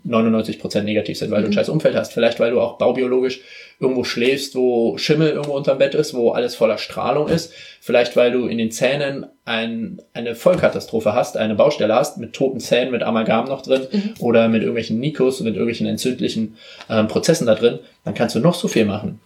99% 0.07 0.82
negativ 0.82 1.18
sind, 1.18 1.30
weil 1.30 1.41
mhm. 1.41 1.45
du 1.45 1.49
ein 1.49 1.51
mhm. 1.51 1.55
scheiß 1.55 1.68
Umfeld 1.68 1.95
hast. 1.95 2.12
Vielleicht, 2.12 2.41
weil 2.41 2.51
du 2.51 2.61
auch 2.61 2.78
baubiologisch 2.78 3.41
irgendwo 3.78 4.05
schläfst, 4.05 4.55
wo 4.55 4.97
Schimmel 4.99 5.30
irgendwo 5.30 5.53
unterm 5.57 5.78
Bett 5.78 5.95
ist, 5.95 6.14
wo 6.14 6.30
alles 6.30 6.55
voller 6.55 6.78
Strahlung 6.78 7.28
ist. 7.28 7.53
Vielleicht, 7.80 8.16
weil 8.16 8.32
du 8.32 8.47
in 8.47 8.59
den 8.59 8.70
Zähnen 8.70 9.26
ein, 9.45 10.01
eine 10.12 10.34
Vollkatastrophe 10.34 11.12
hast, 11.12 11.37
eine 11.37 11.55
Baustelle 11.55 11.95
hast, 11.95 12.18
mit 12.18 12.32
toten 12.32 12.59
Zähnen, 12.59 12.91
mit 12.91 13.03
Amalgam 13.03 13.47
noch 13.47 13.62
drin 13.62 13.87
mhm. 13.91 14.14
oder 14.18 14.49
mit 14.49 14.62
irgendwelchen 14.62 14.99
Nikos, 14.99 15.41
mit 15.41 15.55
irgendwelchen 15.55 15.87
entzündlichen 15.87 16.57
ähm, 16.91 17.07
Prozessen 17.07 17.47
da 17.47 17.55
drin. 17.55 17.78
Dann 18.05 18.14
kannst 18.14 18.34
du 18.34 18.41
noch 18.41 18.55
so 18.55 18.66
viel 18.66 18.87
machen. 18.87 19.20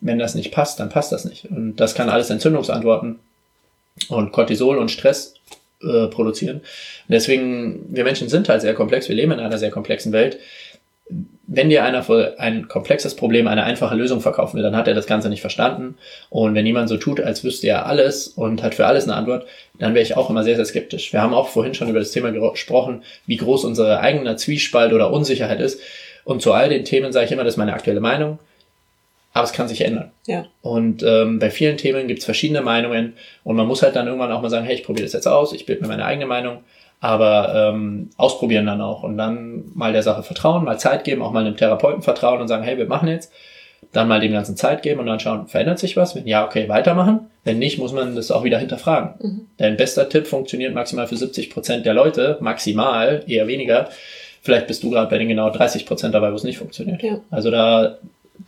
Wenn 0.00 0.18
das 0.18 0.34
nicht 0.34 0.52
passt, 0.52 0.80
dann 0.80 0.88
passt 0.88 1.12
das 1.12 1.24
nicht. 1.24 1.46
Und 1.46 1.76
das 1.76 1.94
kann 1.94 2.08
alles 2.08 2.28
Entzündungsantworten 2.28 3.20
und 4.08 4.32
Cortisol 4.32 4.78
und 4.78 4.90
Stress 4.90 5.34
äh, 5.82 6.06
produzieren. 6.08 6.60
deswegen, 7.08 7.86
wir 7.88 8.04
Menschen 8.04 8.28
sind 8.28 8.48
halt 8.48 8.62
sehr 8.62 8.74
komplex, 8.74 9.08
wir 9.08 9.16
leben 9.16 9.32
in 9.32 9.40
einer 9.40 9.58
sehr 9.58 9.70
komplexen 9.70 10.12
Welt. 10.12 10.38
Wenn 11.46 11.68
dir 11.68 11.84
einer 11.84 12.02
für 12.02 12.38
ein 12.38 12.68
komplexes 12.68 13.14
Problem 13.14 13.46
eine 13.46 13.64
einfache 13.64 13.94
Lösung 13.94 14.20
verkaufen 14.20 14.56
will, 14.56 14.62
dann 14.62 14.76
hat 14.76 14.88
er 14.88 14.94
das 14.94 15.06
Ganze 15.06 15.28
nicht 15.28 15.42
verstanden. 15.42 15.96
Und 16.30 16.54
wenn 16.54 16.64
jemand 16.64 16.88
so 16.88 16.96
tut, 16.96 17.20
als 17.20 17.44
wüsste 17.44 17.66
er 17.66 17.86
alles 17.86 18.28
und 18.28 18.62
hat 18.62 18.74
für 18.74 18.86
alles 18.86 19.04
eine 19.04 19.14
Antwort, 19.14 19.46
dann 19.78 19.94
wäre 19.94 20.02
ich 20.02 20.16
auch 20.16 20.30
immer 20.30 20.44
sehr, 20.44 20.56
sehr 20.56 20.64
skeptisch. 20.64 21.12
Wir 21.12 21.20
haben 21.20 21.34
auch 21.34 21.48
vorhin 21.48 21.74
schon 21.74 21.90
über 21.90 21.98
das 21.98 22.12
Thema 22.12 22.30
gesprochen, 22.30 23.02
wie 23.26 23.36
groß 23.36 23.64
unsere 23.64 24.00
eigene 24.00 24.36
Zwiespalt 24.36 24.92
oder 24.92 25.12
Unsicherheit 25.12 25.60
ist. 25.60 25.80
Und 26.24 26.40
zu 26.40 26.52
all 26.52 26.68
den 26.68 26.84
Themen 26.84 27.12
sage 27.12 27.26
ich 27.26 27.32
immer, 27.32 27.44
das 27.44 27.54
ist 27.54 27.58
meine 27.58 27.74
aktuelle 27.74 28.00
Meinung 28.00 28.38
aber 29.32 29.44
es 29.44 29.52
kann 29.52 29.68
sich 29.68 29.82
ändern. 29.82 30.10
Ja. 30.26 30.46
Und 30.60 31.02
ähm, 31.02 31.38
bei 31.38 31.50
vielen 31.50 31.76
Themen 31.76 32.06
gibt 32.06 32.20
es 32.20 32.24
verschiedene 32.24 32.60
Meinungen 32.60 33.14
und 33.44 33.56
man 33.56 33.66
muss 33.66 33.82
halt 33.82 33.96
dann 33.96 34.06
irgendwann 34.06 34.32
auch 34.32 34.42
mal 34.42 34.50
sagen, 34.50 34.66
hey, 34.66 34.74
ich 34.74 34.84
probiere 34.84 35.04
das 35.04 35.12
jetzt 35.12 35.26
aus, 35.26 35.52
ich 35.52 35.66
bilde 35.66 35.82
mir 35.82 35.88
meine 35.88 36.04
eigene 36.04 36.26
Meinung, 36.26 36.58
aber 37.00 37.52
ähm, 37.54 38.10
ausprobieren 38.16 38.66
dann 38.66 38.80
auch 38.80 39.02
und 39.02 39.16
dann 39.16 39.64
mal 39.74 39.92
der 39.92 40.02
Sache 40.02 40.22
vertrauen, 40.22 40.64
mal 40.64 40.78
Zeit 40.78 41.04
geben, 41.04 41.22
auch 41.22 41.32
mal 41.32 41.44
einem 41.44 41.56
Therapeuten 41.56 42.02
vertrauen 42.02 42.40
und 42.40 42.48
sagen, 42.48 42.62
hey, 42.62 42.76
wir 42.76 42.86
machen 42.86 43.08
jetzt, 43.08 43.32
dann 43.90 44.08
mal 44.08 44.20
dem 44.20 44.32
ganzen 44.32 44.56
Zeit 44.56 44.82
geben 44.82 45.00
und 45.00 45.06
dann 45.06 45.18
schauen, 45.18 45.48
verändert 45.48 45.78
sich 45.78 45.96
was? 45.96 46.14
Wenn 46.14 46.26
ja, 46.26 46.46
okay, 46.46 46.68
weitermachen. 46.68 47.26
Wenn 47.44 47.58
nicht, 47.58 47.78
muss 47.78 47.92
man 47.92 48.14
das 48.14 48.30
auch 48.30 48.44
wieder 48.44 48.58
hinterfragen. 48.58 49.14
Mhm. 49.18 49.46
Dein 49.56 49.76
bester 49.76 50.08
Tipp 50.08 50.28
funktioniert 50.28 50.72
maximal 50.74 51.08
für 51.08 51.16
70 51.16 51.50
Prozent 51.50 51.84
der 51.84 51.92
Leute, 51.92 52.38
maximal, 52.40 53.24
eher 53.26 53.48
weniger. 53.48 53.88
Vielleicht 54.40 54.68
bist 54.68 54.82
du 54.82 54.90
gerade 54.90 55.10
bei 55.10 55.18
den 55.18 55.28
genau 55.28 55.50
30 55.50 55.84
Prozent 55.84 56.14
dabei, 56.14 56.30
wo 56.30 56.36
es 56.36 56.44
nicht 56.44 56.58
funktioniert. 56.58 57.02
Ja. 57.02 57.20
Also 57.30 57.50
da 57.50 57.98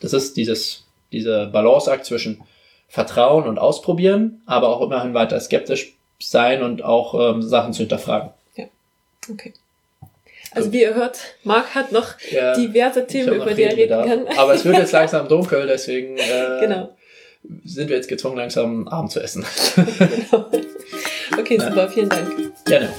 das 0.01 0.13
ist 0.13 0.37
dieses, 0.37 0.85
dieser 1.13 1.47
Balanceakt 1.47 2.05
zwischen 2.05 2.43
vertrauen 2.89 3.47
und 3.49 3.59
ausprobieren, 3.59 4.43
aber 4.47 4.69
auch 4.69 4.81
immerhin 4.81 5.15
weiter 5.15 5.41
skeptisch 5.41 5.95
sein 6.21 6.63
und 6.63 6.83
auch 6.83 7.35
ähm, 7.35 7.43
Sachen 7.43 7.73
zu 7.73 7.81
hinterfragen. 7.81 8.31
Ja, 8.57 8.67
okay. 9.31 9.53
Also 10.53 10.73
wie 10.73 10.83
ihr 10.83 10.95
hört, 10.95 11.19
Marc 11.43 11.75
hat 11.75 11.91
noch 11.91 12.15
ja, 12.31 12.55
diverse 12.55 13.07
Themen, 13.07 13.35
über 13.35 13.55
die 13.55 13.65
er 13.65 13.77
reden 13.77 14.05
kann. 14.05 14.39
Aber 14.39 14.55
es 14.55 14.65
wird 14.65 14.79
jetzt 14.79 14.93
langsam 14.93 15.27
dunkel, 15.27 15.67
deswegen 15.67 16.17
äh, 16.17 16.61
genau. 16.61 16.97
sind 17.65 17.89
wir 17.89 17.97
jetzt 17.97 18.09
gezwungen, 18.09 18.37
langsam 18.37 18.87
Abend 18.87 19.11
zu 19.11 19.21
essen. 19.21 19.45
genau. 20.31 20.51
Okay, 21.37 21.59
super, 21.59 21.89
vielen 21.89 22.09
Dank. 22.09 22.33
Gerne. 22.65 22.91